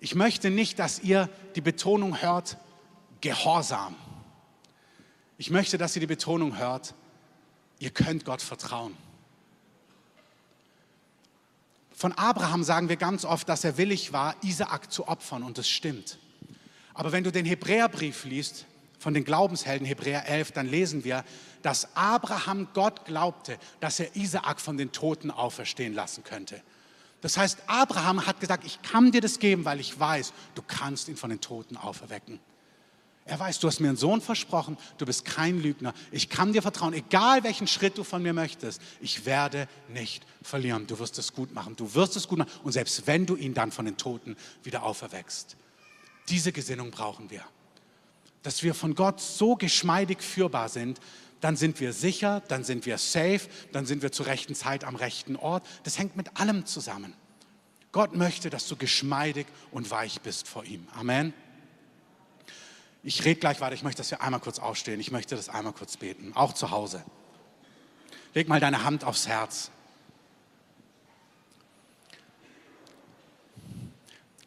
ich 0.00 0.14
möchte 0.14 0.50
nicht, 0.50 0.78
dass 0.78 1.00
ihr 1.00 1.28
die 1.54 1.60
Betonung 1.60 2.20
hört, 2.22 2.56
Gehorsam. 3.20 3.96
Ich 5.38 5.50
möchte, 5.50 5.78
dass 5.78 5.94
ihr 5.96 6.00
die 6.00 6.06
Betonung 6.06 6.58
hört, 6.58 6.94
ihr 7.78 7.90
könnt 7.90 8.24
Gott 8.24 8.42
vertrauen. 8.42 8.96
Von 11.92 12.12
Abraham 12.12 12.64
sagen 12.64 12.88
wir 12.88 12.96
ganz 12.96 13.24
oft, 13.24 13.48
dass 13.48 13.64
er 13.64 13.76
willig 13.76 14.12
war, 14.12 14.36
Isaak 14.42 14.92
zu 14.92 15.08
opfern 15.08 15.42
und 15.44 15.56
das 15.56 15.68
stimmt. 15.68 16.18
Aber 16.92 17.12
wenn 17.12 17.24
du 17.24 17.30
den 17.32 17.46
Hebräerbrief 17.46 18.24
liest, 18.24 18.66
von 18.98 19.14
den 19.14 19.24
Glaubenshelden 19.24 19.86
Hebräer 19.86 20.28
11, 20.28 20.52
dann 20.52 20.66
lesen 20.66 21.04
wir, 21.04 21.24
dass 21.62 21.96
Abraham 21.96 22.66
Gott 22.74 23.04
glaubte, 23.04 23.58
dass 23.78 24.00
er 24.00 24.16
Isaak 24.16 24.60
von 24.60 24.76
den 24.76 24.90
Toten 24.90 25.30
auferstehen 25.30 25.94
lassen 25.94 26.24
könnte. 26.24 26.60
Das 27.20 27.36
heißt, 27.36 27.58
Abraham 27.68 28.26
hat 28.26 28.40
gesagt, 28.40 28.64
ich 28.64 28.82
kann 28.82 29.12
dir 29.12 29.20
das 29.20 29.38
geben, 29.38 29.64
weil 29.64 29.78
ich 29.78 29.98
weiß, 29.98 30.32
du 30.56 30.62
kannst 30.66 31.08
ihn 31.08 31.16
von 31.16 31.30
den 31.30 31.40
Toten 31.40 31.76
auferwecken. 31.76 32.40
Er 33.28 33.38
weiß, 33.38 33.58
du 33.58 33.68
hast 33.68 33.80
mir 33.80 33.88
einen 33.88 33.98
Sohn 33.98 34.22
versprochen, 34.22 34.78
du 34.96 35.04
bist 35.04 35.26
kein 35.26 35.60
Lügner. 35.60 35.92
Ich 36.10 36.30
kann 36.30 36.54
dir 36.54 36.62
vertrauen, 36.62 36.94
egal 36.94 37.44
welchen 37.44 37.66
Schritt 37.66 37.98
du 37.98 38.02
von 38.02 38.22
mir 38.22 38.32
möchtest. 38.32 38.80
Ich 39.02 39.26
werde 39.26 39.68
nicht 39.88 40.24
verlieren. 40.40 40.86
Du 40.86 40.98
wirst 40.98 41.18
es 41.18 41.34
gut 41.34 41.52
machen. 41.52 41.76
Du 41.76 41.94
wirst 41.94 42.16
es 42.16 42.26
gut 42.26 42.38
machen. 42.38 42.50
Und 42.62 42.72
selbst 42.72 43.06
wenn 43.06 43.26
du 43.26 43.36
ihn 43.36 43.52
dann 43.52 43.70
von 43.70 43.84
den 43.84 43.98
Toten 43.98 44.34
wieder 44.62 44.82
auferweckst. 44.82 45.56
Diese 46.30 46.52
Gesinnung 46.52 46.90
brauchen 46.90 47.30
wir. 47.30 47.44
Dass 48.42 48.62
wir 48.62 48.72
von 48.72 48.94
Gott 48.94 49.20
so 49.20 49.56
geschmeidig 49.56 50.22
führbar 50.22 50.70
sind, 50.70 50.98
dann 51.42 51.54
sind 51.54 51.80
wir 51.80 51.92
sicher, 51.92 52.42
dann 52.48 52.64
sind 52.64 52.86
wir 52.86 52.96
safe, 52.96 53.42
dann 53.72 53.84
sind 53.84 54.00
wir 54.00 54.10
zur 54.10 54.24
rechten 54.24 54.54
Zeit 54.54 54.84
am 54.84 54.96
rechten 54.96 55.36
Ort. 55.36 55.66
Das 55.82 55.98
hängt 55.98 56.16
mit 56.16 56.40
allem 56.40 56.64
zusammen. 56.64 57.12
Gott 57.92 58.16
möchte, 58.16 58.48
dass 58.48 58.66
du 58.68 58.76
geschmeidig 58.76 59.46
und 59.70 59.90
weich 59.90 60.22
bist 60.22 60.48
vor 60.48 60.64
ihm. 60.64 60.88
Amen. 60.94 61.34
Ich 63.08 63.24
rede 63.24 63.40
gleich 63.40 63.58
weiter, 63.62 63.74
ich 63.74 63.82
möchte, 63.82 64.02
dass 64.02 64.10
wir 64.10 64.20
einmal 64.20 64.38
kurz 64.38 64.58
aufstehen. 64.58 65.00
Ich 65.00 65.10
möchte 65.10 65.34
das 65.34 65.48
einmal 65.48 65.72
kurz 65.72 65.96
beten, 65.96 66.32
auch 66.34 66.52
zu 66.52 66.70
Hause. 66.72 67.02
Leg 68.34 68.48
mal 68.48 68.60
deine 68.60 68.84
Hand 68.84 69.02
aufs 69.02 69.26
Herz. 69.26 69.70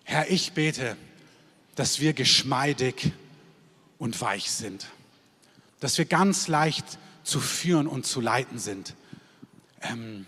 Herr, 0.04 0.30
ich 0.30 0.52
bete, 0.52 0.96
dass 1.74 2.02
wir 2.02 2.14
geschmeidig 2.14 3.12
und 3.98 4.22
weich 4.22 4.52
sind, 4.52 4.86
dass 5.80 5.98
wir 5.98 6.06
ganz 6.06 6.48
leicht 6.48 7.00
zu 7.24 7.40
führen 7.40 7.88
und 7.88 8.06
zu 8.06 8.22
leiten 8.22 8.60
sind. 8.60 8.94
Ähm, 9.82 10.28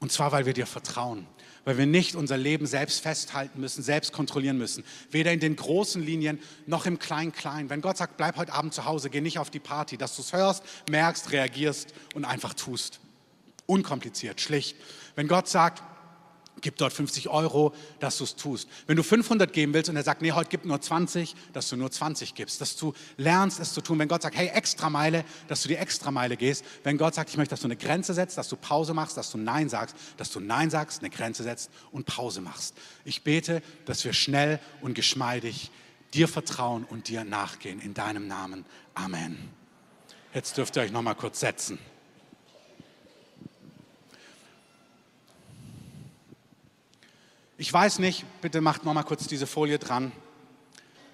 und 0.00 0.10
zwar, 0.10 0.32
weil 0.32 0.44
wir 0.44 0.54
dir 0.54 0.66
vertrauen 0.66 1.28
weil 1.64 1.78
wir 1.78 1.86
nicht 1.86 2.14
unser 2.14 2.36
Leben 2.36 2.66
selbst 2.66 3.00
festhalten 3.00 3.60
müssen, 3.60 3.82
selbst 3.82 4.12
kontrollieren 4.12 4.58
müssen. 4.58 4.84
Weder 5.10 5.32
in 5.32 5.40
den 5.40 5.56
großen 5.56 6.02
Linien 6.02 6.40
noch 6.66 6.86
im 6.86 6.98
Klein-Klein. 6.98 7.70
Wenn 7.70 7.80
Gott 7.80 7.96
sagt, 7.96 8.16
bleib 8.16 8.36
heute 8.36 8.52
Abend 8.52 8.74
zu 8.74 8.84
Hause, 8.84 9.10
geh 9.10 9.20
nicht 9.20 9.38
auf 9.38 9.50
die 9.50 9.60
Party, 9.60 9.96
dass 9.96 10.16
du 10.16 10.22
es 10.22 10.32
hörst, 10.32 10.64
merkst, 10.90 11.32
reagierst 11.32 11.94
und 12.14 12.24
einfach 12.24 12.54
tust. 12.54 13.00
Unkompliziert, 13.66 14.40
schlicht. 14.40 14.76
Wenn 15.14 15.28
Gott 15.28 15.48
sagt, 15.48 15.82
gib 16.62 16.76
dort 16.76 16.92
50 16.92 17.28
Euro, 17.28 17.74
dass 18.00 18.18
du 18.18 18.24
es 18.24 18.36
tust. 18.36 18.68
Wenn 18.86 18.96
du 18.96 19.02
500 19.02 19.52
geben 19.52 19.74
willst 19.74 19.90
und 19.90 19.96
er 19.96 20.02
sagt, 20.02 20.22
nee, 20.22 20.32
heute 20.32 20.48
gib 20.48 20.64
nur 20.64 20.80
20, 20.80 21.34
dass 21.52 21.68
du 21.68 21.76
nur 21.76 21.90
20 21.90 22.34
gibst, 22.34 22.60
dass 22.60 22.76
du 22.76 22.94
lernst 23.18 23.60
es 23.60 23.74
zu 23.74 23.82
tun. 23.82 23.98
Wenn 23.98 24.08
Gott 24.08 24.22
sagt, 24.22 24.36
hey, 24.36 24.48
Extrameile, 24.48 25.24
dass 25.48 25.62
du 25.62 25.68
die 25.68 25.76
Extrameile 25.76 26.36
gehst. 26.36 26.64
Wenn 26.84 26.96
Gott 26.96 27.14
sagt, 27.14 27.30
ich 27.30 27.36
möchte, 27.36 27.50
dass 27.50 27.60
du 27.60 27.66
eine 27.66 27.76
Grenze 27.76 28.14
setzt, 28.14 28.38
dass 28.38 28.48
du 28.48 28.56
Pause 28.56 28.94
machst, 28.94 29.16
dass 29.16 29.30
du 29.30 29.38
Nein 29.38 29.68
sagst, 29.68 29.96
dass 30.16 30.30
du 30.30 30.40
Nein 30.40 30.70
sagst, 30.70 31.00
eine 31.00 31.10
Grenze 31.10 31.42
setzt 31.42 31.70
und 31.90 32.06
Pause 32.06 32.40
machst. 32.40 32.74
Ich 33.04 33.22
bete, 33.22 33.62
dass 33.84 34.04
wir 34.04 34.12
schnell 34.12 34.58
und 34.80 34.94
geschmeidig 34.94 35.70
dir 36.14 36.28
vertrauen 36.28 36.84
und 36.84 37.08
dir 37.08 37.24
nachgehen. 37.24 37.80
In 37.80 37.94
deinem 37.94 38.28
Namen. 38.28 38.64
Amen. 38.94 39.50
Jetzt 40.34 40.56
dürft 40.56 40.76
ihr 40.76 40.82
euch 40.82 40.92
noch 40.92 41.02
mal 41.02 41.14
kurz 41.14 41.40
setzen. 41.40 41.78
Ich 47.62 47.72
weiß 47.72 48.00
nicht, 48.00 48.24
bitte 48.40 48.60
macht 48.60 48.84
noch 48.84 48.92
mal 48.92 49.04
kurz 49.04 49.28
diese 49.28 49.46
Folie 49.46 49.78
dran. 49.78 50.10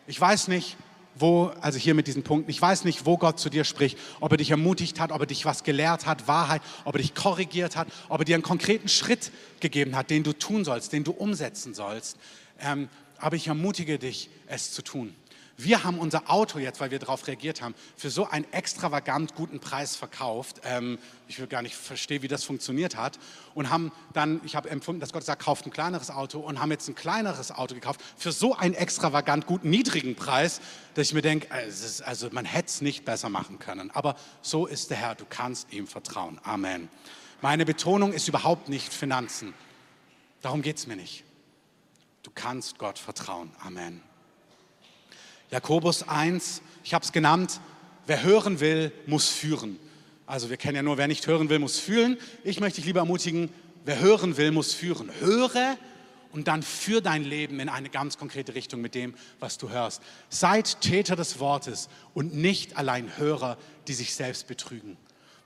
Ich 0.07 0.19
weiß 0.19 0.49
nicht, 0.49 0.79
wo, 1.15 1.53
also 1.61 1.79
hier 1.79 1.93
mit 1.93 2.07
diesen 2.07 2.23
Punkten, 2.23 2.51
ich 2.51 2.63
weiß 2.63 2.85
nicht, 2.85 3.05
wo 3.05 3.19
Gott 3.19 3.39
zu 3.39 3.51
dir 3.51 3.65
spricht, 3.65 3.99
ob 4.21 4.33
er 4.33 4.39
dich 4.39 4.51
ermutigt 4.51 4.99
hat, 4.99 5.13
ob 5.13 5.21
er 5.21 5.27
dich 5.27 5.45
was 5.45 5.63
gelehrt 5.63 6.07
hat, 6.07 6.27
Wahrheit, 6.27 6.63
ob 6.87 6.95
er 6.95 7.03
dich 7.03 7.15
korrigiert 7.15 7.77
hat, 7.77 7.89
ob 8.09 8.21
er 8.21 8.25
dir 8.25 8.35
einen 8.35 8.43
konkreten 8.43 8.89
Schritt 8.89 9.31
gegeben 9.61 9.95
hat, 9.95 10.09
den 10.09 10.23
du 10.23 10.33
tun 10.33 10.65
sollst, 10.65 10.95
den 10.95 11.05
du 11.05 11.11
umsetzen 11.11 11.75
sollst. 11.75 12.17
Ähm, 12.61 12.89
aber 13.19 13.37
ich 13.37 13.49
ermutige 13.49 13.99
dich, 13.99 14.31
es 14.47 14.73
zu 14.73 14.81
tun. 14.81 15.15
Wir 15.61 15.83
haben 15.83 15.99
unser 15.99 16.31
Auto 16.31 16.61
jetzt, 16.61 16.79
weil 16.79 16.93
wir 16.93 17.01
darauf 17.01 17.27
reagiert 17.27 17.63
haben, 17.63 17.75
für 17.97 18.11
so 18.11 18.29
einen 18.29 18.51
extravagant 18.53 19.35
guten 19.35 19.59
Preis 19.59 19.97
verkauft. 19.97 20.61
Ähm, 20.63 21.01
ich 21.27 21.41
will 21.41 21.49
gar 21.49 21.63
nicht 21.63 21.75
verstehen, 21.75 22.23
wie 22.23 22.29
das 22.29 22.45
funktioniert 22.45 22.97
hat. 22.97 23.19
Und 23.57 23.69
haben 23.69 23.91
dann, 24.13 24.41
ich 24.45 24.55
habe 24.55 24.71
empfunden, 24.71 25.01
dass 25.01 25.13
Gott 25.13 25.25
sagt, 25.25 25.43
kauft 25.43 25.67
ein 25.67 25.73
kleineres 25.73 26.13
Auto 26.13 26.39
und 26.39 26.61
haben 26.61 26.71
jetzt 26.71 26.87
ein 26.87 26.95
kleineres 26.95 27.51
Auto 27.51 27.75
gekauft 27.75 28.01
für 28.17 28.31
so 28.31 28.55
einen 28.55 28.75
extravagant 28.75 29.47
guten, 29.47 29.69
niedrigen 29.69 30.15
Preis, 30.15 30.61
dass 30.95 31.09
ich 31.09 31.15
mir 31.15 31.23
denke, 31.23 31.51
also, 31.51 32.05
also 32.05 32.29
man 32.31 32.45
hätte 32.45 32.69
es 32.69 32.81
nicht 32.81 33.05
besser 33.05 33.29
machen 33.29 33.59
können. 33.59 33.91
Aber 33.91 34.15
so 34.43 34.65
ist 34.65 34.91
der 34.91 34.99
Herr, 34.99 35.17
du 35.17 35.25
kannst 35.29 35.73
ihm 35.73 35.89
vertrauen. 35.89 36.41
Amen. 36.45 36.89
Meine 37.43 37.65
Betonung 37.65 38.13
ist 38.13 38.29
überhaupt 38.29 38.69
nicht 38.69 38.93
Finanzen. 38.93 39.55
Darum 40.41 40.63
geht 40.63 40.77
es 40.77 40.87
mir 40.87 40.95
nicht. 40.95 41.25
Du 42.23 42.31
kannst 42.33 42.79
Gott 42.79 43.01
vertrauen. 43.01 43.51
Amen. 43.59 44.08
Jakobus 45.51 46.07
1, 46.07 46.63
ich 46.85 46.95
habe 46.95 47.05
es 47.05 47.13
genannt, 47.13 47.61
wer 48.07 48.23
hören 48.23 48.61
will, 48.61 48.93
muss 49.07 49.29
führen. 49.29 49.79
Also 50.27 50.51
wir 50.51 50.59
kennen 50.59 50.77
ja 50.77 50.83
nur, 50.83 50.99
wer 50.99 51.09
nicht 51.09 51.27
hören 51.27 51.49
will, 51.49 51.59
muss 51.59 51.79
fühlen. 51.79 52.19
Ich 52.45 52.61
möchte 52.61 52.77
dich 52.77 52.87
lieber 52.87 53.01
ermutigen, 53.01 53.49
wer 53.85 53.99
hören 54.01 54.37
will, 54.37 54.51
muss 54.51 54.75
führen. 54.75 55.11
Höre 55.21 55.79
und 56.33 56.49
dann 56.49 56.63
führ 56.63 57.01
dein 57.01 57.25
Leben 57.25 57.61
in 57.61 57.71
eine 57.71 57.89
ganz 57.89 58.19
konkrete 58.19 58.55
Richtung 58.55 58.83
mit 58.83 58.95
dem, 58.95 59.15
was 59.41 59.57
du 59.57 59.71
hörst. 59.71 60.03
Seid 60.29 60.83
Täter 60.83 61.17
des 61.17 61.39
Wortes 61.39 61.89
und 62.13 62.35
nicht 62.35 62.77
allein 62.77 63.17
Hörer, 63.17 63.57
die 63.87 63.95
sich 63.95 64.15
selbst 64.15 64.47
betrügen. 64.47 64.99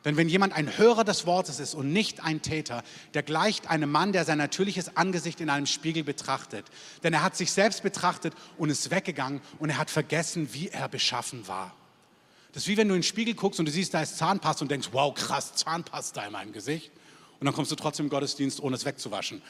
Denn 0.05 0.17
wenn 0.17 0.29
jemand 0.29 0.53
ein 0.53 0.77
Hörer 0.79 1.05
des 1.05 1.27
Wortes 1.27 1.61
ist 1.61 1.75
und 1.75 1.93
nicht 1.93 2.25
ein 2.25 2.43
Täter, 2.43 2.83
der 3.15 3.23
gleicht 3.23 3.71
einem 3.71 3.91
Mann, 3.91 4.13
der 4.13 4.25
sein 4.25 4.39
natürliches 4.39 4.97
Angesicht 4.97 5.41
in 5.41 5.49
einem 5.49 5.67
Spiegel 5.67 6.03
betrachtet. 6.03 6.67
Denn 7.05 7.13
er 7.13 7.23
hat 7.23 7.37
sich 7.37 7.53
selbst 7.53 7.83
betrachtet 7.83 8.35
und 8.59 8.71
ist 8.71 8.91
weggegangen 8.91 9.41
und 9.61 9.71
er 9.71 9.79
hat 9.79 9.91
vergessen, 9.91 10.49
wie 10.53 10.69
er 10.69 10.89
beschaffen 10.89 11.47
war. 11.47 11.75
Das 12.53 12.65
ist 12.65 12.69
wie 12.69 12.77
wenn 12.77 12.89
du 12.89 12.95
in 12.95 13.01
den 13.01 13.07
Spiegel 13.07 13.35
guckst 13.35 13.61
und 13.61 13.67
du 13.67 13.73
siehst, 13.73 13.95
da 13.95 14.03
ist 14.03 14.19
Zahnpasta 14.19 14.63
und 14.63 14.71
denkst, 14.71 14.89
wow, 14.93 15.15
krass, 15.15 15.55
Zahnpasta 15.55 16.25
in 16.27 16.33
meinem 16.33 16.53
Gesicht. 16.53 16.91
Und 17.39 17.47
dann 17.47 17.55
kommst 17.55 17.71
du 17.71 17.77
trotzdem 17.77 18.07
im 18.07 18.11
Gottesdienst, 18.11 18.61
ohne 18.61 18.77
es 18.77 18.85
wegzuwaschen. 18.85 19.41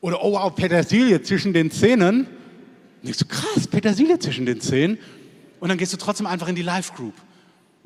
Oder, 0.00 0.22
oh 0.22 0.32
wow, 0.32 0.54
Petersilie 0.54 1.22
zwischen 1.22 1.54
den 1.54 1.70
Zähnen. 1.70 2.26
Und 2.26 3.04
denkst 3.04 3.18
du, 3.20 3.24
krass, 3.24 3.66
Petersilie 3.66 4.18
zwischen 4.18 4.44
den 4.44 4.60
Zähnen. 4.60 4.98
Und 5.60 5.70
dann 5.70 5.78
gehst 5.78 5.92
du 5.92 5.96
trotzdem 5.96 6.26
einfach 6.26 6.48
in 6.48 6.56
die 6.56 6.62
Live 6.62 6.94
Group. 6.94 7.14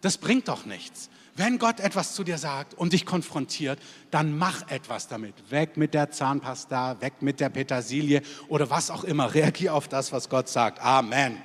Das 0.01 0.19
bringt 0.19 0.49
doch 0.49 0.66
nichts. 0.66 1.11
Wenn 1.39 1.61
Gott 1.61 1.78
etwas 1.78 2.16
zu 2.16 2.24
dir 2.24 2.36
sagt 2.36 2.74
und 2.74 2.93
dich 2.93 3.07
konfrontiert, 3.07 3.78
dann 4.11 4.36
mach 4.36 4.68
etwas 4.70 5.07
damit. 5.07 5.53
Weg 5.53 5.76
mit 5.76 5.95
der 5.95 6.11
Zahnpasta, 6.11 7.01
weg 7.01 7.22
mit 7.22 7.39
der 7.39 7.49
Petersilie 7.49 8.22
oder 8.49 8.70
was 8.70 8.91
auch 8.91 9.05
immer. 9.05 9.32
Reagier 9.34 9.72
auf 9.72 9.86
das, 9.86 10.11
was 10.11 10.28
Gott 10.28 10.49
sagt. 10.49 10.80
Amen. 10.82 11.41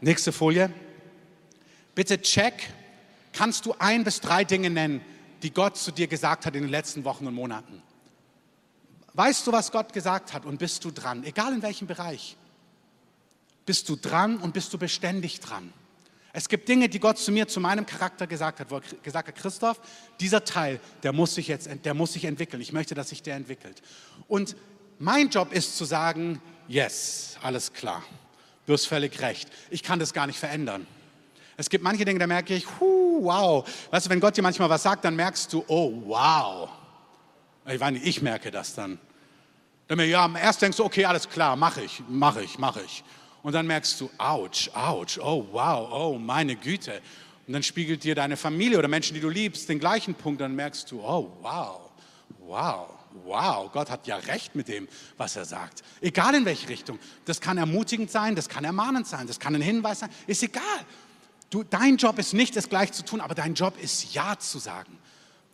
Nächste 0.00 0.30
Folie. 0.30 0.72
Bitte 1.96 2.22
check, 2.22 2.72
kannst 3.32 3.66
du 3.66 3.74
ein 3.80 4.04
bis 4.04 4.20
drei 4.20 4.44
Dinge 4.44 4.70
nennen, 4.70 5.00
die 5.42 5.52
Gott 5.52 5.76
zu 5.76 5.90
dir 5.90 6.06
gesagt 6.06 6.46
hat 6.46 6.54
in 6.54 6.62
den 6.62 6.70
letzten 6.70 7.04
Wochen 7.04 7.26
und 7.26 7.34
Monaten? 7.34 7.82
Weißt 9.14 9.44
du, 9.44 9.50
was 9.50 9.72
Gott 9.72 9.92
gesagt 9.92 10.34
hat 10.34 10.44
und 10.44 10.58
bist 10.60 10.84
du 10.84 10.92
dran? 10.92 11.24
Egal 11.24 11.52
in 11.52 11.62
welchem 11.62 11.88
Bereich. 11.88 12.36
Bist 13.64 13.88
du 13.88 13.96
dran 13.96 14.36
und 14.36 14.54
bist 14.54 14.72
du 14.72 14.78
beständig 14.78 15.40
dran? 15.40 15.72
Es 16.36 16.50
gibt 16.50 16.68
Dinge, 16.68 16.90
die 16.90 17.00
Gott 17.00 17.16
zu 17.16 17.32
mir, 17.32 17.48
zu 17.48 17.60
meinem 17.60 17.86
Charakter 17.86 18.26
gesagt 18.26 18.60
hat, 18.60 18.70
wo 18.70 18.76
er 18.76 18.82
gesagt 19.02 19.28
hat, 19.28 19.34
Christoph, 19.36 19.80
dieser 20.20 20.44
Teil, 20.44 20.80
der 21.02 21.14
muss 21.14 21.34
sich 21.34 21.48
jetzt, 21.48 21.66
der 21.82 21.94
muss 21.94 22.12
sich 22.12 22.26
entwickeln. 22.26 22.60
Ich 22.60 22.74
möchte, 22.74 22.94
dass 22.94 23.08
sich 23.08 23.22
der 23.22 23.36
entwickelt. 23.36 23.80
Und 24.28 24.54
mein 24.98 25.30
Job 25.30 25.50
ist 25.54 25.78
zu 25.78 25.86
sagen, 25.86 26.42
yes, 26.68 27.38
alles 27.40 27.72
klar. 27.72 28.02
Du 28.66 28.74
hast 28.74 28.84
völlig 28.84 29.18
recht. 29.22 29.48
Ich 29.70 29.82
kann 29.82 29.98
das 29.98 30.12
gar 30.12 30.26
nicht 30.26 30.38
verändern. 30.38 30.86
Es 31.56 31.70
gibt 31.70 31.82
manche 31.82 32.04
Dinge, 32.04 32.18
da 32.18 32.26
merke 32.26 32.54
ich, 32.54 32.66
hu, 32.80 33.24
wow. 33.24 33.66
Weißt 33.90 34.04
du, 34.04 34.10
wenn 34.10 34.20
Gott 34.20 34.36
dir 34.36 34.42
manchmal 34.42 34.68
was 34.68 34.82
sagt, 34.82 35.06
dann 35.06 35.16
merkst 35.16 35.50
du, 35.54 35.64
oh, 35.68 36.02
wow. 36.04 36.68
Ich 37.66 37.80
meine, 37.80 37.96
ich 37.96 38.20
merke 38.20 38.50
das 38.50 38.74
dann. 38.74 38.98
Dann 39.88 39.96
mir, 39.96 40.04
ja, 40.04 40.30
erst 40.36 40.60
denkst 40.60 40.76
du, 40.76 40.84
okay, 40.84 41.06
alles 41.06 41.30
klar, 41.30 41.56
mache 41.56 41.80
ich, 41.80 42.02
mache 42.10 42.42
ich, 42.42 42.58
mache 42.58 42.82
ich. 42.82 43.02
Und 43.42 43.52
dann 43.52 43.66
merkst 43.66 44.00
du, 44.00 44.10
ouch, 44.18 44.68
ouch, 44.74 45.18
oh 45.20 45.46
wow, 45.52 45.88
oh 45.92 46.18
meine 46.18 46.56
Güte. 46.56 47.00
Und 47.46 47.52
dann 47.52 47.62
spiegelt 47.62 48.02
dir 48.02 48.14
deine 48.14 48.36
Familie 48.36 48.78
oder 48.78 48.88
Menschen, 48.88 49.14
die 49.14 49.20
du 49.20 49.28
liebst, 49.28 49.68
den 49.68 49.78
gleichen 49.78 50.14
Punkt. 50.14 50.40
Dann 50.40 50.54
merkst 50.54 50.90
du, 50.90 51.00
oh 51.00 51.30
wow, 51.42 51.90
wow, 52.40 52.88
wow, 53.24 53.70
Gott 53.72 53.90
hat 53.90 54.06
ja 54.06 54.16
recht 54.16 54.54
mit 54.54 54.68
dem, 54.68 54.88
was 55.16 55.36
er 55.36 55.44
sagt. 55.44 55.82
Egal 56.00 56.34
in 56.34 56.44
welche 56.44 56.68
Richtung. 56.68 56.98
Das 57.24 57.40
kann 57.40 57.58
ermutigend 57.58 58.10
sein, 58.10 58.34
das 58.34 58.48
kann 58.48 58.64
ermahnend 58.64 59.06
sein, 59.06 59.26
das 59.26 59.38
kann 59.38 59.54
ein 59.54 59.62
Hinweis 59.62 60.00
sein, 60.00 60.10
ist 60.26 60.42
egal. 60.42 60.64
Du, 61.50 61.62
dein 61.62 61.96
Job 61.96 62.18
ist 62.18 62.34
nicht, 62.34 62.56
es 62.56 62.68
gleich 62.68 62.92
zu 62.92 63.04
tun, 63.04 63.20
aber 63.20 63.34
dein 63.34 63.54
Job 63.54 63.80
ist 63.80 64.12
Ja 64.12 64.36
zu 64.38 64.58
sagen. 64.58 64.98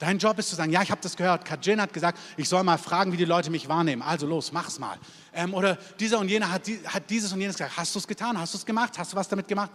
Dein 0.02 0.18
Job 0.18 0.36
ist 0.40 0.48
zu 0.48 0.56
sagen, 0.56 0.72
ja, 0.72 0.82
ich 0.82 0.90
habe 0.90 1.00
das 1.00 1.16
gehört. 1.16 1.44
Kajin 1.44 1.80
hat 1.80 1.92
gesagt, 1.92 2.18
ich 2.36 2.48
soll 2.48 2.64
mal 2.64 2.76
fragen, 2.76 3.12
wie 3.12 3.16
die 3.16 3.24
Leute 3.24 3.50
mich 3.50 3.68
wahrnehmen. 3.68 4.02
Also 4.02 4.26
los, 4.26 4.50
mach's 4.50 4.80
mal. 4.80 4.98
Ähm, 5.32 5.54
oder 5.54 5.76
dieser 6.00 6.18
und 6.18 6.28
jener 6.28 6.50
hat, 6.50 6.62
hat 6.86 7.08
dieses 7.08 7.32
und 7.32 7.40
jenes 7.40 7.54
gesagt. 7.54 7.76
Hast 7.76 7.94
du 7.94 8.00
es 8.00 8.08
getan? 8.08 8.36
Hast 8.36 8.52
du 8.52 8.58
es 8.58 8.66
gemacht? 8.66 8.98
Hast 8.98 9.12
du 9.12 9.16
was 9.16 9.28
damit 9.28 9.46
gemacht? 9.46 9.70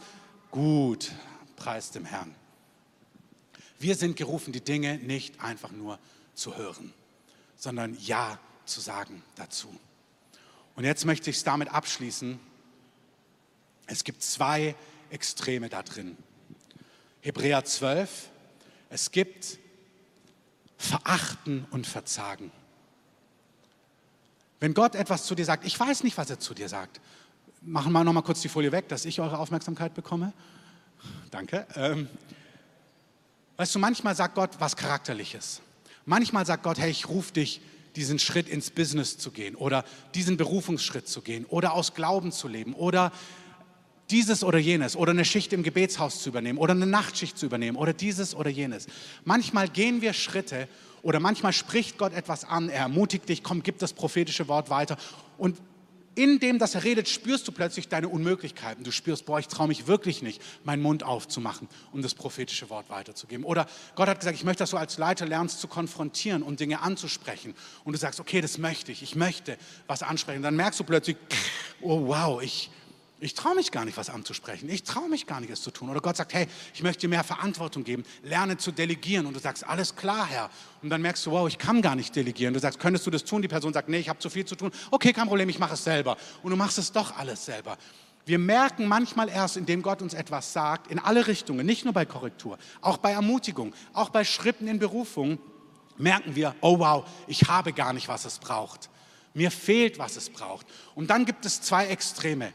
Gut, 0.51 1.13
preis 1.55 1.91
dem 1.91 2.03
Herrn. 2.03 2.35
Wir 3.79 3.95
sind 3.95 4.17
gerufen, 4.17 4.51
die 4.51 4.59
Dinge 4.59 4.97
nicht 4.97 5.39
einfach 5.39 5.71
nur 5.71 5.97
zu 6.33 6.57
hören, 6.57 6.93
sondern 7.55 7.95
Ja 8.01 8.37
zu 8.65 8.81
sagen 8.81 9.23
dazu. 9.35 9.73
Und 10.75 10.83
jetzt 10.83 11.05
möchte 11.05 11.29
ich 11.29 11.37
es 11.37 11.45
damit 11.45 11.73
abschließen. 11.73 12.37
Es 13.85 14.03
gibt 14.03 14.21
zwei 14.21 14.75
Extreme 15.09 15.69
da 15.69 15.83
drin. 15.83 16.17
Hebräer 17.21 17.63
12. 17.63 18.27
Es 18.89 19.11
gibt 19.11 19.59
verachten 20.77 21.65
und 21.71 21.87
verzagen. 21.87 22.51
Wenn 24.59 24.73
Gott 24.73 24.95
etwas 24.95 25.25
zu 25.25 25.35
dir 25.35 25.45
sagt, 25.45 25.65
ich 25.65 25.79
weiß 25.79 26.03
nicht, 26.03 26.17
was 26.17 26.29
er 26.29 26.39
zu 26.39 26.53
dir 26.53 26.69
sagt. 26.69 26.99
Machen 27.61 27.91
wir 27.91 28.03
noch 28.03 28.13
mal 28.13 28.21
kurz 28.21 28.41
die 28.41 28.49
Folie 28.49 28.71
weg, 28.71 28.87
dass 28.87 29.05
ich 29.05 29.19
eure 29.19 29.37
Aufmerksamkeit 29.37 29.93
bekomme. 29.93 30.33
Danke. 31.31 31.67
Ähm, 31.75 32.07
weißt 33.57 33.75
du, 33.75 33.79
manchmal 33.79 34.15
sagt 34.15 34.35
Gott 34.35 34.51
was 34.59 34.75
Charakterliches. 34.75 35.61
Manchmal 36.05 36.45
sagt 36.45 36.63
Gott, 36.63 36.79
hey, 36.79 36.89
ich 36.89 37.09
rufe 37.09 37.33
dich, 37.33 37.61
diesen 37.95 38.19
Schritt 38.19 38.47
ins 38.47 38.69
Business 38.69 39.17
zu 39.17 39.31
gehen 39.31 39.55
oder 39.55 39.83
diesen 40.13 40.37
Berufungsschritt 40.37 41.07
zu 41.07 41.21
gehen 41.21 41.45
oder 41.45 41.73
aus 41.73 41.95
Glauben 41.95 42.31
zu 42.31 42.47
leben 42.47 42.73
oder 42.73 43.11
dieses 44.09 44.43
oder 44.43 44.57
jenes 44.57 44.95
oder 44.95 45.11
eine 45.11 45.25
Schicht 45.25 45.53
im 45.53 45.63
Gebetshaus 45.63 46.21
zu 46.21 46.29
übernehmen 46.29 46.57
oder 46.57 46.71
eine 46.71 46.85
Nachtschicht 46.85 47.37
zu 47.37 47.45
übernehmen 47.45 47.77
oder 47.77 47.93
dieses 47.93 48.35
oder 48.35 48.49
jenes. 48.49 48.87
Manchmal 49.25 49.67
gehen 49.67 50.01
wir 50.01 50.13
Schritte 50.13 50.67
oder 51.01 51.19
manchmal 51.19 51.53
spricht 51.53 51.97
Gott 51.97 52.13
etwas 52.13 52.43
an, 52.43 52.69
er 52.69 52.81
ermutigt 52.81 53.29
dich, 53.29 53.43
komm, 53.43 53.63
gib 53.63 53.79
das 53.79 53.93
prophetische 53.93 54.47
Wort 54.47 54.69
weiter 54.69 54.97
und 55.37 55.57
in 56.17 56.39
dem, 56.39 56.57
dass 56.57 56.73
er 56.73 56.83
redet, 56.83 57.07
spürst 57.07 57.47
du 57.47 57.51
plötzlich 57.51 57.89
deine 57.89 58.09
Unmöglichkeiten. 58.09 58.83
Du 58.83 58.91
spürst, 58.91 59.27
boah, 59.27 59.37
ich 59.37 59.47
traue 59.47 59.67
mich 59.67 59.85
wirklich 59.85 60.23
nicht, 60.23 60.41
meinen 60.63 60.81
Mund 60.81 61.03
aufzumachen, 61.03 61.67
um 61.91 62.01
das 62.01 62.15
prophetische 62.15 62.71
Wort 62.71 62.89
weiterzugeben. 62.89 63.45
Oder 63.45 63.67
Gott 63.93 64.07
hat 64.07 64.19
gesagt, 64.19 64.35
ich 64.35 64.43
möchte, 64.43 64.63
dass 64.63 64.71
du 64.71 64.77
als 64.77 64.97
Leiter 64.97 65.27
lernst 65.27 65.61
zu 65.61 65.67
konfrontieren 65.67 66.41
und 66.41 66.59
Dinge 66.59 66.81
anzusprechen. 66.81 67.53
Und 67.83 67.93
du 67.93 67.99
sagst, 67.99 68.19
okay, 68.19 68.41
das 68.41 68.57
möchte 68.57 68.91
ich, 68.91 69.03
ich 69.03 69.15
möchte 69.15 69.59
was 69.85 70.01
ansprechen. 70.01 70.41
Dann 70.41 70.55
merkst 70.55 70.79
du 70.79 70.85
plötzlich, 70.85 71.17
oh 71.81 72.07
wow, 72.07 72.41
ich, 72.41 72.71
ich 73.19 73.33
traue 73.33 73.55
mich 73.55 73.71
gar 73.71 73.83
nicht, 73.83 73.97
was 73.97 74.09
anzusprechen. 74.09 74.69
Ich 74.69 74.83
traue 74.83 75.09
mich 75.09 75.25
gar 75.25 75.39
nicht, 75.41 75.49
es 75.49 75.61
zu 75.61 75.71
tun. 75.71 75.89
Oder 75.89 76.01
Gott 76.01 76.17
sagt, 76.17 76.33
hey, 76.33 76.47
ich 76.73 76.83
möchte 76.83 77.01
dir 77.01 77.07
mehr 77.09 77.23
Verantwortung 77.23 77.83
geben. 77.83 78.03
Lerne 78.21 78.57
zu 78.57 78.71
delegieren. 78.71 79.25
Und 79.25 79.33
du 79.33 79.39
sagst, 79.39 79.65
alles 79.67 79.95
klar, 79.95 80.27
Herr. 80.27 80.49
Und 80.83 80.89
dann 80.89 81.01
merkst 81.01 81.25
du, 81.25 81.31
wow, 81.31 81.47
ich 81.47 81.57
kann 81.57 81.81
gar 81.81 81.95
nicht 81.95 82.15
delegieren. 82.15 82.53
Du 82.53 82.59
sagst, 82.59 82.79
könntest 82.79 83.07
du 83.07 83.11
das 83.11 83.23
tun? 83.23 83.41
Die 83.41 83.47
Person 83.47 83.73
sagt, 83.73 83.89
nee, 83.89 83.97
ich 83.97 84.09
habe 84.09 84.19
zu 84.19 84.29
viel 84.29 84.45
zu 84.45 84.55
tun. 84.55 84.71
Okay, 84.91 85.13
kein 85.13 85.27
Problem, 85.27 85.49
ich 85.49 85.57
mache 85.57 85.73
es 85.73 85.83
selber. 85.83 86.15
Und 86.43 86.51
du 86.51 86.57
machst 86.57 86.77
es 86.77 86.91
doch 86.91 87.17
alles 87.17 87.43
selber. 87.43 87.77
Wir 88.27 88.37
merken 88.37 88.87
manchmal 88.87 89.29
erst, 89.29 89.57
indem 89.57 89.81
Gott 89.81 90.01
uns 90.01 90.13
etwas 90.13 90.53
sagt, 90.53 90.91
in 90.91 90.99
alle 90.99 91.27
Richtungen, 91.27 91.65
nicht 91.65 91.85
nur 91.85 91.93
bei 91.93 92.05
Korrektur, 92.05 92.59
auch 92.81 92.97
bei 92.97 93.13
Ermutigung, 93.13 93.73
auch 93.93 94.09
bei 94.09 94.25
Schritten 94.25 94.67
in 94.67 94.79
Berufung, 94.79 95.39
merken 95.97 96.35
wir, 96.35 96.53
oh 96.61 96.77
wow, 96.77 97.05
ich 97.25 97.47
habe 97.47 97.73
gar 97.73 97.93
nicht, 97.93 98.09
was 98.09 98.25
es 98.25 98.37
braucht. 98.37 98.89
Mir 99.33 99.49
fehlt, 99.49 99.97
was 99.97 100.17
es 100.17 100.29
braucht. 100.29 100.67
Und 100.93 101.09
dann 101.09 101.25
gibt 101.25 101.45
es 101.45 101.61
zwei 101.61 101.87
Extreme. 101.87 102.51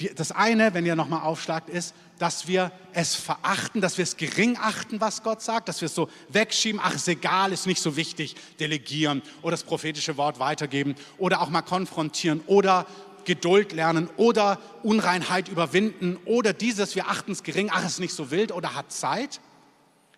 Die, 0.00 0.14
das 0.14 0.32
eine, 0.32 0.74
wenn 0.74 0.84
ihr 0.84 0.96
nochmal 0.96 1.22
aufschlagt, 1.22 1.70
ist, 1.70 1.94
dass 2.18 2.46
wir 2.46 2.70
es 2.92 3.14
verachten, 3.14 3.80
dass 3.80 3.98
wir 3.98 4.02
es 4.02 4.16
gering 4.16 4.56
achten, 4.60 5.00
was 5.00 5.22
Gott 5.22 5.42
sagt, 5.42 5.68
dass 5.68 5.80
wir 5.80 5.86
es 5.86 5.94
so 5.94 6.08
wegschieben, 6.28 6.80
ach, 6.82 6.94
ist 6.94 7.08
egal, 7.08 7.52
ist 7.52 7.66
nicht 7.66 7.80
so 7.80 7.96
wichtig, 7.96 8.36
delegieren 8.58 9.22
oder 9.42 9.52
das 9.52 9.64
prophetische 9.64 10.16
Wort 10.16 10.38
weitergeben 10.38 10.94
oder 11.18 11.40
auch 11.40 11.48
mal 11.48 11.62
konfrontieren 11.62 12.40
oder 12.46 12.86
Geduld 13.24 13.72
lernen 13.72 14.08
oder 14.16 14.60
Unreinheit 14.82 15.48
überwinden 15.48 16.18
oder 16.24 16.52
dieses, 16.52 16.94
wir 16.94 17.08
achten 17.08 17.32
es 17.32 17.42
gering, 17.42 17.70
ach, 17.72 17.84
ist 17.84 17.98
nicht 17.98 18.14
so 18.14 18.30
wild 18.30 18.52
oder 18.52 18.74
hat 18.74 18.92
Zeit. 18.92 19.40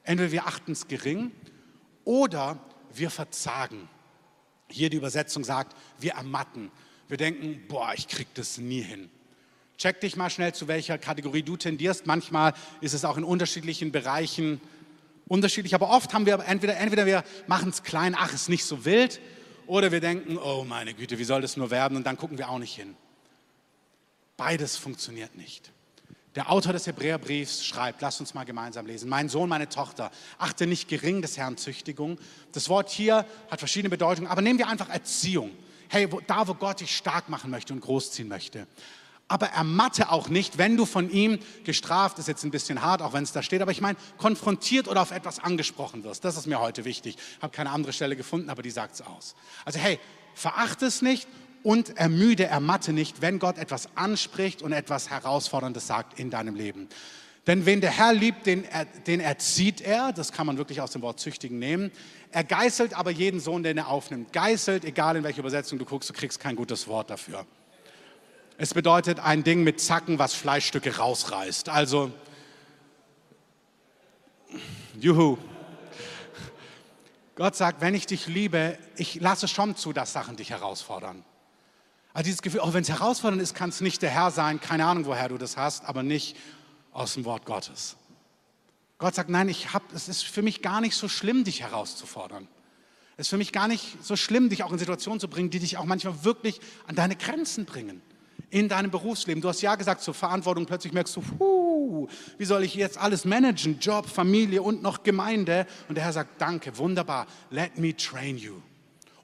Entweder 0.02 0.32
wir 0.32 0.46
achten 0.46 0.72
es 0.72 0.88
gering 0.88 1.30
oder 2.04 2.58
wir 2.92 3.10
verzagen. 3.10 3.88
Hier 4.68 4.90
die 4.90 4.96
Übersetzung 4.96 5.44
sagt, 5.44 5.74
wir 5.98 6.12
ermatten, 6.12 6.70
Wir 7.08 7.16
denken, 7.16 7.62
boah, 7.68 7.92
ich 7.96 8.06
krieg 8.06 8.28
das 8.34 8.58
nie 8.58 8.82
hin. 8.82 9.10
Check 9.78 10.00
dich 10.00 10.16
mal 10.16 10.28
schnell, 10.28 10.52
zu 10.52 10.66
welcher 10.66 10.98
Kategorie 10.98 11.44
du 11.44 11.56
tendierst. 11.56 12.04
Manchmal 12.04 12.52
ist 12.80 12.94
es 12.94 13.04
auch 13.04 13.16
in 13.16 13.22
unterschiedlichen 13.22 13.92
Bereichen 13.92 14.60
unterschiedlich, 15.28 15.74
aber 15.74 15.90
oft 15.90 16.12
haben 16.12 16.26
wir 16.26 16.42
entweder, 16.46 16.76
entweder 16.76 17.06
wir 17.06 17.22
machen 17.46 17.68
es 17.68 17.84
klein, 17.84 18.16
ach, 18.18 18.32
ist 18.32 18.48
nicht 18.48 18.64
so 18.64 18.84
wild, 18.84 19.20
oder 19.68 19.92
wir 19.92 20.00
denken, 20.00 20.36
oh 20.36 20.64
meine 20.66 20.94
Güte, 20.94 21.18
wie 21.18 21.24
soll 21.24 21.42
das 21.42 21.56
nur 21.56 21.70
werden? 21.70 21.96
Und 21.96 22.04
dann 22.04 22.16
gucken 22.16 22.38
wir 22.38 22.48
auch 22.48 22.58
nicht 22.58 22.74
hin. 22.74 22.96
Beides 24.36 24.76
funktioniert 24.76 25.36
nicht. 25.36 25.70
Der 26.34 26.50
Autor 26.50 26.72
des 26.72 26.86
Hebräerbriefs 26.86 27.64
schreibt, 27.64 28.00
lasst 28.00 28.20
uns 28.20 28.34
mal 28.34 28.44
gemeinsam 28.44 28.86
lesen. 28.86 29.08
Mein 29.08 29.28
Sohn, 29.28 29.48
meine 29.48 29.68
Tochter, 29.68 30.10
achte 30.38 30.66
nicht 30.66 30.88
gering 30.88 31.22
des 31.22 31.36
Herrn 31.36 31.56
Züchtigung. 31.56 32.18
Das 32.52 32.68
Wort 32.68 32.90
hier 32.90 33.26
hat 33.50 33.58
verschiedene 33.60 33.90
Bedeutungen, 33.90 34.28
aber 34.28 34.42
nehmen 34.42 34.58
wir 34.58 34.68
einfach 34.68 34.88
Erziehung. 34.88 35.50
Hey, 35.88 36.10
wo, 36.10 36.20
da, 36.20 36.48
wo 36.48 36.54
Gott 36.54 36.80
dich 36.80 36.96
stark 36.96 37.28
machen 37.28 37.50
möchte 37.50 37.72
und 37.72 37.80
großziehen 37.80 38.28
möchte. 38.28 38.66
Aber 39.28 39.48
ermatte 39.48 40.10
auch 40.10 40.28
nicht, 40.28 40.56
wenn 40.56 40.76
du 40.76 40.86
von 40.86 41.10
ihm 41.10 41.38
gestraft, 41.64 42.18
ist 42.18 42.28
jetzt 42.28 42.44
ein 42.44 42.50
bisschen 42.50 42.80
hart, 42.80 43.02
auch 43.02 43.12
wenn 43.12 43.24
es 43.24 43.32
da 43.32 43.42
steht, 43.42 43.60
aber 43.60 43.70
ich 43.70 43.82
meine, 43.82 43.98
konfrontiert 44.16 44.88
oder 44.88 45.02
auf 45.02 45.10
etwas 45.10 45.38
angesprochen 45.38 46.02
wirst. 46.02 46.24
Das 46.24 46.38
ist 46.38 46.46
mir 46.46 46.58
heute 46.60 46.86
wichtig. 46.86 47.16
Ich 47.36 47.42
habe 47.42 47.54
keine 47.54 47.70
andere 47.70 47.92
Stelle 47.92 48.16
gefunden, 48.16 48.48
aber 48.48 48.62
die 48.62 48.70
sagt 48.70 48.94
es 48.94 49.02
aus. 49.02 49.34
Also 49.66 49.78
hey, 49.78 50.00
verachte 50.34 50.86
es 50.86 51.02
nicht 51.02 51.28
und 51.62 51.98
ermüde, 51.98 52.46
ermatte 52.46 52.94
nicht, 52.94 53.20
wenn 53.20 53.38
Gott 53.38 53.58
etwas 53.58 53.90
anspricht 53.96 54.62
und 54.62 54.72
etwas 54.72 55.10
Herausforderndes 55.10 55.86
sagt 55.86 56.18
in 56.18 56.30
deinem 56.30 56.54
Leben. 56.54 56.88
Denn 57.46 57.64
wen 57.64 57.80
der 57.80 57.90
Herr 57.90 58.12
liebt, 58.12 58.46
den, 58.46 58.64
den 59.06 59.20
erzieht 59.20 59.80
er, 59.80 60.12
das 60.12 60.32
kann 60.32 60.46
man 60.46 60.58
wirklich 60.58 60.82
aus 60.82 60.92
dem 60.92 61.00
Wort 61.00 61.18
züchtigen 61.18 61.58
nehmen. 61.58 61.90
Er 62.30 62.44
geißelt 62.44 62.92
aber 62.92 63.10
jeden 63.10 63.40
Sohn, 63.40 63.62
den 63.62 63.78
er 63.78 63.88
aufnimmt. 63.88 64.32
Geißelt, 64.34 64.84
egal 64.84 65.16
in 65.16 65.24
welche 65.24 65.40
Übersetzung 65.40 65.78
du 65.78 65.86
guckst, 65.86 66.10
du 66.10 66.12
kriegst 66.12 66.40
kein 66.40 66.56
gutes 66.56 66.88
Wort 66.88 67.08
dafür. 67.08 67.46
Es 68.60 68.74
bedeutet 68.74 69.20
ein 69.20 69.44
Ding 69.44 69.62
mit 69.62 69.80
Zacken, 69.80 70.18
was 70.18 70.34
Fleischstücke 70.34 70.96
rausreißt. 70.96 71.68
Also, 71.68 72.10
juhu. 74.98 75.38
Gott 77.36 77.54
sagt, 77.54 77.80
wenn 77.80 77.94
ich 77.94 78.06
dich 78.06 78.26
liebe, 78.26 78.76
ich 78.96 79.20
lasse 79.20 79.46
schon 79.46 79.76
zu, 79.76 79.92
dass 79.92 80.12
Sachen 80.12 80.34
dich 80.34 80.50
herausfordern. 80.50 81.24
Also 82.12 82.24
dieses 82.24 82.42
Gefühl, 82.42 82.58
auch 82.58 82.74
wenn 82.74 82.82
es 82.82 82.88
herausfordernd 82.88 83.40
ist, 83.40 83.54
kann 83.54 83.68
es 83.68 83.80
nicht 83.80 84.02
der 84.02 84.10
Herr 84.10 84.32
sein, 84.32 84.60
keine 84.60 84.86
Ahnung, 84.86 85.06
woher 85.06 85.28
du 85.28 85.38
das 85.38 85.56
hast, 85.56 85.84
aber 85.84 86.02
nicht 86.02 86.36
aus 86.90 87.14
dem 87.14 87.24
Wort 87.24 87.44
Gottes. 87.44 87.96
Gott 88.98 89.14
sagt, 89.14 89.30
nein, 89.30 89.48
ich 89.48 89.72
hab, 89.72 89.84
es 89.92 90.08
ist 90.08 90.24
für 90.24 90.42
mich 90.42 90.62
gar 90.62 90.80
nicht 90.80 90.96
so 90.96 91.06
schlimm, 91.06 91.44
dich 91.44 91.60
herauszufordern. 91.60 92.48
Es 93.16 93.26
ist 93.26 93.30
für 93.30 93.38
mich 93.38 93.52
gar 93.52 93.68
nicht 93.68 94.02
so 94.02 94.16
schlimm, 94.16 94.48
dich 94.48 94.64
auch 94.64 94.72
in 94.72 94.78
Situationen 94.78 95.20
zu 95.20 95.28
bringen, 95.28 95.50
die 95.50 95.60
dich 95.60 95.76
auch 95.76 95.84
manchmal 95.84 96.24
wirklich 96.24 96.60
an 96.88 96.96
deine 96.96 97.14
Grenzen 97.14 97.64
bringen 97.64 98.02
in 98.50 98.68
deinem 98.68 98.90
Berufsleben. 98.90 99.42
Du 99.42 99.48
hast 99.48 99.60
ja 99.60 99.74
gesagt 99.74 100.02
zur 100.02 100.14
Verantwortung, 100.14 100.66
plötzlich 100.66 100.92
merkst 100.92 101.14
du, 101.16 101.20
puh, 101.20 102.08
wie 102.38 102.44
soll 102.44 102.64
ich 102.64 102.74
jetzt 102.74 102.98
alles 102.98 103.24
managen? 103.24 103.78
Job, 103.78 104.06
Familie 104.06 104.62
und 104.62 104.82
noch 104.82 105.02
Gemeinde. 105.02 105.66
Und 105.88 105.96
der 105.96 106.04
Herr 106.04 106.12
sagt, 106.12 106.40
danke, 106.40 106.76
wunderbar, 106.78 107.26
let 107.50 107.78
me 107.78 107.94
train 107.96 108.38
you. 108.38 108.54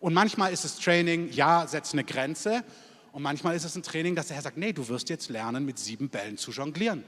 Und 0.00 0.12
manchmal 0.12 0.52
ist 0.52 0.64
es 0.64 0.78
Training, 0.78 1.30
ja, 1.32 1.66
setz 1.66 1.92
eine 1.92 2.04
Grenze. 2.04 2.62
Und 3.12 3.22
manchmal 3.22 3.56
ist 3.56 3.64
es 3.64 3.76
ein 3.76 3.82
Training, 3.82 4.14
dass 4.14 4.26
der 4.26 4.36
Herr 4.36 4.42
sagt, 4.42 4.58
nee, 4.58 4.72
du 4.72 4.86
wirst 4.88 5.08
jetzt 5.08 5.30
lernen, 5.30 5.64
mit 5.64 5.78
sieben 5.78 6.08
Bällen 6.08 6.36
zu 6.36 6.50
jonglieren. 6.50 7.04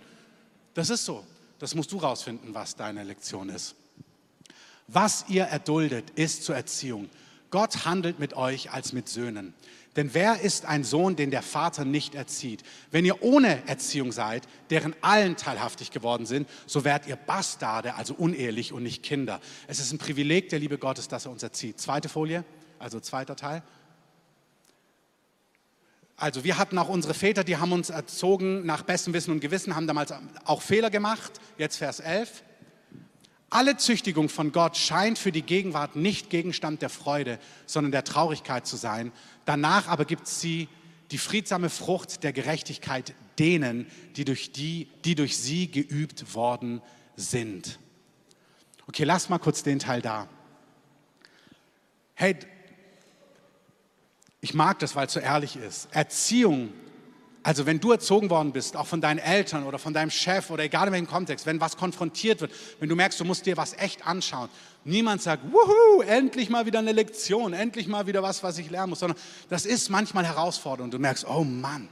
Das 0.73 0.89
ist 0.89 1.05
so. 1.05 1.25
Das 1.59 1.75
musst 1.75 1.91
du 1.93 1.99
rausfinden, 1.99 2.55
was 2.55 2.77
deine 2.77 3.03
Lektion 3.03 3.49
ist. 3.49 3.75
Was 4.89 5.25
ihr 5.29 5.45
erduldet, 5.45 6.11
ist 6.11 6.45
zur 6.45 6.55
Erziehung. 6.55 7.09
Gott 7.51 7.85
handelt 7.85 8.19
mit 8.19 8.35
euch 8.35 8.73
als 8.73 8.93
mit 8.93 9.09
Söhnen. 9.09 9.55
Denn 9.97 10.13
wer 10.13 10.41
ist 10.41 10.67
ein 10.67 10.85
Sohn, 10.85 11.17
den 11.17 11.31
der 11.31 11.43
Vater 11.43 11.85
nicht 11.85 12.15
erzieht? 12.15 12.63
Wenn 12.91 13.05
ihr 13.07 13.23
ohne 13.23 13.67
Erziehung 13.67 14.13
seid, 14.13 14.47
deren 14.69 14.95
allen 15.01 15.37
teilhaftig 15.37 15.91
geworden 15.91 16.27
sind, 16.27 16.49
so 16.67 16.85
werdet 16.85 17.09
ihr 17.09 17.17
Bastarde, 17.17 17.95
also 17.95 18.15
unehelich 18.15 18.73
und 18.73 18.83
nicht 18.83 19.03
Kinder. 19.03 19.41
Es 19.67 19.81
ist 19.81 19.93
ein 19.93 19.99
Privileg 19.99 20.51
der 20.51 20.59
Liebe 20.59 20.77
Gottes, 20.77 21.09
dass 21.09 21.25
er 21.25 21.33
uns 21.33 21.43
erzieht. 21.43 21.81
Zweite 21.81 22.11
Folie, 22.11 22.45
also 22.79 23.01
zweiter 23.01 23.37
Teil. 23.37 23.63
Also 26.19 26.45
wir 26.45 26.57
hatten 26.57 26.79
auch 26.79 26.89
unsere 26.89 27.13
Väter, 27.13 27.45
die 27.45 27.57
haben 27.57 27.73
uns 27.73 27.91
erzogen 27.91 28.65
nach 28.65 28.83
bestem 28.83 29.13
Wissen 29.13 29.33
und 29.33 29.41
Gewissen, 29.41 29.77
haben 29.77 29.87
damals 29.87 30.15
auch 30.45 30.63
Fehler 30.63 30.91
gemacht. 30.91 31.33
Jetzt 31.59 31.77
Vers 31.77 32.01
11. 32.01 32.43
Alle 33.49 33.77
Züchtigung 33.77 34.29
von 34.29 34.51
Gott 34.51 34.77
scheint 34.77 35.19
für 35.19 35.31
die 35.31 35.43
Gegenwart 35.43 35.95
nicht 35.95 36.31
Gegenstand 36.31 36.83
der 36.83 36.89
Freude, 36.89 37.39
sondern 37.65 37.93
der 37.93 38.05
Traurigkeit 38.05 38.67
zu 38.67 38.77
sein. 38.77 39.13
Danach 39.45 39.87
aber 39.89 40.05
gibt 40.05 40.27
sie 40.27 40.69
die 41.13 41.19
friedsame 41.19 41.71
Frucht 41.71 42.25
der 42.25 42.33
Gerechtigkeit 42.33 43.15
denen, 43.39 43.87
die 44.17 44.25
durch, 44.25 44.51
die, 44.51 44.89
die 45.05 45.15
durch 45.15 45.37
sie 45.37 45.71
geübt 45.71 46.35
worden 46.35 46.83
sind. 47.15 47.79
Okay, 48.89 49.05
lass 49.05 49.29
mal 49.29 49.39
kurz 49.39 49.63
den 49.63 49.79
Teil 49.79 50.03
da. 50.03 50.29
Hey, 52.15 52.37
ich 54.41 54.55
mag 54.55 54.79
das, 54.79 54.97
weil 54.97 55.07
es 55.07 55.13
so 55.13 55.21
ehrlich 55.21 55.57
ist. 55.57 55.89
Erziehung 55.93 56.73
also 57.47 57.65
wenn 57.65 57.79
du 57.79 57.93
erzogen 57.93 58.29
worden 58.29 58.51
bist, 58.51 58.77
auch 58.77 58.89
von 58.89 59.01
deinen 59.01 59.21
Eltern 59.21 59.63
oder 59.63 59.79
von 59.79 59.95
deinem 59.95 60.11
Chef 60.11 60.51
oder 60.51 60.65
egal 60.65 60.89
in 60.89 60.93
welchem 60.93 61.07
Kontext, 61.07 61.47
wenn 61.47 61.61
was 61.61 61.77
konfrontiert 61.77 62.41
wird, 62.41 62.51
wenn 62.81 62.89
du 62.89 62.97
merkst, 62.97 63.21
du 63.21 63.25
musst 63.25 63.47
dir 63.47 63.57
was 63.57 63.73
echt 63.75 64.05
anschauen, 64.05 64.49
niemand 64.83 65.23
sagt, 65.23 65.45
wuhu, 65.53 66.03
endlich 66.03 66.51
mal 66.51 66.67
wieder 66.67 66.81
eine 66.81 66.91
Lektion, 66.91 67.53
endlich 67.53 67.87
mal 67.87 68.09
wieder 68.09 68.21
was, 68.21 68.43
was 68.43 68.59
ich 68.59 68.69
lernen 68.69 68.91
muss, 68.91 68.99
sondern 68.99 69.17
das 69.49 69.65
ist 69.65 69.91
manchmal 69.91 70.27
herausfordernd. 70.27 70.93
Du 70.93 70.99
merkst, 70.99 71.25
oh 71.29 71.45
Mann. 71.45 71.89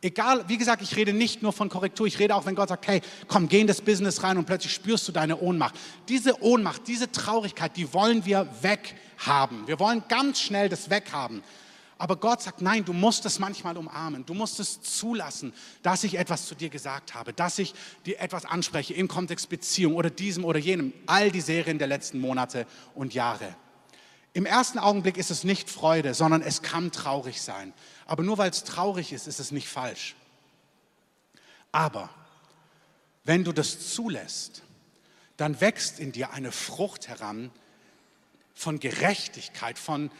Egal, 0.00 0.46
wie 0.48 0.56
gesagt, 0.56 0.80
ich 0.80 0.96
rede 0.96 1.12
nicht 1.12 1.42
nur 1.42 1.52
von 1.52 1.68
Korrektur, 1.68 2.06
ich 2.06 2.18
rede 2.18 2.34
auch, 2.34 2.46
wenn 2.46 2.54
Gott 2.54 2.70
sagt, 2.70 2.86
hey, 2.86 3.02
komm, 3.28 3.46
geh 3.46 3.60
in 3.60 3.66
das 3.66 3.82
Business 3.82 4.22
rein 4.22 4.38
und 4.38 4.46
plötzlich 4.46 4.72
spürst 4.72 5.06
du 5.06 5.12
deine 5.12 5.38
Ohnmacht. 5.38 5.74
Diese 6.08 6.42
Ohnmacht, 6.42 6.88
diese 6.88 7.12
Traurigkeit, 7.12 7.76
die 7.76 7.92
wollen 7.92 8.24
wir 8.24 8.48
weghaben. 8.62 9.66
Wir 9.66 9.78
wollen 9.78 10.02
ganz 10.08 10.40
schnell 10.40 10.70
das 10.70 10.88
weghaben. 10.88 11.42
Aber 12.00 12.16
Gott 12.16 12.40
sagt, 12.40 12.62
nein, 12.62 12.82
du 12.82 12.94
musst 12.94 13.26
es 13.26 13.38
manchmal 13.38 13.76
umarmen. 13.76 14.24
Du 14.24 14.32
musst 14.32 14.58
es 14.58 14.80
zulassen, 14.80 15.52
dass 15.82 16.02
ich 16.02 16.16
etwas 16.16 16.46
zu 16.46 16.54
dir 16.54 16.70
gesagt 16.70 17.12
habe, 17.12 17.34
dass 17.34 17.58
ich 17.58 17.74
dir 18.06 18.18
etwas 18.20 18.46
anspreche 18.46 18.94
im 18.94 19.06
Kontext 19.06 19.50
Beziehung 19.50 19.96
oder 19.96 20.08
diesem 20.08 20.46
oder 20.46 20.58
jenem. 20.58 20.94
All 21.04 21.30
die 21.30 21.42
Serien 21.42 21.76
der 21.76 21.88
letzten 21.88 22.18
Monate 22.18 22.66
und 22.94 23.12
Jahre. 23.12 23.54
Im 24.32 24.46
ersten 24.46 24.78
Augenblick 24.78 25.18
ist 25.18 25.30
es 25.30 25.44
nicht 25.44 25.68
Freude, 25.68 26.14
sondern 26.14 26.40
es 26.40 26.62
kann 26.62 26.90
traurig 26.90 27.42
sein. 27.42 27.74
Aber 28.06 28.22
nur 28.22 28.38
weil 28.38 28.48
es 28.48 28.64
traurig 28.64 29.12
ist, 29.12 29.26
ist 29.26 29.38
es 29.38 29.50
nicht 29.50 29.68
falsch. 29.68 30.16
Aber 31.70 32.08
wenn 33.24 33.44
du 33.44 33.52
das 33.52 33.92
zulässt, 33.92 34.62
dann 35.36 35.60
wächst 35.60 36.00
in 36.00 36.12
dir 36.12 36.30
eine 36.30 36.50
Frucht 36.50 37.08
heran 37.08 37.50
von 38.54 38.80
Gerechtigkeit, 38.80 39.78
von 39.78 40.10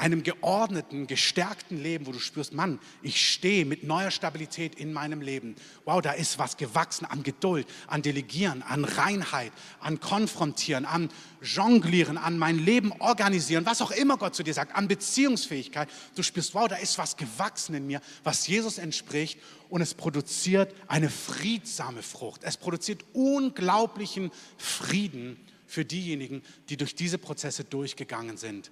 einem 0.00 0.22
geordneten, 0.22 1.06
gestärkten 1.06 1.80
Leben, 1.80 2.06
wo 2.06 2.12
du 2.12 2.18
spürst, 2.18 2.54
Mann, 2.54 2.80
ich 3.02 3.20
stehe 3.32 3.64
mit 3.66 3.84
neuer 3.84 4.10
Stabilität 4.10 4.74
in 4.74 4.92
meinem 4.92 5.20
Leben. 5.20 5.54
Wow, 5.84 6.00
da 6.00 6.12
ist 6.12 6.38
was 6.38 6.56
gewachsen 6.56 7.04
an 7.04 7.22
Geduld, 7.22 7.66
an 7.86 8.00
Delegieren, 8.02 8.62
an 8.62 8.84
Reinheit, 8.84 9.52
an 9.78 10.00
Konfrontieren, 10.00 10.86
an 10.86 11.10
Jonglieren, 11.42 12.16
an 12.16 12.38
mein 12.38 12.58
Leben 12.58 12.92
organisieren, 12.98 13.66
was 13.66 13.82
auch 13.82 13.90
immer 13.90 14.16
Gott 14.16 14.34
zu 14.34 14.42
dir 14.42 14.54
sagt, 14.54 14.74
an 14.74 14.88
Beziehungsfähigkeit. 14.88 15.88
Du 16.14 16.22
spürst, 16.22 16.54
wow, 16.54 16.66
da 16.66 16.76
ist 16.76 16.96
was 16.96 17.16
gewachsen 17.16 17.74
in 17.74 17.86
mir, 17.86 18.00
was 18.24 18.46
Jesus 18.46 18.78
entspricht 18.78 19.38
und 19.68 19.82
es 19.82 19.94
produziert 19.94 20.74
eine 20.88 21.10
friedsame 21.10 22.02
Frucht. 22.02 22.42
Es 22.42 22.56
produziert 22.56 23.04
unglaublichen 23.12 24.30
Frieden 24.56 25.36
für 25.66 25.84
diejenigen, 25.84 26.42
die 26.68 26.76
durch 26.76 26.94
diese 26.94 27.18
Prozesse 27.18 27.64
durchgegangen 27.64 28.38
sind. 28.38 28.70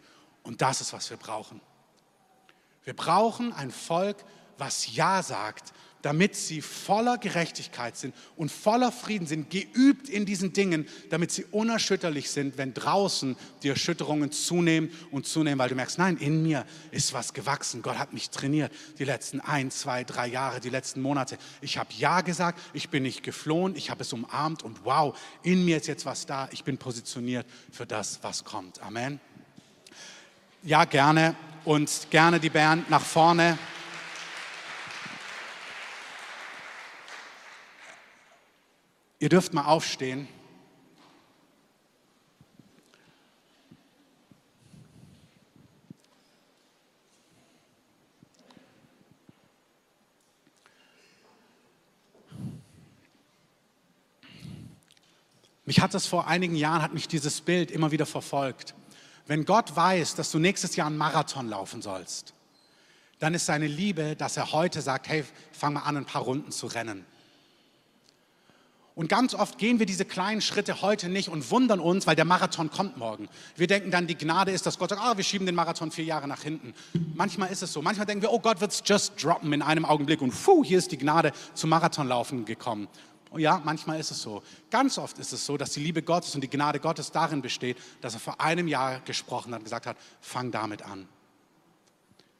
Und 0.48 0.62
das 0.62 0.80
ist, 0.80 0.94
was 0.94 1.10
wir 1.10 1.18
brauchen. 1.18 1.60
Wir 2.82 2.96
brauchen 2.96 3.52
ein 3.52 3.70
Volk, 3.70 4.16
was 4.56 4.96
Ja 4.96 5.22
sagt, 5.22 5.74
damit 6.00 6.36
sie 6.36 6.62
voller 6.62 7.18
Gerechtigkeit 7.18 7.98
sind 7.98 8.14
und 8.34 8.50
voller 8.50 8.90
Frieden 8.90 9.26
sind, 9.26 9.50
geübt 9.50 10.08
in 10.08 10.24
diesen 10.24 10.54
Dingen, 10.54 10.88
damit 11.10 11.32
sie 11.32 11.44
unerschütterlich 11.44 12.30
sind, 12.30 12.56
wenn 12.56 12.72
draußen 12.72 13.36
die 13.62 13.68
Erschütterungen 13.68 14.32
zunehmen 14.32 14.90
und 15.10 15.26
zunehmen, 15.26 15.58
weil 15.58 15.68
du 15.68 15.74
merkst, 15.74 15.98
nein, 15.98 16.16
in 16.16 16.42
mir 16.42 16.64
ist 16.92 17.12
was 17.12 17.34
gewachsen. 17.34 17.82
Gott 17.82 17.98
hat 17.98 18.14
mich 18.14 18.30
trainiert 18.30 18.72
die 18.98 19.04
letzten 19.04 19.40
ein, 19.40 19.70
zwei, 19.70 20.02
drei 20.02 20.28
Jahre, 20.28 20.60
die 20.60 20.70
letzten 20.70 21.02
Monate. 21.02 21.36
Ich 21.60 21.76
habe 21.76 21.90
Ja 21.98 22.22
gesagt, 22.22 22.58
ich 22.72 22.88
bin 22.88 23.02
nicht 23.02 23.22
geflohen, 23.22 23.76
ich 23.76 23.90
habe 23.90 24.00
es 24.00 24.14
umarmt 24.14 24.62
und 24.62 24.86
wow, 24.86 25.14
in 25.42 25.66
mir 25.66 25.76
ist 25.76 25.88
jetzt 25.88 26.06
was 26.06 26.24
da. 26.24 26.48
Ich 26.52 26.64
bin 26.64 26.78
positioniert 26.78 27.46
für 27.70 27.84
das, 27.84 28.20
was 28.22 28.44
kommt. 28.44 28.80
Amen. 28.80 29.20
Ja, 30.62 30.84
gerne. 30.84 31.36
Und 31.64 32.08
gerne 32.10 32.40
die 32.40 32.50
Band 32.50 32.90
nach 32.90 33.02
vorne. 33.02 33.56
Ihr 39.20 39.28
dürft 39.28 39.52
mal 39.54 39.64
aufstehen. 39.64 40.26
Mich 55.64 55.80
hat 55.80 55.92
das 55.92 56.06
vor 56.06 56.26
einigen 56.26 56.56
Jahren, 56.56 56.80
hat 56.80 56.94
mich 56.94 57.08
dieses 57.08 57.42
Bild 57.42 57.70
immer 57.70 57.90
wieder 57.90 58.06
verfolgt. 58.06 58.74
Wenn 59.28 59.44
Gott 59.44 59.76
weiß, 59.76 60.14
dass 60.14 60.30
du 60.30 60.38
nächstes 60.38 60.74
Jahr 60.74 60.86
einen 60.86 60.96
Marathon 60.96 61.48
laufen 61.48 61.82
sollst, 61.82 62.32
dann 63.18 63.34
ist 63.34 63.44
seine 63.44 63.66
Liebe, 63.66 64.16
dass 64.16 64.38
er 64.38 64.52
heute 64.52 64.80
sagt, 64.80 65.06
hey, 65.08 65.22
fang 65.52 65.74
mal 65.74 65.80
an, 65.80 65.98
ein 65.98 66.06
paar 66.06 66.22
Runden 66.22 66.50
zu 66.50 66.66
rennen. 66.66 67.04
Und 68.94 69.08
ganz 69.08 69.34
oft 69.34 69.58
gehen 69.58 69.78
wir 69.78 69.86
diese 69.86 70.04
kleinen 70.04 70.40
Schritte 70.40 70.82
heute 70.82 71.08
nicht 71.08 71.28
und 71.28 71.52
wundern 71.52 71.78
uns, 71.78 72.06
weil 72.06 72.16
der 72.16 72.24
Marathon 72.24 72.68
kommt 72.70 72.96
morgen. 72.96 73.28
Wir 73.54 73.68
denken 73.68 73.92
dann, 73.92 74.08
die 74.08 74.16
Gnade 74.16 74.50
ist, 74.50 74.66
dass 74.66 74.78
Gott 74.78 74.90
sagt, 74.90 75.00
ah, 75.00 75.16
wir 75.16 75.22
schieben 75.22 75.46
den 75.46 75.54
Marathon 75.54 75.92
vier 75.92 76.04
Jahre 76.04 76.26
nach 76.26 76.42
hinten. 76.42 76.74
Manchmal 77.14 77.52
ist 77.52 77.62
es 77.62 77.72
so. 77.72 77.80
Manchmal 77.80 78.06
denken 78.06 78.22
wir, 78.22 78.32
oh 78.32 78.40
Gott 78.40 78.60
wird 78.60 78.72
es 78.72 78.82
just 78.84 79.22
droppen 79.22 79.52
in 79.52 79.62
einem 79.62 79.84
Augenblick 79.84 80.20
und 80.20 80.32
puh, 80.32 80.64
hier 80.64 80.78
ist 80.78 80.90
die 80.90 80.98
Gnade 80.98 81.32
zum 81.54 81.70
Marathonlaufen 81.70 82.44
gekommen. 82.44 82.88
Oh 83.30 83.38
ja, 83.38 83.60
manchmal 83.64 84.00
ist 84.00 84.10
es 84.10 84.22
so. 84.22 84.42
Ganz 84.70 84.98
oft 84.98 85.18
ist 85.18 85.32
es 85.32 85.44
so, 85.44 85.56
dass 85.56 85.72
die 85.72 85.80
Liebe 85.80 86.02
Gottes 86.02 86.34
und 86.34 86.40
die 86.40 86.50
Gnade 86.50 86.80
Gottes 86.80 87.12
darin 87.12 87.42
besteht, 87.42 87.76
dass 88.00 88.14
er 88.14 88.20
vor 88.20 88.40
einem 88.40 88.68
Jahr 88.68 89.00
gesprochen 89.00 89.52
hat 89.52 89.60
und 89.60 89.64
gesagt 89.64 89.86
hat, 89.86 89.96
fang 90.20 90.50
damit 90.50 90.82
an. 90.82 91.06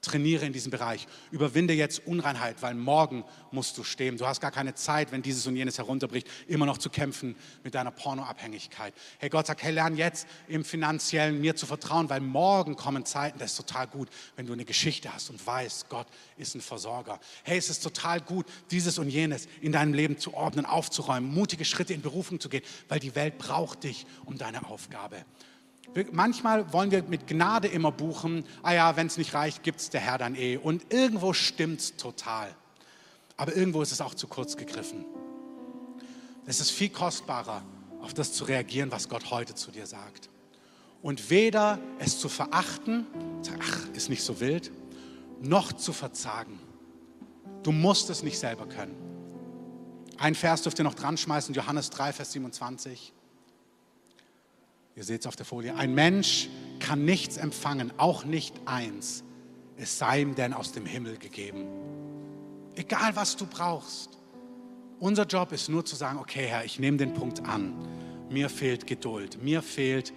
Trainiere 0.09 0.47
in 0.47 0.53
diesem 0.53 0.71
Bereich. 0.71 1.07
Überwinde 1.31 1.75
jetzt 1.75 2.07
Unreinheit, 2.07 2.63
weil 2.63 2.75
morgen 2.75 3.25
musst 3.51 3.77
du 3.77 3.85
stehen. 3.85 4.17
Du 4.17 4.27
hast 4.27 4.41
gar 4.41 4.51
keine 4.51 4.75
Zeit, 4.75 5.13
wenn 5.13 5.23
dieses 5.23 5.47
und 5.47 5.57
jenes 5.57 5.79
herunterbricht, 5.79 6.27
immer 6.47 6.67
noch 6.67 6.79
zu 6.79 6.89
kämpfen 6.89 7.37
mit 7.63 7.75
deiner 7.75 7.91
Pornoabhängigkeit. 7.91 8.95
Hey, 9.19 9.29
Gott 9.29 9.47
sagt, 9.47 9.63
hey, 9.63 9.73
lern 9.73 9.97
jetzt 9.97 10.27
im 10.49 10.65
Finanziellen 10.65 11.41
mir 11.41 11.55
zu 11.55 11.67
vertrauen, 11.67 12.09
weil 12.09 12.21
morgen 12.21 12.75
kommen 12.75 13.05
Zeiten, 13.05 13.39
das 13.39 13.53
ist 13.53 13.57
total 13.57 13.87
gut, 13.87 14.09
wenn 14.37 14.47
du 14.47 14.53
eine 14.55 14.65
Geschichte 14.65 15.13
hast 15.13 15.31
und 15.31 15.47
weißt, 15.47 15.89
Gott 15.89 16.07
ist 16.37 16.55
ein 16.55 16.61
Versorger. 16.61 17.21
Hey, 17.43 17.59
es 17.59 17.69
ist 17.69 17.83
total 17.83 18.21
gut, 18.21 18.47
dieses 18.71 18.99
und 18.99 19.11
jenes 19.11 19.47
in 19.61 19.73
deinem 19.73 19.93
Leben 19.93 20.19
zu 20.19 20.35
ordnen, 20.35 20.65
aufzuräumen, 20.65 21.33
mutige 21.33 21.65
Schritte 21.65 21.93
in 21.93 22.01
Berufung 22.01 22.41
zu 22.41 22.49
gehen, 22.49 22.63
weil 22.89 23.01
die 23.01 23.15
Welt 23.15 23.39
braucht 23.39 23.85
dich 23.85 24.07
um 24.25 24.39
deine 24.39 24.67
Aufgabe. 24.67 25.25
Manchmal 26.13 26.73
wollen 26.73 26.91
wir 26.91 27.03
mit 27.03 27.27
Gnade 27.27 27.69
immer 27.69 27.91
buchen, 27.91 28.45
ah 28.63 28.73
ja, 28.73 28.97
wenn 28.97 29.07
es 29.07 29.17
nicht 29.17 29.35
reicht, 29.35 29.63
gibt 29.63 29.81
es 29.81 29.91
der 29.91 30.01
Herr 30.01 30.19
dann 30.19 30.35
eh. 30.35 30.57
Und 30.57 30.93
irgendwo 30.93 31.33
stimmt 31.33 31.81
es 31.81 31.97
total. 31.97 32.55
Aber 33.37 33.57
irgendwo 33.57 33.83
ist 33.83 33.93
es 33.93 34.01
auch 34.01 34.15
zu 34.15 34.27
kurz 34.27 34.57
gegriffen. 34.57 35.05
Es 36.47 36.61
ist 36.61 36.71
viel 36.71 36.91
kostbarer, 36.91 37.63
auf 38.01 38.15
das 38.15 38.33
zu 38.33 38.45
reagieren, 38.45 38.91
was 38.91 39.09
Gott 39.09 39.31
heute 39.31 39.55
zu 39.55 39.71
dir 39.71 39.87
sagt. 39.87 40.29
Und 41.03 41.31
weder 41.31 41.79
es 41.99 42.19
zu 42.19 42.29
verachten, 42.29 43.07
ach, 43.61 43.89
ist 43.95 44.09
nicht 44.09 44.23
so 44.23 44.41
wild, 44.41 44.71
noch 45.41 45.73
zu 45.73 45.93
verzagen. 45.93 46.59
Du 47.63 47.73
musst 47.73 48.11
es 48.11 48.23
nicht 48.23 48.39
selber 48.39 48.67
können. 48.67 48.97
Ein 50.17 50.35
Vers 50.35 50.63
dürft 50.63 50.79
ihr 50.81 50.85
noch 50.85 50.95
dran 50.95 51.17
schmeißen, 51.17 51.55
Johannes 51.55 51.91
3, 51.91 52.13
Vers 52.13 52.33
27. 52.33 53.13
Ihr 54.99 55.05
seht 55.05 55.21
es 55.21 55.27
auf 55.29 55.37
der 55.37 55.47
Folie. 55.47 55.77
Ein 55.77 55.95
Mensch 55.95 56.49
kann 56.81 57.05
nichts 57.05 57.37
empfangen, 57.37 57.93
auch 57.99 58.25
nicht 58.25 58.53
eins, 58.65 59.23
es 59.77 59.97
sei 59.97 60.23
ihm 60.23 60.35
denn 60.35 60.53
aus 60.53 60.73
dem 60.73 60.87
Himmel 60.87 61.19
gegeben. 61.19 61.69
Egal 62.75 63.15
was 63.15 63.37
du 63.37 63.47
brauchst. 63.47 64.19
Unser 64.99 65.25
Job 65.25 65.53
ist 65.53 65.69
nur 65.69 65.85
zu 65.85 65.95
sagen, 65.95 66.19
okay 66.19 66.47
Herr, 66.49 66.65
ich 66.65 66.81
nehme 66.81 66.97
den 66.97 67.15
Punkt 67.15 67.45
an. 67.45 67.75
Mir 68.29 68.51
fehlt 68.51 68.89
Geduld, 68.89 69.41
mir 69.41 69.63
fehlt 69.63 70.13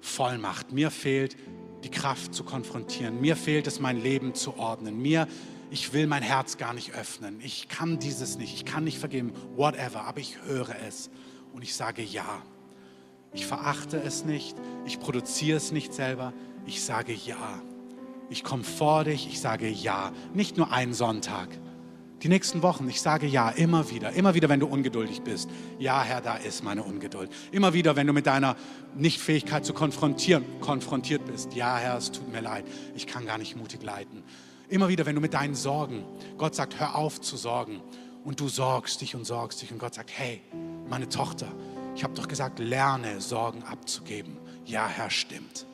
Vollmacht, 0.00 0.70
mir 0.70 0.92
fehlt 0.92 1.36
die 1.82 1.90
Kraft 1.90 2.32
zu 2.32 2.44
konfrontieren, 2.44 3.20
mir 3.20 3.34
fehlt 3.34 3.66
es, 3.66 3.80
mein 3.80 4.00
Leben 4.00 4.32
zu 4.32 4.58
ordnen, 4.58 5.02
mir, 5.02 5.26
ich 5.72 5.92
will 5.92 6.06
mein 6.06 6.22
Herz 6.22 6.56
gar 6.56 6.72
nicht 6.72 6.94
öffnen, 6.94 7.40
ich 7.40 7.66
kann 7.66 7.98
dieses 7.98 8.38
nicht, 8.38 8.54
ich 8.54 8.64
kann 8.64 8.84
nicht 8.84 8.98
vergeben, 8.98 9.32
whatever, 9.56 10.02
aber 10.02 10.20
ich 10.20 10.40
höre 10.44 10.76
es 10.86 11.10
und 11.52 11.62
ich 11.62 11.74
sage 11.74 12.02
ja. 12.02 12.42
Ich 13.32 13.46
verachte 13.46 14.00
es 14.00 14.24
nicht, 14.24 14.56
ich 14.86 14.98
produziere 15.00 15.56
es 15.56 15.72
nicht 15.72 15.92
selber, 15.92 16.32
ich 16.66 16.82
sage 16.82 17.12
ja. 17.12 17.62
Ich 18.30 18.44
komme 18.44 18.64
vor 18.64 19.04
dich, 19.04 19.28
ich 19.28 19.40
sage 19.40 19.68
ja. 19.68 20.12
Nicht 20.34 20.56
nur 20.56 20.72
einen 20.72 20.92
Sonntag, 20.92 21.48
die 22.22 22.28
nächsten 22.28 22.62
Wochen, 22.62 22.88
ich 22.88 23.00
sage 23.00 23.28
ja, 23.28 23.48
immer 23.50 23.90
wieder, 23.90 24.10
immer 24.12 24.34
wieder, 24.34 24.48
wenn 24.48 24.58
du 24.58 24.66
ungeduldig 24.66 25.22
bist. 25.22 25.48
Ja, 25.78 26.02
Herr, 26.02 26.20
da 26.20 26.34
ist 26.34 26.64
meine 26.64 26.82
Ungeduld. 26.82 27.30
Immer 27.52 27.74
wieder, 27.74 27.94
wenn 27.94 28.08
du 28.08 28.12
mit 28.12 28.26
deiner 28.26 28.56
Nichtfähigkeit 28.96 29.64
zu 29.64 29.72
konfrontieren 29.72 30.44
konfrontiert 30.60 31.24
bist. 31.26 31.54
Ja, 31.54 31.76
Herr, 31.76 31.96
es 31.96 32.10
tut 32.10 32.30
mir 32.32 32.40
leid, 32.40 32.64
ich 32.96 33.06
kann 33.06 33.24
gar 33.24 33.38
nicht 33.38 33.56
mutig 33.56 33.82
leiten. 33.84 34.24
Immer 34.68 34.88
wieder, 34.88 35.06
wenn 35.06 35.14
du 35.14 35.20
mit 35.20 35.32
deinen 35.32 35.54
Sorgen, 35.54 36.04
Gott 36.36 36.56
sagt, 36.56 36.80
hör 36.80 36.96
auf 36.96 37.20
zu 37.20 37.36
sorgen. 37.36 37.80
Und 38.24 38.40
du 38.40 38.48
sorgst 38.48 39.00
dich 39.00 39.14
und 39.14 39.24
sorgst 39.24 39.62
dich 39.62 39.70
und 39.70 39.78
Gott 39.78 39.94
sagt, 39.94 40.10
hey, 40.12 40.42
meine 40.88 41.08
Tochter, 41.08 41.46
ich 41.98 42.04
habe 42.04 42.14
doch 42.14 42.28
gesagt, 42.28 42.60
lerne 42.60 43.20
Sorgen 43.20 43.64
abzugeben. 43.64 44.36
Ja, 44.64 44.86
Herr, 44.86 45.10
stimmt. 45.10 45.66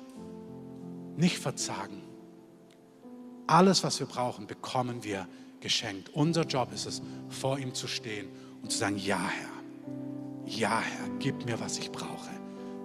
Nicht 1.19 1.39
verzagen. 1.39 2.01
Alles, 3.47 3.85
was 3.85 4.01
wir 4.01 4.07
brauchen, 4.07 4.47
bekommen 4.47 5.05
wir 5.05 5.29
geschenkt. 5.61 6.09
Unser 6.15 6.47
Job 6.47 6.73
ist 6.73 6.87
es, 6.87 7.03
vor 7.29 7.59
ihm 7.59 7.75
zu 7.75 7.87
stehen 7.87 8.29
und 8.63 8.73
zu 8.73 8.79
sagen, 8.79 8.97
ja, 8.97 9.19
Herr. 9.19 9.51
Ja, 10.47 10.81
Herr, 10.81 11.11
gib 11.19 11.45
mir, 11.45 11.61
was 11.61 11.77
ich 11.77 11.93
brauche. 11.93 12.31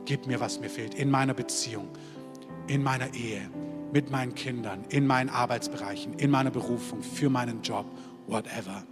Gib 0.03 0.27
mir, 0.27 0.41
was 0.41 0.59
mir 0.59 0.69
fehlt 0.69 0.93
in 0.95 1.09
meiner 1.09 1.33
Beziehung, 1.33 1.87
in 2.67 2.83
meiner 2.83 3.13
Ehe, 3.13 3.49
mit 3.93 4.11
meinen 4.11 4.35
Kindern, 4.35 4.83
in 4.89 5.07
meinen 5.07 5.29
Arbeitsbereichen, 5.29 6.15
in 6.15 6.29
meiner 6.29 6.51
Berufung, 6.51 7.01
für 7.01 7.29
meinen 7.29 7.61
Job, 7.61 7.85
whatever. 8.27 8.83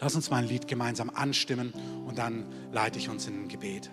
Lass 0.00 0.14
uns 0.14 0.30
mal 0.30 0.38
ein 0.38 0.48
Lied 0.48 0.68
gemeinsam 0.68 1.10
anstimmen 1.10 1.72
und 2.06 2.18
dann 2.18 2.46
leite 2.72 2.98
ich 2.98 3.08
uns 3.08 3.26
in 3.26 3.44
ein 3.44 3.48
Gebet. 3.48 3.90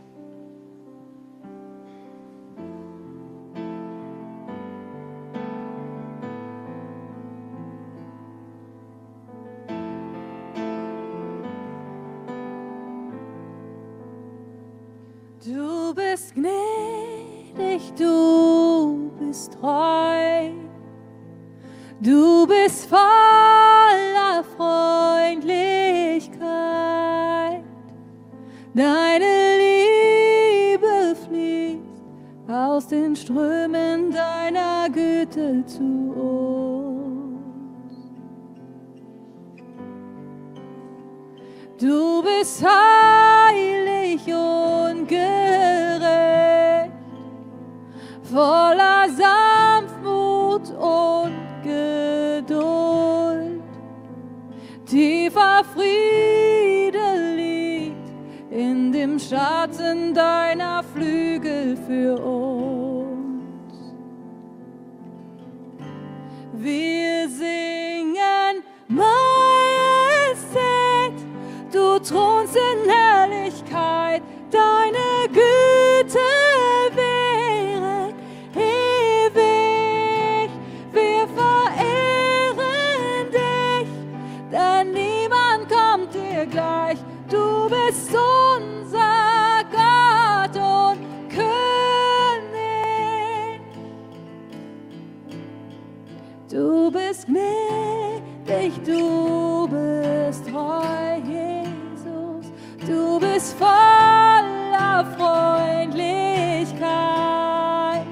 Du 96.66 96.90
bist 96.90 97.28
gnädig, 97.28 98.74
du 98.84 99.68
bist 99.68 100.50
treu, 100.50 101.22
Jesus. 101.24 102.46
Du 102.88 103.20
bist 103.20 103.56
voller 103.56 105.06
Freundlichkeit. 105.16 108.08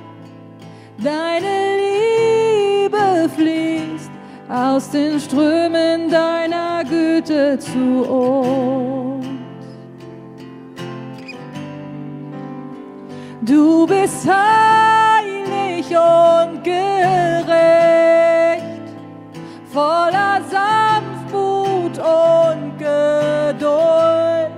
Deine 0.99 1.77
Liebe 1.81 3.27
fließt 3.35 4.11
aus 4.47 4.87
den 4.91 5.19
Strömen 5.19 6.11
deiner 6.11 6.83
Güte 6.83 7.57
zu 7.57 8.07
uns. 8.07 9.25
Du 13.41 13.87
bist 13.87 14.27
heilig 14.27 15.87
und 15.87 16.63
gerecht, 16.63 18.02
voller 19.73 20.39
Sanftmut 20.51 21.97
und 21.97 22.77
Geduld. 22.77 24.51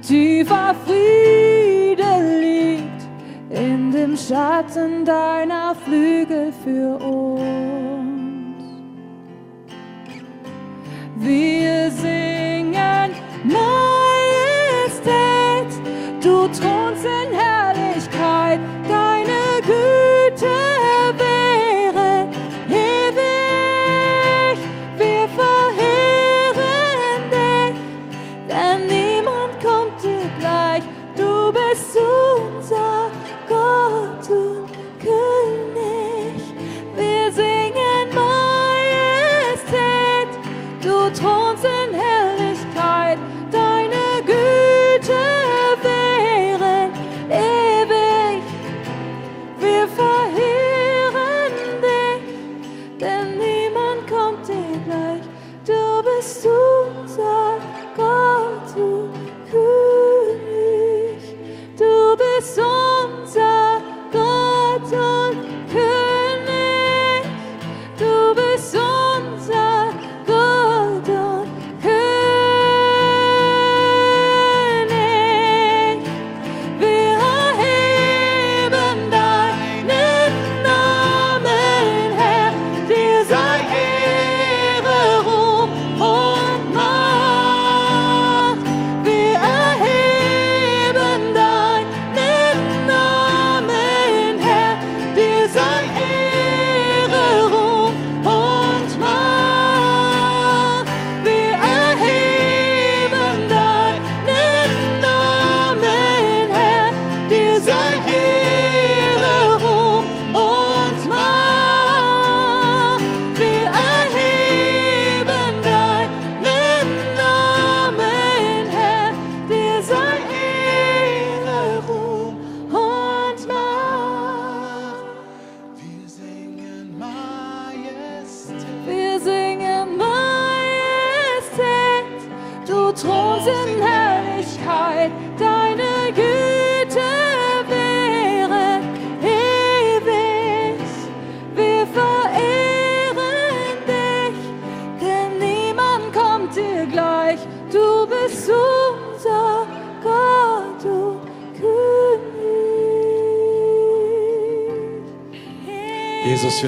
Tiefer 0.00 0.74
Friede 0.86 2.40
liegt 2.40 3.02
in 3.50 3.92
dem 3.92 4.16
Schatten 4.16 5.04
deiner 5.04 5.74
Flügel 5.84 6.52
für 6.64 6.96
uns. 7.04 7.31